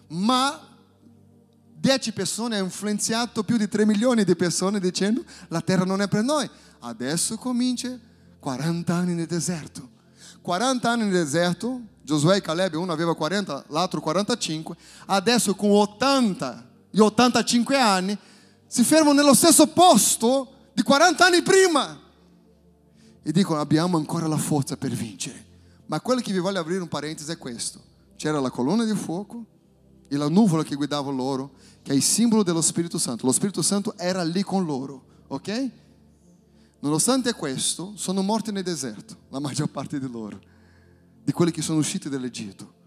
Ma 0.08 0.58
dieci 1.76 2.14
persone 2.14 2.56
hanno 2.56 2.64
influenzato 2.66 3.44
più 3.44 3.58
di 3.58 3.68
3 3.68 3.86
milioni 3.86 4.24
di 4.24 4.36
persone 4.36 4.80
dicendo 4.80 5.22
la 5.50 5.60
terra 5.60 5.84
non 5.84 6.02
è 6.02 6.08
per 6.08 6.24
noi. 6.24 6.50
Adesso 6.80 7.36
comincia 7.36 8.00
40 8.40 8.94
anni 8.94 9.14
nel 9.14 9.28
deserto. 9.28 9.90
40 10.42 10.90
anni 10.90 11.04
nel 11.04 11.12
deserto, 11.12 11.82
Giosuè 12.02 12.38
e 12.38 12.42
Caleb, 12.42 12.76
uno 12.76 12.94
aveva 12.94 13.14
40, 13.14 13.66
l'altro 13.68 14.00
45, 14.00 14.78
adesso 15.08 15.54
con 15.56 15.72
80 15.72 16.68
e 16.92 17.02
85 17.02 17.78
anni 17.78 18.18
si 18.68 18.86
fermano 18.86 19.20
nello 19.20 19.34
stesso 19.34 19.68
posto 19.68 20.54
di 20.74 20.82
40 20.82 21.26
anni 21.26 21.42
prima 21.42 22.00
e 23.22 23.32
dicono 23.34 23.60
abbiamo 23.60 23.98
ancora 23.98 24.28
la 24.28 24.38
forza 24.38 24.78
per 24.78 24.92
vincere. 24.92 25.49
Ma 25.90 26.00
quello 26.02 26.22
che 26.22 26.32
vi 26.32 26.38
voglio 26.38 26.60
aprire 26.60 26.82
un 26.82 26.88
parentesi 26.88 27.32
è 27.32 27.38
questo. 27.38 27.82
C'era 28.16 28.40
la 28.40 28.52
colonna 28.52 28.86
di 28.86 28.94
fuoco 28.94 29.44
e 30.08 30.18
la 30.18 30.30
nuvola 30.30 30.64
che 30.64 30.76
guidava 30.76 31.10
loro, 31.10 31.54
che 31.82 31.92
è 31.92 31.96
il 31.96 32.04
simbolo 32.04 32.44
dello 32.44 32.62
Spirito 32.62 33.00
Santo. 33.00 33.26
Lo 33.26 33.32
Spirito 33.32 33.64
Santo 33.64 33.98
era 33.98 34.24
lì 34.24 34.44
con 34.44 34.66
loro, 34.66 35.04
ok? 35.28 35.70
Nonostante 36.82 37.34
questo, 37.34 37.94
sono 37.96 38.22
morti 38.22 38.52
nel 38.52 38.62
deserto, 38.62 39.16
la 39.30 39.40
maggior 39.40 39.68
parte 39.70 40.00
di 40.00 40.08
loro, 40.08 40.40
di 41.24 41.32
quelli 41.32 41.52
che 41.52 41.64
sono 41.64 41.80
usciti 41.80 42.08
dall'Egitto. 42.08 42.78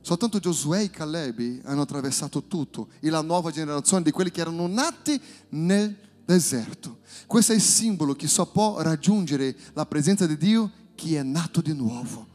Soltanto 0.00 0.38
Giosuè 0.38 0.82
e 0.82 0.90
Caleb 0.90 1.62
hanno 1.64 1.82
attraversato 1.82 2.44
tutto 2.44 2.90
e 3.00 3.10
la 3.10 3.20
nuova 3.20 3.50
generazione 3.50 4.04
di 4.04 4.12
quelli 4.12 4.30
che 4.30 4.42
erano 4.42 4.68
nati 4.68 5.20
nel 5.50 5.96
deserto. 6.24 6.98
Questo 7.26 7.50
è 7.50 7.56
il 7.56 7.60
simbolo 7.62 8.14
che 8.14 8.28
só 8.28 8.46
può 8.46 8.80
raggiungere 8.80 9.56
la 9.72 9.86
presenza 9.86 10.24
di 10.24 10.36
Dio 10.36 10.70
chi 10.94 11.16
è 11.16 11.22
nato 11.22 11.60
di 11.60 11.74
nuovo. 11.74 12.27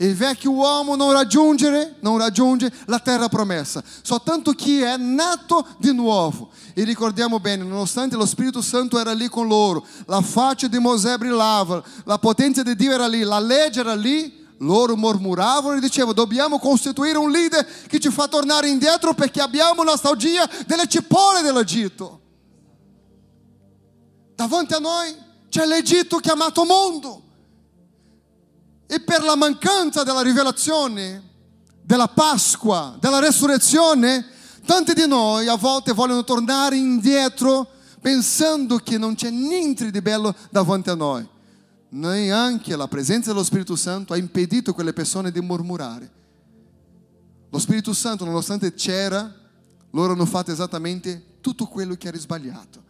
Il 0.00 0.16
vecchio 0.16 0.52
uomo 0.52 0.96
non 0.96 1.12
raggiunge, 1.12 1.96
non 2.00 2.16
raggiunge 2.16 2.72
la 2.86 3.00
terra 3.00 3.28
promessa, 3.28 3.84
soltanto 4.00 4.52
chi 4.52 4.80
è 4.80 4.96
nato 4.96 5.66
di 5.76 5.92
nuovo. 5.92 6.48
E 6.72 6.84
ricordiamo 6.84 7.38
bene, 7.38 7.64
nonostante 7.64 8.16
lo 8.16 8.24
Spirito 8.24 8.62
Santo 8.62 8.98
era 8.98 9.12
lì 9.12 9.28
con 9.28 9.46
loro, 9.46 9.86
la 10.06 10.22
faccia 10.22 10.68
di 10.68 10.78
Mosè 10.78 11.18
brillava, 11.18 11.82
la 12.04 12.16
potenza 12.16 12.62
di 12.62 12.74
Dio 12.76 12.92
era 12.92 13.06
lì, 13.06 13.20
la 13.20 13.40
legge 13.40 13.80
era 13.80 13.94
lì, 13.94 14.48
loro 14.60 14.96
mormuravano 14.96 15.76
e 15.76 15.80
dicevano 15.80 16.14
dobbiamo 16.14 16.58
costituire 16.58 17.18
un 17.18 17.30
leader 17.30 17.66
che 17.86 18.00
ci 18.00 18.10
fa 18.10 18.26
tornare 18.26 18.68
indietro 18.68 19.12
perché 19.12 19.42
abbiamo 19.42 19.82
nostalgia 19.82 20.48
delle 20.66 20.86
cipolle 20.86 21.42
dell'Egitto. 21.42 22.20
Davanti 24.34 24.72
a 24.72 24.78
noi 24.78 25.14
c'è 25.50 25.66
l'Egitto 25.66 26.16
chiamato 26.20 26.64
mondo. 26.64 27.24
E 28.92 28.98
per 28.98 29.22
la 29.22 29.36
mancanza 29.36 30.02
della 30.02 30.20
rivelazione, 30.20 31.22
della 31.80 32.08
Pasqua, 32.08 32.96
della 32.98 33.20
resurrezione, 33.20 34.26
tanti 34.66 34.94
di 34.94 35.06
noi 35.06 35.46
a 35.46 35.54
volte 35.54 35.92
vogliono 35.92 36.24
tornare 36.24 36.76
indietro 36.76 37.70
pensando 38.00 38.78
che 38.78 38.98
non 38.98 39.14
c'è 39.14 39.30
niente 39.30 39.92
di 39.92 40.00
bello 40.02 40.34
davanti 40.50 40.90
a 40.90 40.96
noi. 40.96 41.24
Neanche 41.90 42.74
la 42.74 42.88
presenza 42.88 43.30
dello 43.30 43.44
Spirito 43.44 43.76
Santo 43.76 44.12
ha 44.12 44.16
impedito 44.16 44.74
quelle 44.74 44.92
persone 44.92 45.30
di 45.30 45.40
mormorare. 45.40 46.10
Lo 47.48 47.58
Spirito 47.60 47.92
Santo, 47.92 48.24
nonostante 48.24 48.74
c'era, 48.74 49.32
loro 49.92 50.14
hanno 50.14 50.26
fatto 50.26 50.50
esattamente 50.50 51.36
tutto 51.40 51.66
quello 51.66 51.94
che 51.94 52.08
era 52.08 52.18
sbagliato. 52.18 52.82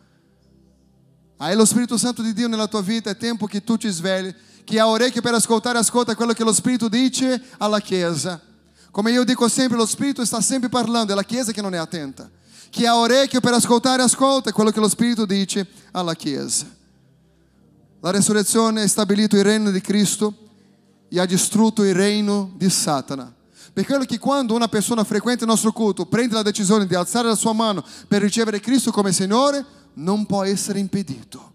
Hai 1.37 1.55
lo 1.55 1.67
Spirito 1.67 1.99
Santo 1.99 2.23
di 2.23 2.33
Dio 2.33 2.49
nella 2.49 2.69
tua 2.69 2.81
vita, 2.81 3.11
è 3.11 3.17
tempo 3.19 3.45
che 3.45 3.63
tu 3.63 3.77
ti 3.77 3.91
svegli 3.91 4.35
chi 4.65 4.79
ha 4.79 4.87
orecchie 4.87 5.21
per 5.21 5.35
ascoltare, 5.35 5.79
ascolta 5.79 6.15
quello 6.15 6.33
che 6.33 6.45
lo 6.45 6.53
Spirito 6.53 6.89
dice 6.89 7.43
alla 7.59 7.81
Chiesa. 7.81 8.41
Come 8.91 9.11
io 9.13 9.25
dico 9.25 9.49
sempre, 9.49 9.77
lo 9.77 9.87
Spirito 9.87 10.25
sta 10.25 10.41
sempre 10.41 10.69
parlando, 10.69 11.13
è 11.13 11.15
la 11.15 11.25
Chiesa 11.25 11.53
che 11.53 11.63
non 11.63 11.75
è 11.75 11.79
attenta. 11.79 12.29
Chi 12.71 12.87
ha 12.87 12.97
orecchio 12.97 13.41
per 13.41 13.53
ascoltare, 13.53 14.03
ascolta 14.03 14.53
quello 14.53 14.71
che 14.71 14.81
lo 14.81 14.89
Spirito 14.89 15.27
dice 15.27 15.67
alla 15.93 16.15
Chiesa. 16.15 16.67
La 18.01 18.11
resurrezione 18.11 18.83
ha 18.83 18.89
stabilito 18.89 19.37
il 19.37 19.45
regno 19.45 19.71
di 19.71 19.81
Cristo 19.81 20.35
e 21.09 21.21
ha 21.21 21.27
distrutto 21.27 21.85
il 21.85 21.95
regno 21.95 22.53
di 22.57 22.71
Satana. 22.71 23.35
Per 23.73 23.85
quello 23.85 24.05
che 24.05 24.19
quando 24.19 24.55
una 24.55 24.69
persona 24.69 25.05
frequenta 25.05 25.45
il 25.45 25.51
nostro 25.51 25.73
culto 25.73 26.07
prende 26.07 26.35
la 26.35 26.43
decisione 26.43 26.87
di 26.87 26.95
alzare 26.95 27.29
la 27.29 27.35
sua 27.35 27.53
mano 27.53 27.85
per 28.09 28.23
ricevere 28.23 28.61
Cristo 28.61 28.91
come 28.91 29.13
Signore, 29.13 29.65
non 29.95 30.27
può 30.27 30.45
essere 30.45 30.79
impedito. 30.79 31.53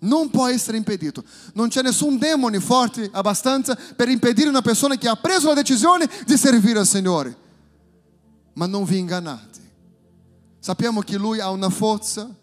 Non 0.00 0.30
può 0.30 0.46
essere 0.46 0.76
impedito. 0.76 1.22
Non 1.54 1.68
c'è 1.68 1.82
nessun 1.82 2.18
demone 2.18 2.60
forte 2.60 3.08
abbastanza 3.12 3.76
per 3.96 4.08
impedire 4.08 4.48
una 4.48 4.62
persona 4.62 4.96
che 4.96 5.08
ha 5.08 5.16
preso 5.16 5.48
la 5.48 5.54
decisione 5.54 6.08
di 6.26 6.36
servire 6.36 6.78
al 6.78 6.86
Signore. 6.86 7.36
Ma 8.54 8.66
non 8.66 8.84
vi 8.84 8.98
ingannate. 8.98 9.58
Sappiamo 10.58 11.00
che 11.00 11.16
Lui 11.16 11.40
ha 11.40 11.50
una 11.50 11.70
forza 11.70 12.34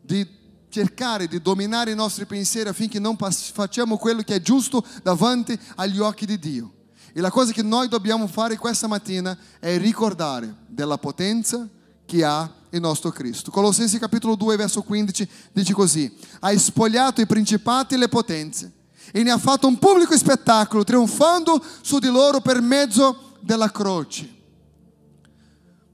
di 0.00 0.26
cercare 0.68 1.26
di 1.26 1.40
dominare 1.40 1.92
i 1.92 1.94
nostri 1.94 2.24
pensieri 2.26 2.68
affinché 2.68 2.98
non 2.98 3.16
facciamo 3.16 3.96
quello 3.96 4.22
che 4.22 4.36
è 4.36 4.40
giusto 4.40 4.84
davanti 5.02 5.58
agli 5.76 5.98
occhi 5.98 6.26
di 6.26 6.38
Dio. 6.38 6.72
E 7.12 7.20
la 7.20 7.30
cosa 7.30 7.52
che 7.52 7.62
noi 7.62 7.88
dobbiamo 7.88 8.26
fare 8.26 8.56
questa 8.56 8.86
mattina 8.86 9.36
è 9.58 9.78
ricordare 9.78 10.54
della 10.66 10.98
potenza 10.98 11.68
che 12.08 12.24
ha 12.24 12.50
il 12.70 12.80
nostro 12.80 13.10
Cristo. 13.10 13.50
Colossensi 13.50 13.98
capitolo 13.98 14.34
2 14.34 14.56
verso 14.56 14.80
15 14.80 15.28
dice 15.52 15.74
così, 15.74 16.10
ha 16.40 16.56
spogliato 16.56 17.20
i 17.20 17.26
principati 17.26 17.94
e 17.94 17.98
le 17.98 18.08
potenze 18.08 18.72
e 19.12 19.22
ne 19.22 19.30
ha 19.30 19.36
fatto 19.36 19.66
un 19.66 19.78
pubblico 19.78 20.16
spettacolo 20.16 20.84
trionfando 20.84 21.62
su 21.82 21.98
di 21.98 22.08
loro 22.08 22.40
per 22.40 22.62
mezzo 22.62 23.36
della 23.40 23.70
croce. 23.70 24.36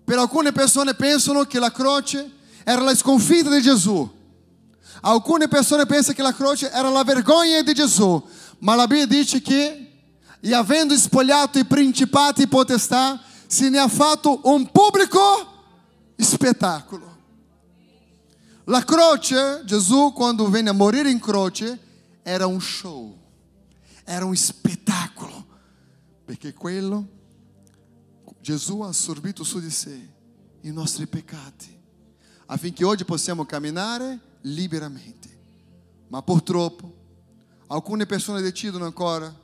Per 0.05 0.17
alcune 0.17 0.53
persone 0.53 0.95
pensano 0.95 1.43
che 1.45 1.59
la 1.59 1.73
croce 1.73 2.31
era 2.63 2.81
la 2.81 2.95
sconfitta 2.95 3.51
di 3.51 3.61
Gesù. 3.61 4.09
Alcune 5.01 5.49
persone 5.49 5.85
pensano 5.87 6.15
che 6.15 6.23
la 6.23 6.33
croce 6.33 6.71
era 6.71 6.91
la 6.91 7.03
vergogna 7.03 7.61
di 7.61 7.75
Gesù, 7.75 8.23
ma 8.61 8.77
la 8.77 8.87
Bibbia 8.87 9.07
dice 9.07 9.43
che, 9.43 9.91
e 10.41 10.55
avendo 10.55 10.97
spogliato 10.97 11.59
i 11.59 11.65
principati 11.65 12.43
e 12.43 12.47
potestà, 12.47 13.21
se 13.47 13.69
ne 13.69 13.79
ha 13.79 13.89
fatto 13.89 14.41
un 14.45 14.71
pubblico 14.71 15.54
spettacolo. 16.17 17.13
La 18.65 18.83
croce, 18.83 19.63
Gesù 19.65 20.13
quando 20.15 20.49
venne 20.49 20.71
a 20.71 20.73
morire 20.73 21.11
in 21.11 21.21
croce, 21.21 21.79
era 22.23 22.47
un 22.47 22.61
show, 22.61 23.17
era 24.05 24.25
un 24.25 24.35
spettacolo, 24.35 25.47
perché 26.25 26.55
quello 26.55 27.07
Gesù 28.41 28.81
ha 28.81 28.89
assorbito 28.89 29.45
su 29.45 29.61
di 29.61 29.71
sé 29.71 30.13
i 30.63 30.71
nostri 30.71 31.07
peccati, 31.07 31.79
affinché 32.47 32.85
oggi 32.85 33.05
possiamo 33.05 33.45
camminare 33.45 34.19
liberamente. 34.43 35.29
Ma 36.09 36.23
purtroppo 36.23 37.03
alcune 37.67 38.07
persone 38.07 38.41
decidono 38.41 38.85
ancora 38.85 39.35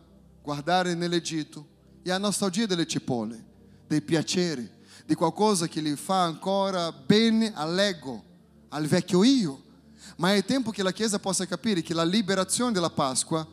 guardare 0.42 0.94
nell'Egitto 0.94 1.66
e 2.02 2.10
a 2.10 2.18
nostalgia 2.18 2.66
delle 2.66 2.86
cipolle, 2.86 3.44
dei 3.86 4.00
piaceri, 4.00 4.68
di 5.10 5.16
qualcosa 5.16 5.66
che 5.66 5.82
gli 5.82 5.96
fa 5.96 6.22
ancora 6.22 6.92
bene 6.92 7.50
all'ego, 7.52 8.22
al 8.68 8.86
vecchio 8.86 9.24
io. 9.24 9.60
Ma 10.18 10.34
è 10.34 10.44
tempo 10.44 10.70
che 10.70 10.84
la 10.84 10.92
Chiesa 10.92 11.18
possa 11.18 11.46
capire 11.46 11.82
che 11.82 11.94
la 11.94 12.04
liberazione 12.04 12.70
della 12.70 12.90
Pasqua 12.90 13.44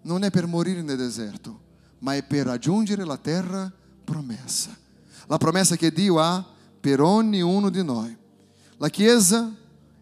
non 0.00 0.24
è 0.24 0.30
per 0.30 0.46
morire 0.46 0.80
nel 0.80 0.96
deserto, 0.96 1.60
ma 1.98 2.14
è 2.14 2.22
per 2.22 2.46
raggiungere 2.46 3.04
la 3.04 3.18
terra 3.18 3.70
promessa. 4.02 4.74
La 5.26 5.36
promessa 5.36 5.76
che 5.76 5.92
Dio 5.92 6.18
ha 6.18 6.42
per 6.80 7.02
ognuno 7.02 7.68
di 7.68 7.84
noi. 7.84 8.16
La 8.78 8.88
Chiesa 8.88 9.54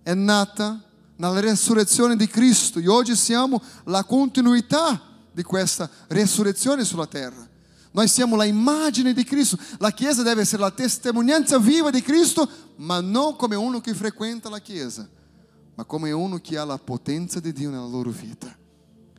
è 0.05 0.15
nata 0.15 0.81
nella 1.17 1.41
resurrezione 1.41 2.15
di 2.15 2.29
Cristo 2.29 2.79
e 2.79 2.87
oggi 2.87 3.17
siamo 3.17 3.61
la 3.87 4.05
continuità 4.05 5.03
di 5.33 5.43
questa 5.43 5.91
resurrezione 6.07 6.85
sulla 6.85 7.09
terra. 7.09 7.51
Noi 7.93 8.09
siamo 8.09 8.37
la 8.37 8.45
immagine 8.45 9.13
di 9.13 9.23
Cristo. 9.23 9.59
La 9.79 9.93
Chiesa 9.93 10.23
deve 10.23 10.43
essere 10.43 10.63
la 10.63 10.71
testimonianza 10.71 11.59
viva 11.59 11.91
di 11.91 12.01
Cristo, 12.01 12.49
ma 12.77 13.01
non 13.01 13.37
come 13.37 13.55
uno 13.55 13.81
che 13.81 13.95
frequenta 13.95 14.49
la 14.49 14.61
Chiesa, 14.61 15.09
ma 15.75 15.85
come 15.85 16.11
uno 16.11 16.39
che 16.39 16.57
ha 16.57 16.65
la 16.65 16.79
potenza 16.79 17.39
di 17.39 17.53
Dio 17.53 17.71
nella 17.71 17.87
loro 17.87 18.11
vita. 18.11 18.55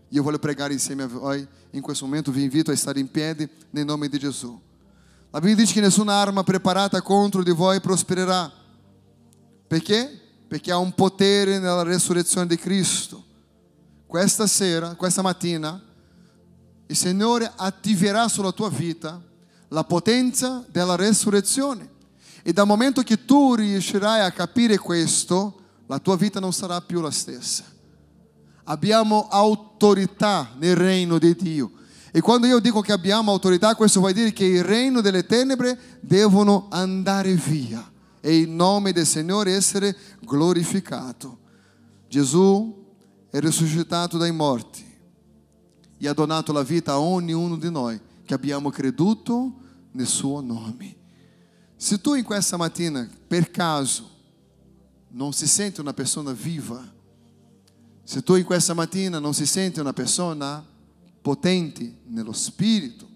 Io 0.09 0.23
voglio 0.23 0.39
pregare 0.39 0.73
insieme 0.73 1.03
a 1.03 1.07
voi 1.07 1.47
in 1.71 1.81
questo 1.81 2.05
momento, 2.05 2.31
vi 2.31 2.43
invito 2.43 2.71
a 2.71 2.75
stare 2.75 2.99
in 2.99 3.09
piedi 3.09 3.47
nel 3.71 3.85
nome 3.85 4.09
di 4.09 4.17
Gesù. 4.19 4.59
La 5.29 5.39
Bibbia 5.39 5.55
dice 5.55 5.73
che 5.73 5.81
nessuna 5.81 6.13
arma 6.13 6.43
preparata 6.43 7.01
contro 7.01 7.41
di 7.41 7.51
voi 7.51 7.79
prospererà. 7.81 8.51
Perché? 9.67 10.21
Perché 10.47 10.71
ha 10.71 10.77
un 10.77 10.93
potere 10.93 11.57
nella 11.57 11.81
resurrezione 11.81 12.45
di 12.45 12.57
Cristo. 12.57 13.23
Questa 14.05 14.45
sera, 14.45 14.93
questa 14.93 15.23
mattina, 15.23 15.81
il 16.93 16.99
Signore 16.99 17.51
attiverà 17.55 18.27
sulla 18.27 18.51
tua 18.51 18.69
vita 18.69 19.19
la 19.69 19.83
potenza 19.83 20.63
della 20.69 20.95
resurrezione. 20.95 21.89
E 22.43 22.53
dal 22.53 22.67
momento 22.67 23.01
che 23.01 23.25
tu 23.25 23.55
riuscirai 23.55 24.21
a 24.21 24.31
capire 24.31 24.77
questo, 24.77 25.61
la 25.87 25.97
tua 25.97 26.15
vita 26.15 26.39
non 26.39 26.53
sarà 26.53 26.79
più 26.81 27.01
la 27.01 27.09
stessa. 27.09 27.63
Abbiamo 28.65 29.27
autorità 29.27 30.51
nel 30.59 30.75
regno 30.75 31.17
di 31.17 31.35
Dio. 31.35 31.71
E 32.11 32.21
quando 32.21 32.45
io 32.45 32.59
dico 32.59 32.81
che 32.81 32.91
abbiamo 32.91 33.31
autorità, 33.31 33.73
questo 33.73 33.99
vuol 33.99 34.13
dire 34.13 34.31
che 34.31 34.45
il 34.45 34.63
regno 34.63 35.01
delle 35.01 35.25
tenebre 35.25 35.97
devono 35.99 36.67
andare 36.69 37.33
via 37.33 37.91
e 38.19 38.37
il 38.37 38.49
nome 38.49 38.91
del 38.91 39.07
Signore 39.07 39.55
essere 39.55 39.95
glorificato. 40.19 41.39
Gesù 42.07 42.85
è 43.31 43.39
risuscitato 43.39 44.19
dai 44.19 44.31
morti 44.31 44.82
e 46.05 46.09
ha 46.09 46.13
donato 46.13 46.51
la 46.51 46.63
vita 46.63 46.91
a 46.91 46.99
ognuno 46.99 47.55
di 47.55 47.71
noi 47.71 47.97
che 48.25 48.33
abbiamo 48.33 48.69
creduto 48.69 49.53
nel 49.91 50.05
suo 50.05 50.41
nome. 50.41 50.97
Se 51.77 52.01
tu 52.01 52.13
in 52.15 52.25
questa 52.25 52.57
mattina, 52.57 53.07
per 53.25 53.49
caso, 53.49 54.09
non 55.11 55.31
si 55.31 55.47
sente 55.47 55.79
una 55.79 55.93
persona 55.93 56.33
viva, 56.33 56.91
se 58.03 58.21
tu 58.21 58.35
in 58.35 58.43
questa 58.43 58.73
mattina 58.73 59.17
non 59.19 59.33
si 59.33 59.45
sente 59.45 59.79
una 59.79 59.93
persona 59.93 60.65
potente 61.21 61.99
nello 62.07 62.33
spirito, 62.33 63.07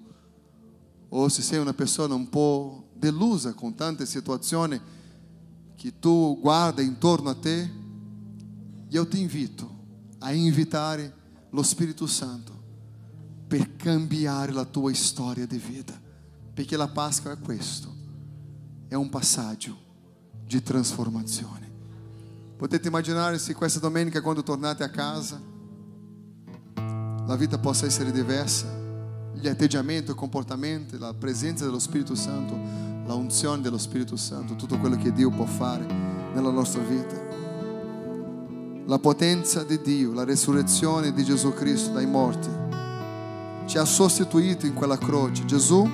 o 1.09 1.27
se 1.27 1.41
sei 1.41 1.59
una 1.59 1.73
persona 1.73 2.13
un 2.13 2.29
po' 2.29 2.87
delusa 2.93 3.53
con 3.53 3.75
tante 3.75 4.05
situazioni 4.05 4.79
che 5.75 5.99
tu 5.99 6.39
guarda 6.39 6.81
intorno 6.81 7.31
a 7.31 7.35
te, 7.35 7.69
io 8.87 9.07
ti 9.09 9.19
invito 9.19 9.75
a 10.19 10.31
invitare 10.31 11.13
lo 11.49 11.63
Spirito 11.63 12.07
Santo 12.07 12.56
per 13.47 13.77
cambiare 13.77 14.51
la 14.51 14.65
tua 14.65 14.93
storia 14.93 15.45
di 15.45 15.57
vita, 15.57 15.93
perché 16.53 16.75
la 16.75 16.89
Pasqua 16.89 17.31
è 17.31 17.39
questo, 17.39 17.93
è 18.89 18.95
un 18.95 19.09
passaggio 19.09 19.77
di 20.45 20.61
trasformazione. 20.61 21.65
Potete 22.57 22.87
immaginare 22.87 23.37
se 23.37 23.53
questa 23.53 23.79
domenica 23.79 24.21
quando 24.21 24.43
tornate 24.43 24.83
a 24.83 24.89
casa 24.89 25.39
la 26.75 27.35
vita 27.35 27.57
possa 27.57 27.85
essere 27.85 28.11
diversa, 28.11 28.67
gli 29.33 29.47
atteggiamenti, 29.47 30.11
i 30.11 30.15
comportamenti, 30.15 30.97
la 30.97 31.13
presenza 31.13 31.63
dello 31.65 31.79
Spirito 31.79 32.15
Santo, 32.15 32.57
la 33.05 33.13
unzione 33.13 33.61
dello 33.61 33.77
Spirito 33.77 34.15
Santo, 34.17 34.55
tutto 34.55 34.77
quello 34.77 34.97
che 34.97 35.13
Dio 35.13 35.29
può 35.29 35.45
fare 35.45 35.85
nella 35.85 36.49
nostra 36.49 36.81
vita. 36.81 37.25
La 38.85 38.99
potenza 38.99 39.63
di 39.63 39.81
Dio, 39.81 40.13
la 40.13 40.23
resurrezione 40.23 41.13
di 41.13 41.23
Gesù 41.23 41.53
Cristo 41.53 41.91
dai 41.91 42.05
morti 42.05 42.66
ci 43.67 43.77
ha 43.77 43.85
sostituito 43.85 44.65
in 44.65 44.73
quella 44.73 44.97
croce. 44.97 45.45
Gesù 45.45 45.87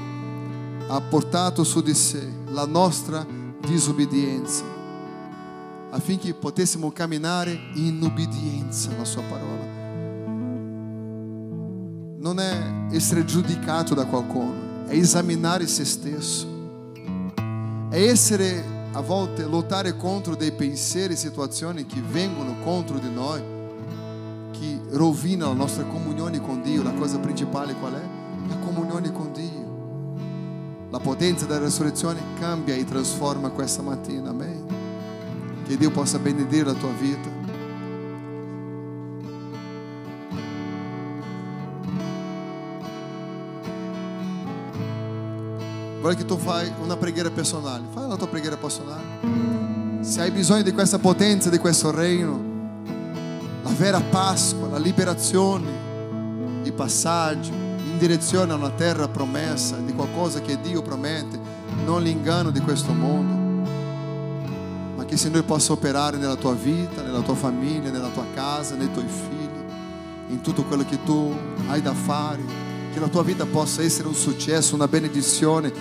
ha 0.87 1.01
portato 1.01 1.63
su 1.63 1.81
di 1.81 1.93
sé 1.93 2.25
la 2.51 2.65
nostra 2.65 3.25
disobbedienza 3.59 4.63
affinché 5.89 6.33
potessimo 6.33 6.91
camminare 6.91 7.57
in 7.75 8.01
obbedienza 8.03 8.91
alla 8.91 9.05
sua 9.05 9.21
parola. 9.23 9.81
Non 12.17 12.39
è 12.39 12.95
essere 12.95 13.25
giudicato 13.25 13.93
da 13.93 14.05
qualcuno, 14.05 14.85
è 14.87 14.95
esaminare 14.95 15.67
se 15.67 15.85
stesso. 15.85 16.47
È 17.89 18.01
essere 18.01 18.63
a 18.93 19.01
volte 19.01 19.45
lottare 19.45 19.95
contro 19.95 20.35
dei 20.35 20.51
pensieri 20.51 21.13
e 21.13 21.17
situazioni 21.17 21.85
che 21.85 22.01
vengono 22.01 22.55
contro 22.63 22.97
di 22.97 23.11
noi, 23.11 23.41
che 24.63 24.79
rovinano 24.91 25.51
la 25.51 25.57
nostra 25.57 25.83
comunione 25.83 26.39
con 26.39 26.61
Dio. 26.61 26.83
La 26.83 26.93
cosa 26.93 27.19
principale 27.19 27.73
qual 27.73 27.93
è? 27.93 28.01
La 28.47 28.57
comunione 28.57 29.11
con 29.11 29.33
Dio. 29.33 29.71
La 30.89 30.99
potenza 30.99 31.45
della 31.45 31.59
resurrezione 31.59 32.21
cambia 32.39 32.73
e 32.75 32.85
trasforma 32.85 33.49
questa 33.49 33.81
mattina. 33.81 34.29
Amen. 34.29 34.65
Che 35.65 35.77
Dio 35.77 35.91
possa 35.91 36.17
benedire 36.17 36.65
la 36.65 36.73
tua 36.73 36.91
vita. 36.91 37.41
Voglio 45.99 46.15
che 46.15 46.25
tu 46.25 46.37
fai 46.37 46.71
una 46.81 46.95
preghiera 46.95 47.31
personale. 47.31 47.83
Fai 47.91 48.07
la 48.07 48.15
tua 48.15 48.27
preghiera 48.27 48.55
personale. 48.55 50.01
Se 50.01 50.21
hai 50.21 50.31
bisogno 50.31 50.61
di 50.61 50.73
questa 50.73 50.99
potenza, 50.99 51.49
di 51.49 51.57
questo 51.57 51.91
regno, 51.91 52.52
la 53.63 53.69
vera 53.69 54.01
Pasqua, 54.01 54.67
la 54.67 54.77
liberazione, 54.77 56.61
il 56.63 56.73
passaggio 56.73 57.51
in 57.51 57.97
direzione 57.97 58.51
a 58.51 58.55
una 58.55 58.71
terra 58.71 59.07
promessa, 59.07 59.77
di 59.77 59.93
qualcosa 59.93 60.41
che 60.41 60.59
Dio 60.61 60.81
promette, 60.81 61.39
non 61.85 62.01
l'inganno 62.01 62.51
di 62.51 62.59
questo 62.59 62.91
mondo. 62.91 63.41
Ma 64.95 65.05
che 65.05 65.13
il 65.13 65.19
Signore 65.19 65.43
possa 65.43 65.71
operare 65.71 66.17
nella 66.17 66.35
tua 66.35 66.53
vita, 66.53 67.01
nella 67.01 67.21
tua 67.21 67.35
famiglia, 67.35 67.89
nella 67.89 68.09
tua 68.09 68.25
casa, 68.33 68.75
nei 68.75 68.91
tuoi 68.91 69.07
figli, 69.07 70.33
in 70.33 70.41
tutto 70.41 70.63
quello 70.63 70.83
che 70.83 71.01
tu 71.03 71.33
hai 71.67 71.81
da 71.81 71.93
fare, 71.93 72.41
che 72.91 72.99
la 72.99 73.07
tua 73.07 73.23
vita 73.23 73.45
possa 73.45 73.81
essere 73.81 74.07
un 74.09 74.15
successo, 74.15 74.75
una 74.75 74.87
benedizione, 74.87 75.71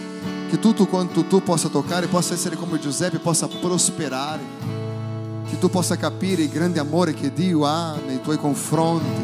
che 0.49 0.59
tutto 0.59 0.87
quanto 0.87 1.24
tu 1.24 1.43
possa 1.43 1.68
toccare 1.68 2.07
possa 2.07 2.35
essere 2.35 2.57
come 2.57 2.78
Giuseppe, 2.78 3.18
possa 3.18 3.49
prosperare, 3.49 4.41
che 5.53 5.59
tu 5.59 5.68
possa 5.68 5.96
capire 5.96 6.40
il 6.40 6.48
grande 6.48 6.80
amore 6.80 7.12
che 7.12 7.30
Dio 7.30 7.66
ha 7.66 7.94
nei 8.07 8.22
tuoi 8.22 8.38
confronti 8.38 9.22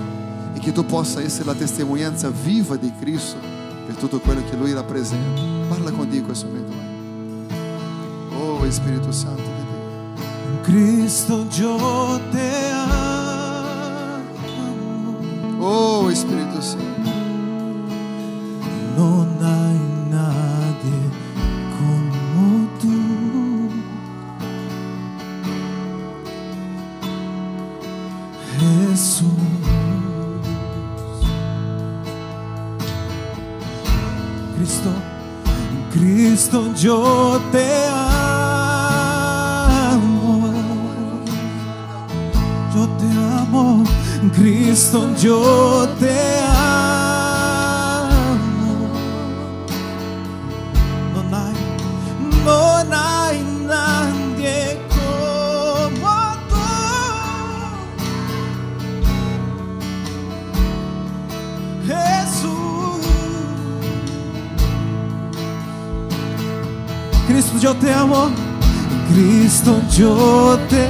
e 0.52 0.58
che 0.58 0.72
tu 0.72 0.84
possa 0.84 1.22
essere 1.22 1.46
la 1.46 1.54
testimonianza 1.54 2.28
viva 2.28 2.76
di 2.76 2.92
Cristo 3.00 3.38
per 3.86 3.94
tutto 3.94 4.20
quello 4.20 4.42
che 4.44 4.54
Lui 4.54 4.74
rappresenta. 4.74 5.40
Parla 5.70 5.90
con 5.90 6.06
Dio 6.06 6.18
in 6.18 6.26
questo 6.26 6.46
momento. 6.46 6.72
Oh 8.36 8.70
Spirito 8.70 9.10
Santo. 9.10 9.50
Cristo 10.64 11.46
yo 11.50 12.20
te 12.30 12.70
amo. 12.72 14.26
Oh 15.60 16.10
Espírito 16.10 16.60
Santo. 16.60 17.10
Non 18.96 19.34
hay 19.40 19.87
Cristo, 34.58 34.90
Cristo 35.92 36.74
yo 36.74 37.40
te 37.52 37.86
amo. 37.86 38.88
Yo 42.74 42.88
te 42.98 43.06
amo, 43.06 43.84
Cristo 44.34 45.14
yo 45.16 45.88
te 46.00 46.10
amo. 46.10 46.37
Yo 67.60 67.74
te 67.74 67.92
amo. 67.92 68.30
Cristo, 69.10 69.80
yo 69.90 70.58
te 70.68 70.86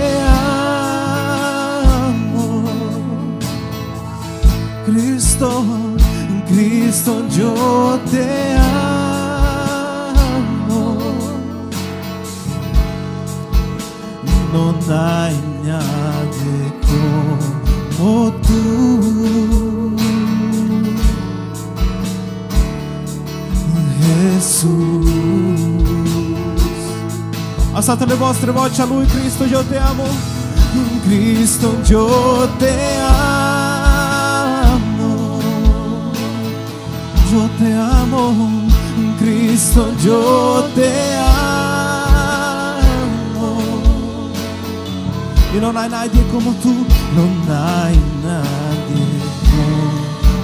amo. 1.80 2.64
Cristo, 4.86 5.64
Cristo, 6.48 7.26
yo 7.28 7.98
te 8.10 8.54
amo. 8.54 8.98
Non 14.52 14.76
hay 14.90 15.36
nadie 15.62 16.72
como 17.98 18.32
tú. 18.46 19.96
Jesús. 24.00 25.17
Alzate 27.88 28.04
le 28.04 28.16
vostre 28.16 28.50
voci 28.50 28.82
a 28.82 28.84
Lui, 28.84 29.06
Cristo, 29.06 29.46
io 29.46 29.64
te 29.64 29.78
amo. 29.78 30.04
Cristo, 31.04 31.74
io 31.86 32.46
te 32.58 32.78
amo. 33.00 34.18
Io 37.32 37.48
te 37.56 37.72
amo. 37.72 38.66
Cristo, 39.16 39.90
io 40.00 40.70
te 40.74 41.14
amo. 41.16 42.82
E 45.54 45.58
non 45.58 45.74
hai 45.74 45.88
nadie 45.88 46.26
come 46.26 46.58
tu, 46.60 46.84
non 47.14 47.42
hai 47.48 47.98
nadie 48.22 49.06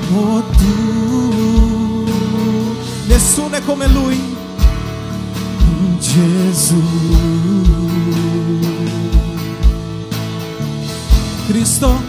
come 0.08 0.42
tu. 0.56 2.06
Nessuno 3.04 3.54
è 3.54 3.62
come 3.62 3.86
lui. 3.88 4.33
Cristo, 11.48 12.00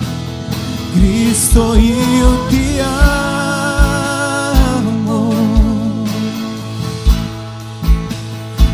Cristo 0.93 1.73
io 1.73 2.45
ti 2.49 2.79
amo. 2.79 2.93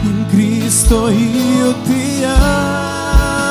In 0.03 0.25
Cristo 0.29 1.07
io 1.07 1.75
ti 1.83 2.23
amo. 2.25 3.45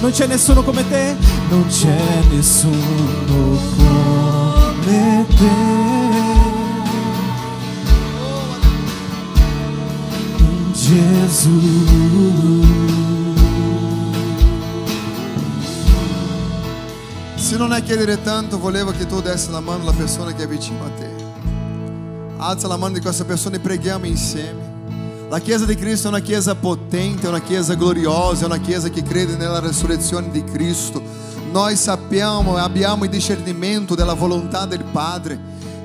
Non 0.00 0.10
c'è 0.10 0.26
nessuno 0.26 0.62
come 0.62 0.86
te, 0.86 1.16
non 1.48 1.64
c'è 1.68 2.22
nessuno 2.28 3.58
come 3.78 5.26
te. 5.38 5.97
Gesù. 10.88 11.50
Se 17.34 17.58
non 17.58 17.74
è 17.74 17.82
chiedere 17.82 18.22
tanto, 18.22 18.58
volevo 18.58 18.92
che 18.92 19.04
tu 19.04 19.20
dessi 19.20 19.50
la 19.50 19.60
mano 19.60 19.82
alla 19.82 19.92
persona 19.92 20.32
che 20.32 20.44
è 20.44 20.48
vicino 20.48 20.82
a 20.82 20.88
te. 20.88 21.10
Alza 22.38 22.68
la 22.68 22.78
mano 22.78 22.94
di 22.94 23.00
questa 23.00 23.26
persona 23.26 23.56
e 23.56 23.58
preghiamo 23.58 24.06
insieme. 24.06 24.76
La 25.28 25.40
Chiesa 25.40 25.66
di 25.66 25.74
Cristo 25.74 26.06
è 26.06 26.10
una 26.10 26.20
Chiesa 26.20 26.54
potente, 26.54 27.26
è 27.26 27.28
una 27.28 27.42
Chiesa 27.42 27.74
gloriosa, 27.74 28.44
è 28.44 28.46
una 28.46 28.58
Chiesa 28.58 28.88
che 28.88 29.02
crede 29.02 29.36
nella 29.36 29.58
resurrezione 29.58 30.30
di 30.30 30.42
Cristo. 30.42 31.02
Noi 31.52 31.76
sappiamo 31.76 32.56
e 32.56 32.60
abbiamo 32.60 33.04
il 33.04 33.10
discernimento 33.10 33.94
della 33.94 34.14
volontà 34.14 34.64
del 34.64 34.84
Padre. 34.84 35.38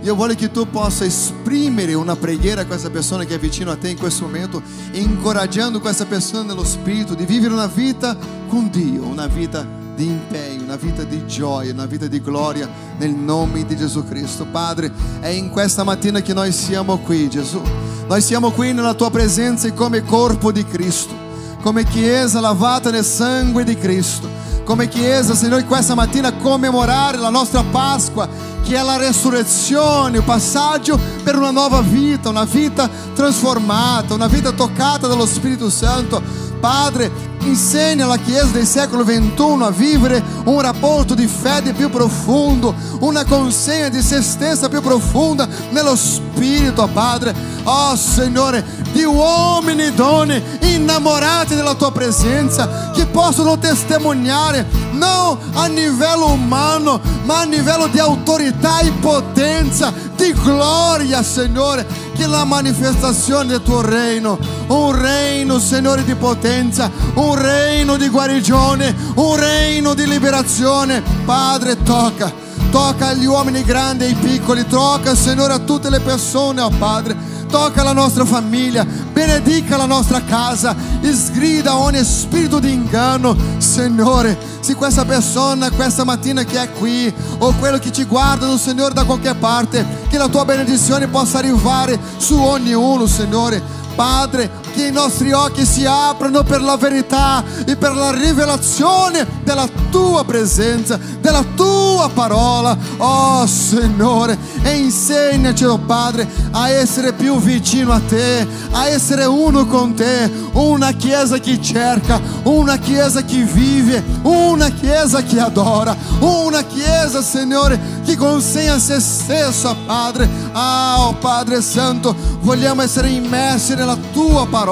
Io 0.03 0.15
voglio 0.15 0.35
che 0.35 0.51
tu 0.51 0.69
possa 0.69 1.05
esprimere 1.05 1.93
una 1.93 2.17
preghiera 2.17 2.61
a 2.61 2.65
questa 2.65 2.89
persona 2.89 3.23
che 3.23 3.35
è 3.35 3.39
vicino 3.39 3.71
a 3.71 3.77
te 3.77 3.87
in 3.87 3.97
questo 3.97 4.25
momento, 4.25 4.61
incoraggiando 4.91 5.79
questa 5.79 6.05
persona 6.05 6.43
nello 6.43 6.65
spirito 6.65 7.13
di 7.13 7.23
vivere 7.23 7.53
una 7.53 7.67
vita 7.67 8.17
con 8.49 8.69
Dio, 8.69 9.05
una 9.05 9.27
vita 9.27 9.65
di 9.95 10.05
impegno, 10.05 10.63
una 10.63 10.75
vita 10.75 11.03
di 11.03 11.25
gioia, 11.25 11.71
una 11.71 11.85
vita 11.85 12.07
di 12.07 12.21
gloria 12.21 12.67
nel 12.97 13.11
nome 13.11 13.65
di 13.65 13.77
Gesù 13.77 14.05
Cristo. 14.05 14.45
Padre, 14.45 14.91
è 15.21 15.29
in 15.29 15.49
questa 15.49 15.85
mattina 15.85 16.19
che 16.19 16.33
noi 16.33 16.51
siamo 16.51 16.97
qui, 16.97 17.29
Gesù. 17.29 17.61
Noi 18.05 18.21
siamo 18.21 18.51
qui 18.51 18.73
nella 18.73 18.95
tua 18.95 19.09
presenza 19.09 19.71
come 19.71 20.03
corpo 20.03 20.51
di 20.51 20.65
Cristo, 20.65 21.13
come 21.61 21.85
Chiesa 21.85 22.41
lavata 22.41 22.91
nel 22.91 23.05
sangue 23.05 23.63
di 23.63 23.77
Cristo, 23.77 24.27
come 24.65 24.89
Chiesa, 24.89 25.33
Signore, 25.33 25.63
questa 25.63 25.95
mattina 25.95 26.33
commemorare 26.33 27.17
la 27.17 27.29
nostra 27.29 27.63
Pasqua, 27.63 28.27
che 28.63 28.75
è 28.77 28.81
la 28.81 28.97
resurrezione, 28.97 30.17
il 30.17 30.23
passaggio 30.23 30.99
per 31.23 31.35
una 31.35 31.51
nuova 31.51 31.81
vita, 31.81 32.29
una 32.29 32.45
vita 32.45 32.89
trasformata, 33.13 34.13
una 34.13 34.27
vita 34.27 34.51
toccata 34.51 35.07
dallo 35.07 35.25
Spirito 35.25 35.69
Santo. 35.69 36.51
Padre, 36.63 37.11
insegna 37.39 38.05
alla 38.05 38.15
Chiesa 38.15 38.45
del 38.53 38.65
secolo 38.65 39.03
XXI 39.03 39.63
a 39.63 39.69
vivere 39.69 40.23
un 40.45 40.61
rapporto 40.61 41.13
di 41.13 41.27
fede 41.27 41.73
più 41.73 41.89
profondo, 41.89 42.73
una 43.01 43.25
consegna 43.25 43.89
di 43.89 44.01
se 44.01 44.21
stessa 44.21 44.69
più 44.69 44.79
profonda 44.79 45.45
nello 45.71 45.93
Spirito, 45.97 46.87
Padre. 46.93 47.35
Oh 47.63 47.97
Signore, 47.97 48.63
di 48.93 49.03
uomini 49.03 49.87
e 49.87 49.91
donne 49.91 50.41
innamorati 50.61 51.53
della 51.53 51.73
tua 51.73 51.91
presenza, 51.91 52.91
che 52.93 53.07
possono 53.07 53.57
testimoniare 53.57 54.65
non 54.91 55.37
a 55.55 55.67
livello 55.67 56.31
umano, 56.31 57.01
ma 57.25 57.41
a 57.41 57.45
livello 57.45 57.87
di 57.87 57.99
autorità 57.99 58.79
e 58.79 58.91
potenza, 59.01 59.91
di 60.15 60.31
gloria, 60.31 61.21
Signore, 61.23 61.85
che 62.23 62.27
la 62.27 62.45
manifestazione 62.45 63.47
del 63.47 63.61
tuo 63.61 63.81
reino, 63.81 64.37
un 64.67 64.97
reino, 64.97 65.59
Signore, 65.59 66.05
di 66.05 66.15
potenza, 66.15 66.89
un 67.15 67.35
reino 67.35 67.97
di 67.97 68.07
guarigione, 68.07 68.95
un 69.15 69.35
reino 69.35 69.93
di 69.93 70.07
liberazione. 70.07 71.03
Padre, 71.25 71.81
tocca, 71.83 72.31
tocca 72.71 73.07
agli 73.07 73.25
uomini 73.25 73.63
grandi 73.63 74.05
e 74.05 74.13
piccoli, 74.13 74.65
tocca, 74.65 75.15
Signore, 75.15 75.53
a 75.53 75.59
tutte 75.59 75.89
le 75.89 75.99
persone, 75.99 76.61
oh 76.61 76.69
Padre. 76.69 77.31
Tocca 77.53 77.83
la 77.83 77.93
nostra 77.93 78.25
famiglia, 78.25 78.83
benedica 78.83 79.77
la 79.77 79.85
nostra 79.85 80.23
casa, 80.23 80.75
sgrida 81.03 81.77
ogni 81.77 82.03
spirito 82.03 82.57
di 82.57 82.73
inganno, 82.73 83.37
Signore. 83.59 84.35
Se 84.59 84.73
questa 84.73 85.05
persona 85.05 85.69
questa 85.69 86.03
mattina 86.03 86.43
che 86.43 86.59
è 86.59 86.71
qui, 86.71 87.13
o 87.37 87.53
quello 87.59 87.77
che 87.77 87.91
ti 87.91 88.05
guardano, 88.05 88.57
Signore, 88.57 88.95
da 88.95 89.03
qualche 89.03 89.35
parte, 89.35 89.85
che 90.09 90.17
la 90.17 90.29
tua 90.29 90.45
benedizione 90.45 91.07
possa 91.07 91.37
arrivare 91.37 91.99
su 92.17 92.41
ognuno, 92.41 93.05
Signore. 93.05 93.61
Padre, 93.93 94.49
che 94.73 94.87
i 94.87 94.91
nostri 94.91 95.31
occhi 95.31 95.65
si 95.65 95.85
aprano 95.85 96.43
per 96.43 96.61
la 96.61 96.75
verità 96.75 97.43
e 97.65 97.75
per 97.75 97.93
la 97.95 98.11
rivelazione 98.11 99.25
della 99.43 99.67
tua 99.91 100.25
presenza, 100.25 100.99
della 101.21 101.43
tua 101.55 102.09
parola. 102.13 102.75
Oh 102.97 103.45
Signore, 103.45 104.37
e 104.63 104.77
insegnaci, 104.77 105.63
oh 105.65 105.77
Padre, 105.77 106.27
a 106.51 106.69
essere 106.69 107.13
più 107.13 107.39
vicino 107.39 107.91
a 107.91 107.99
te, 107.99 108.47
a 108.71 108.87
essere 108.87 109.25
uno 109.25 109.67
con 109.67 109.93
te, 109.93 110.31
una 110.53 110.91
chiesa 110.93 111.37
che 111.37 111.61
cerca, 111.61 112.19
una 112.43 112.77
chiesa 112.77 113.23
che 113.23 113.43
vive, 113.43 114.03
una 114.23 114.69
chiesa 114.69 115.21
che 115.21 115.39
adora, 115.39 115.95
una 116.19 116.63
chiesa, 116.63 117.21
Signore, 117.21 117.79
che 118.03 118.17
consegna 118.17 118.79
se 118.79 118.99
stessa, 118.99 119.75
Padre. 119.85 120.27
Ah, 120.51 121.07
oh 121.07 121.13
Padre 121.13 121.61
Santo, 121.61 122.15
vogliamo 122.41 122.81
essere 122.81 123.09
immersi 123.09 123.75
nella 123.75 123.97
tua 124.11 124.47
parola, 124.47 124.62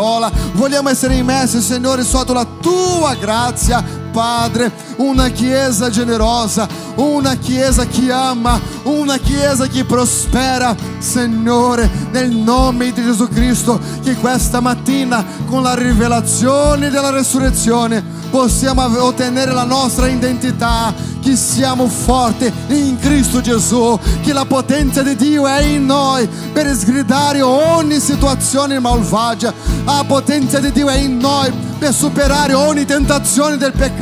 vogliamo 0.53 0.89
essere 0.89 1.15
immersi, 1.15 1.61
Signore, 1.61 2.03
sotto 2.03 2.33
la 2.33 2.45
tua 2.45 3.15
grazia. 3.15 4.00
Padre, 4.11 4.71
una 4.97 5.29
chiesa 5.29 5.89
generosa, 5.89 6.67
una 6.95 7.35
chiesa 7.35 7.85
che 7.85 8.11
ama, 8.11 8.59
una 8.83 9.17
chiesa 9.17 9.67
che 9.67 9.85
prospera, 9.85 10.75
Signore, 10.99 11.89
nel 12.11 12.31
nome 12.31 12.91
di 12.91 13.03
Gesù 13.03 13.27
Cristo, 13.27 13.79
che 14.03 14.15
questa 14.15 14.59
mattina 14.59 15.25
con 15.47 15.63
la 15.63 15.73
rivelazione 15.73 16.89
della 16.89 17.09
resurrezione 17.09 18.19
possiamo 18.31 18.83
ottenere 19.03 19.51
la 19.51 19.65
nostra 19.65 20.07
identità, 20.07 20.93
che 21.21 21.35
siamo 21.35 21.87
forti 21.87 22.51
in 22.69 22.97
Cristo 22.99 23.41
Gesù, 23.41 23.99
che 24.21 24.33
la 24.33 24.45
potenza 24.45 25.03
di 25.03 25.15
Dio 25.15 25.45
è 25.45 25.61
in 25.61 25.85
noi 25.85 26.27
per 26.51 26.73
sgridare 26.75 27.41
ogni 27.41 27.99
situazione 27.99 28.79
malvagia, 28.79 29.53
la 29.83 30.03
potenza 30.07 30.59
di 30.59 30.71
Dio 30.71 30.87
è 30.87 30.97
in 30.97 31.17
noi 31.17 31.51
per 31.77 31.93
superare 31.93 32.53
ogni 32.53 32.85
tentazione 32.85 33.57
del 33.57 33.73
peccato, 33.73 34.00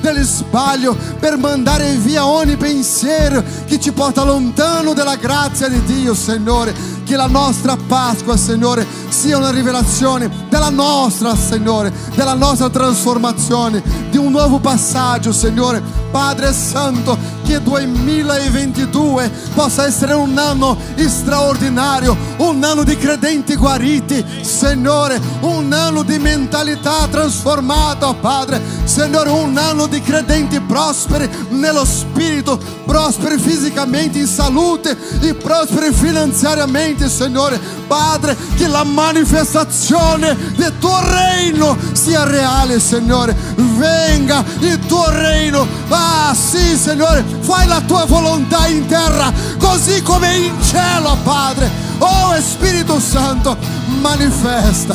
del 0.00 0.22
sbaglio, 0.22 0.96
per 1.18 1.36
mandare 1.36 1.94
via 1.96 2.26
ogni 2.26 2.56
pensiero 2.56 3.44
che 3.66 3.78
ci 3.78 3.92
porta 3.92 4.24
lontano 4.24 4.94
dalla 4.94 5.16
grazia 5.16 5.68
di 5.68 5.82
Dio, 5.84 6.14
Signore. 6.14 6.95
Che 7.06 7.14
la 7.14 7.28
nostra 7.28 7.76
Pasqua, 7.76 8.36
Signore, 8.36 8.84
sia 9.10 9.36
una 9.36 9.50
rivelazione 9.50 10.28
della 10.48 10.70
nostra, 10.70 11.36
Signore, 11.36 11.92
della 12.16 12.34
nostra 12.34 12.68
trasformazione, 12.68 13.80
di 14.10 14.16
un 14.16 14.32
nuovo 14.32 14.58
passaggio, 14.58 15.30
Signore. 15.30 15.80
Padre 16.10 16.52
Santo, 16.54 17.18
che 17.44 17.60
2022 17.60 19.30
possa 19.54 19.86
essere 19.86 20.14
un 20.14 20.36
anno 20.38 20.78
straordinario, 21.06 22.16
un 22.38 22.64
anno 22.64 22.84
di 22.84 22.96
credenti 22.96 23.54
guariti, 23.54 24.24
Signore, 24.40 25.20
un 25.40 25.70
anno 25.72 26.02
di 26.02 26.18
mentalità 26.18 27.06
trasformata, 27.06 28.14
Padre, 28.14 28.62
Signore, 28.84 29.28
un 29.28 29.58
anno 29.58 29.86
di 29.86 30.00
credenti 30.00 30.58
prosperi 30.58 31.28
nello 31.50 31.84
spirito, 31.84 32.58
prosperi 32.86 33.38
fisicamente 33.38 34.18
in 34.18 34.26
salute 34.26 34.96
e 35.20 35.34
prosperi 35.34 35.92
finanziariamente, 35.92 36.95
Signore, 37.04 37.58
Padre, 37.86 38.36
che 38.56 38.66
la 38.66 38.84
manifestazione 38.84 40.36
del 40.56 40.72
tuo 40.78 40.98
reino 41.02 41.76
sia 41.92 42.24
reale, 42.24 42.80
Signore, 42.80 43.36
venga 43.54 44.44
il 44.60 44.78
tuo 44.86 45.08
reino, 45.10 45.66
ah 45.88 46.34
sì, 46.34 46.76
Signore, 46.76 47.24
fai 47.40 47.66
la 47.66 47.80
tua 47.82 48.04
volontà 48.06 48.66
in 48.66 48.86
terra, 48.86 49.32
così 49.58 50.02
come 50.02 50.36
in 50.36 50.62
cielo, 50.62 51.16
Padre. 51.22 51.70
Oh 51.98 52.34
Spirito 52.40 52.98
Santo, 53.00 53.56
manifesta, 54.00 54.94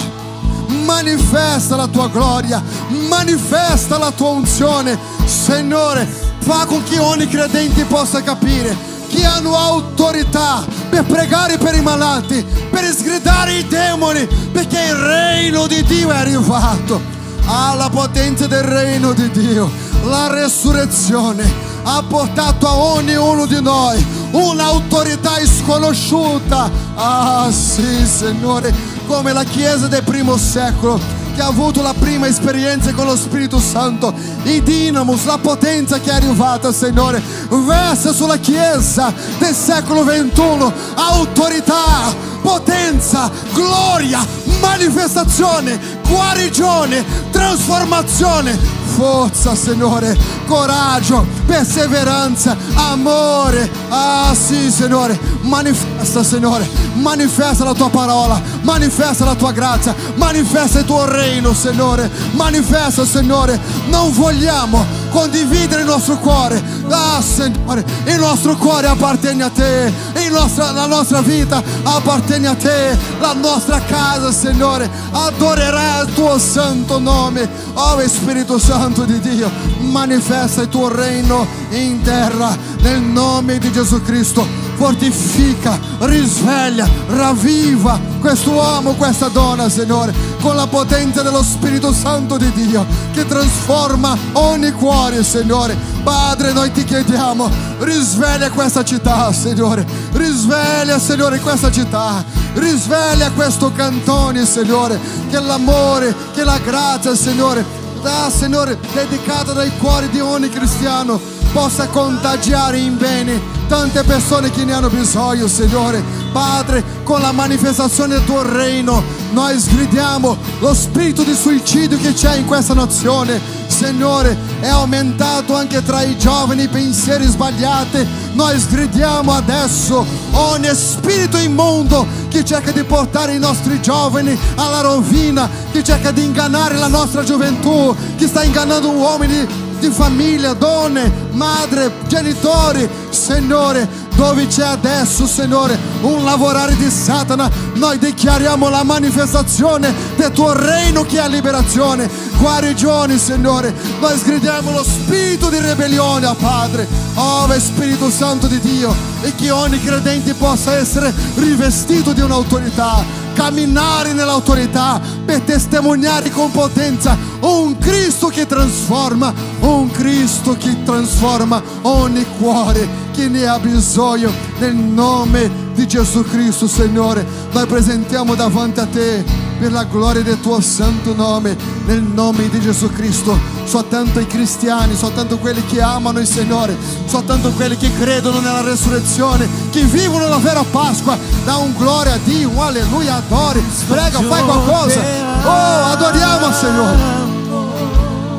manifesta 0.86 1.76
la 1.76 1.88
tua 1.88 2.08
gloria, 2.10 2.62
manifesta 3.08 3.98
la 3.98 4.12
tua 4.12 4.30
unzione, 4.30 4.98
Signore, 5.26 6.08
fa 6.40 6.66
con 6.66 6.84
che 6.84 7.00
ogni 7.00 7.28
credente 7.28 7.86
possa 7.86 8.22
capire 8.22 8.91
che 9.12 9.26
hanno 9.26 9.56
autorità 9.56 10.66
per 10.90 11.04
pregare 11.04 11.58
per 11.58 11.76
i 11.76 11.82
malati, 11.82 12.44
per 12.70 12.86
sgridare 12.86 13.58
i 13.58 13.68
demoni, 13.68 14.26
perché 14.52 14.80
il 14.80 14.96
reino 14.96 15.68
di 15.68 15.84
Dio 15.84 16.10
è 16.10 16.16
arrivato. 16.16 17.20
Alla 17.46 17.90
potenza 17.90 18.48
del 18.48 18.64
reino 18.64 19.12
di 19.14 19.30
Dio, 19.32 19.70
la 20.04 20.32
resurrezione 20.32 21.44
ha 21.84 22.02
portato 22.08 22.68
a 22.68 22.76
ognuno 22.76 23.46
di 23.46 23.62
noi 23.62 24.04
un'autorità 24.32 25.32
sconosciuta. 25.46 26.70
Ah 26.96 27.50
sì, 27.52 28.06
Signore, 28.06 28.74
come 29.08 29.34
la 29.34 29.44
Chiesa 29.44 29.88
del 29.88 30.04
primo 30.04 30.38
secolo 30.38 31.21
che 31.32 31.42
ha 31.42 31.48
avuto 31.48 31.82
la 31.82 31.94
prima 31.94 32.28
esperienza 32.28 32.94
con 32.94 33.06
lo 33.06 33.16
Spirito 33.16 33.60
Santo, 33.60 34.14
i 34.44 34.62
dinamus, 34.62 35.26
la 35.26 35.38
potenza 35.38 36.00
che 36.00 36.10
è 36.10 36.14
arrivata, 36.14 36.72
Signore, 36.72 37.22
versa 37.50 38.14
sulla 38.14 38.38
Chiesa 38.38 39.14
del 39.40 39.54
secolo 39.54 40.04
XXI, 40.04 40.72
autorità, 40.96 42.14
potenza, 42.42 43.32
gloria, 43.54 44.26
manifestazione, 44.62 45.80
guarigione, 46.08 47.04
trasformazione, 47.32 48.58
forza, 48.96 49.56
Signore, 49.56 50.18
coraggio, 50.46 51.26
perseveranza, 51.46 52.56
amore. 52.74 53.70
Ah, 53.90 54.34
sì, 54.34 54.72
Signore, 54.72 55.20
manifesta, 55.42 56.24
Signore, 56.24 56.68
manifesta 56.94 57.64
la 57.64 57.74
tua 57.74 57.90
parola, 57.90 58.42
manifesta 58.62 59.26
la 59.26 59.36
tua 59.36 59.52
grazia, 59.52 59.96
manifesta 60.16 60.80
il 60.80 60.86
tuo 60.86 61.06
reino, 61.06 61.54
Signore, 61.54 62.10
manifesta, 62.32 63.06
Signore. 63.06 63.60
Non 63.88 64.12
vogliamo 64.12 64.86
condividere 65.10 65.82
il 65.82 65.88
nostro 65.88 66.18
cuore. 66.18 66.62
Ah, 66.90 67.22
Signore, 67.22 67.86
il 68.06 68.20
nostro 68.20 68.56
cuore 68.58 68.88
appartiene 68.88 69.44
a 69.44 69.50
te, 69.50 69.92
il 70.16 70.32
nostra, 70.32 70.72
la 70.72 70.88
nostra 70.88 71.22
vita 71.22 71.64
appartiene 71.84 72.48
a 72.48 72.56
te, 72.56 72.98
la 73.20 73.34
nostra 73.34 73.80
casa, 73.82 74.32
Signore, 74.32 74.90
adorerà 75.12 76.02
il 76.02 76.14
tuo 76.14 76.38
santo 76.38 77.00
nome. 77.00 77.50
Oh 77.74 78.00
Spirito 78.08 78.58
Santo 78.60 79.04
di 79.04 79.20
Dio, 79.20 79.50
manifesta 79.80 80.62
il 80.62 80.70
tuo 80.70 80.88
reino 80.88 81.46
in 81.70 82.02
terra 82.02 82.58
nel 82.82 83.02
nome 83.02 83.58
di 83.58 83.72
Gesù 83.72 84.02
Cristo. 84.02 84.61
Fortifica, 84.82 85.80
risveglia, 86.00 86.90
ravviva 87.10 88.00
quest'uomo, 88.20 88.94
questa 88.96 89.28
donna, 89.28 89.70
Signore, 89.70 90.12
con 90.42 90.56
la 90.56 90.66
potenza 90.66 91.22
dello 91.22 91.44
Spirito 91.44 91.94
Santo 91.94 92.36
di 92.36 92.52
Dio 92.54 92.84
che 93.14 93.28
trasforma 93.28 94.18
ogni 94.32 94.72
cuore, 94.72 95.24
Signore. 95.24 95.78
Padre, 96.02 96.52
noi 96.52 96.72
ti 96.72 96.84
chiediamo, 96.84 97.48
risveglia 97.82 98.50
questa 98.50 98.84
città, 98.84 99.32
Signore. 99.32 99.86
Risveglia, 100.14 100.98
Signore, 100.98 101.40
questa 101.42 101.70
città. 101.70 102.26
Risveglia 102.56 103.30
questo 103.34 103.72
cantone, 103.72 104.48
Signore. 104.48 105.00
Che 105.30 105.40
l'amore, 105.40 106.16
che 106.34 106.44
la 106.44 106.58
grazia, 106.58 107.14
Signore, 107.14 107.64
da, 108.02 108.32
Signore, 108.36 108.80
dedicata 108.94 109.52
dai 109.54 109.72
cuori 109.78 110.10
di 110.10 110.20
ogni 110.20 110.50
cristiano 110.50 111.20
possa 111.54 111.86
contagiare 111.86 112.80
in 112.80 112.98
bene 112.98 113.61
tante 113.72 114.04
persone 114.04 114.52
che 114.52 114.66
ne 114.66 114.74
hanno 114.74 114.90
bisogno, 114.90 115.48
Signore. 115.48 116.04
Padre, 116.34 116.84
con 117.04 117.22
la 117.22 117.32
manifestazione 117.32 118.16
del 118.16 118.26
tuo 118.26 118.42
reino, 118.42 119.02
noi 119.32 119.58
sgridiamo 119.58 120.38
lo 120.60 120.74
spirito 120.74 121.24
di 121.24 121.34
suicidio 121.34 121.98
che 121.98 122.12
c'è 122.12 122.36
in 122.36 122.46
questa 122.46 122.74
nazione. 122.74 123.40
Signore, 123.68 124.38
è 124.60 124.68
aumentato 124.68 125.56
anche 125.56 125.82
tra 125.84 126.02
i 126.02 126.18
giovani 126.18 126.68
pensieri 126.68 127.24
sbagliati. 127.26 128.06
Noi 128.34 128.60
sgridiamo 128.60 129.32
adesso 129.32 130.06
ogni 130.32 130.70
spirito 130.74 131.38
immondo 131.38 132.06
che 132.28 132.44
cerca 132.44 132.72
di 132.72 132.84
portare 132.84 133.36
i 133.36 133.40
nostri 133.40 133.82
giovani 133.82 134.38
alla 134.56 134.82
rovina, 134.82 135.50
che 135.72 135.82
cerca 135.82 136.12
di 136.12 136.26
ingannare 136.26 136.76
la 136.76 136.88
nostra 136.88 137.24
gioventù, 137.24 137.96
che 138.18 138.28
sta 138.28 138.44
ingannando 138.44 138.90
uomini 138.90 139.70
di 139.82 139.90
famiglia, 139.90 140.54
donne, 140.54 141.12
madre, 141.32 141.92
genitori, 142.08 142.88
Signore, 143.10 143.90
dove 144.16 144.46
c'è 144.46 144.64
adesso, 144.64 145.26
Signore, 145.26 145.78
un 146.02 146.24
lavorare 146.24 146.76
di 146.76 146.90
Satana, 146.90 147.50
noi 147.74 147.98
dichiariamo 147.98 148.70
la 148.70 148.84
manifestazione 148.84 149.92
del 150.16 150.32
tuo 150.32 150.54
reino 150.54 151.04
che 151.04 151.20
è 151.20 151.28
liberazione, 151.28 152.08
guarigione, 152.38 153.18
Signore. 153.18 153.74
Noi 154.00 154.18
sgridiamo 154.20 154.72
lo 154.72 154.84
spirito 154.84 155.50
di 155.50 155.60
ribellione 155.60 156.28
a 156.28 156.36
Padre, 156.36 156.88
oh 157.16 157.50
Spirito 157.58 158.12
Santo 158.12 158.46
di 158.46 158.60
Dio, 158.60 158.96
e 159.22 159.34
che 159.34 159.50
ogni 159.50 159.82
credente 159.82 160.36
possa 160.36 160.76
essere 160.76 161.12
rivestito 161.36 162.14
di 162.14 162.22
un'autorità 162.22 163.04
camminare 163.34 164.14
nell'autorità 164.14 165.00
per 165.26 165.42
testimoniare 165.42 166.30
con 166.30 166.52
potenza 166.52 167.18
un 167.42 167.78
Cristo 167.78 168.28
che 168.28 168.46
trasforma, 168.46 169.34
un 169.62 169.90
Cristo 169.92 170.56
che 170.58 170.84
trasforma 170.84 171.62
ogni 171.82 172.26
cuore 172.38 172.88
che 173.12 173.28
ne 173.28 173.46
ha 173.46 173.60
bisogno 173.60 174.32
nel 174.60 174.76
nome 174.76 175.70
di 175.71 175.71
Gesù 175.88 176.24
Cristo, 176.24 176.68
Signore. 176.68 177.26
Noi 177.52 177.66
presentiamo 177.66 178.36
davanti 178.36 178.80
a 178.80 178.86
te 178.86 179.24
per 179.60 179.72
la 179.72 179.84
gloria 179.84 180.24
del 180.24 180.40
tuo 180.40 180.60
santo 180.60 181.14
nome, 181.14 181.56
nel 181.86 182.02
nome 182.02 182.50
di 182.50 182.60
Gesù 182.60 182.92
Cristo. 182.92 183.38
Soltanto 183.64 184.20
i 184.20 184.26
cristiani, 184.28 184.96
soltanto 184.96 185.38
quelli 185.38 185.64
che 185.66 185.82
amano 185.82 186.20
il 186.20 186.28
Signore, 186.28 186.76
soltanto 187.06 187.52
quelli 187.52 187.78
che 187.78 187.92
credono 188.00 188.40
nella 188.40 188.62
resurrezione, 188.62 189.48
che 189.70 189.84
vivono 189.84 190.28
la 190.28 190.38
vera 190.38 190.64
Pasqua, 190.64 191.18
dà 191.46 191.58
un 191.58 191.74
gloria 191.78 192.14
a 192.14 192.20
Dio, 192.24 192.50
un 192.50 192.58
alleluia, 192.58 193.16
adori, 193.16 193.64
prega, 193.88 194.20
fai 194.20 194.44
qualcosa. 194.44 195.00
Oh, 195.44 195.86
adoriamo 195.92 196.52
Signore. 196.52 196.98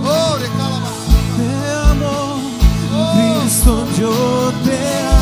Oh, 0.02 0.36
recala 0.36 0.80
amo, 1.88 2.40
Cristo, 3.12 3.86
yo 3.96 4.52
te 4.64 4.78
amo. 5.08 5.21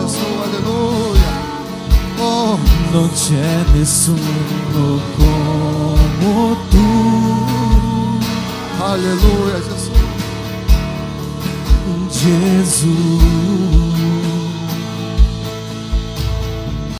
Non 2.91 3.09
c'è 3.13 3.63
nessuno 3.71 4.99
come 5.15 6.57
tu, 6.69 8.19
aleluia, 8.79 9.59
Jesus. 9.61 9.91
Gesù. 12.09 13.90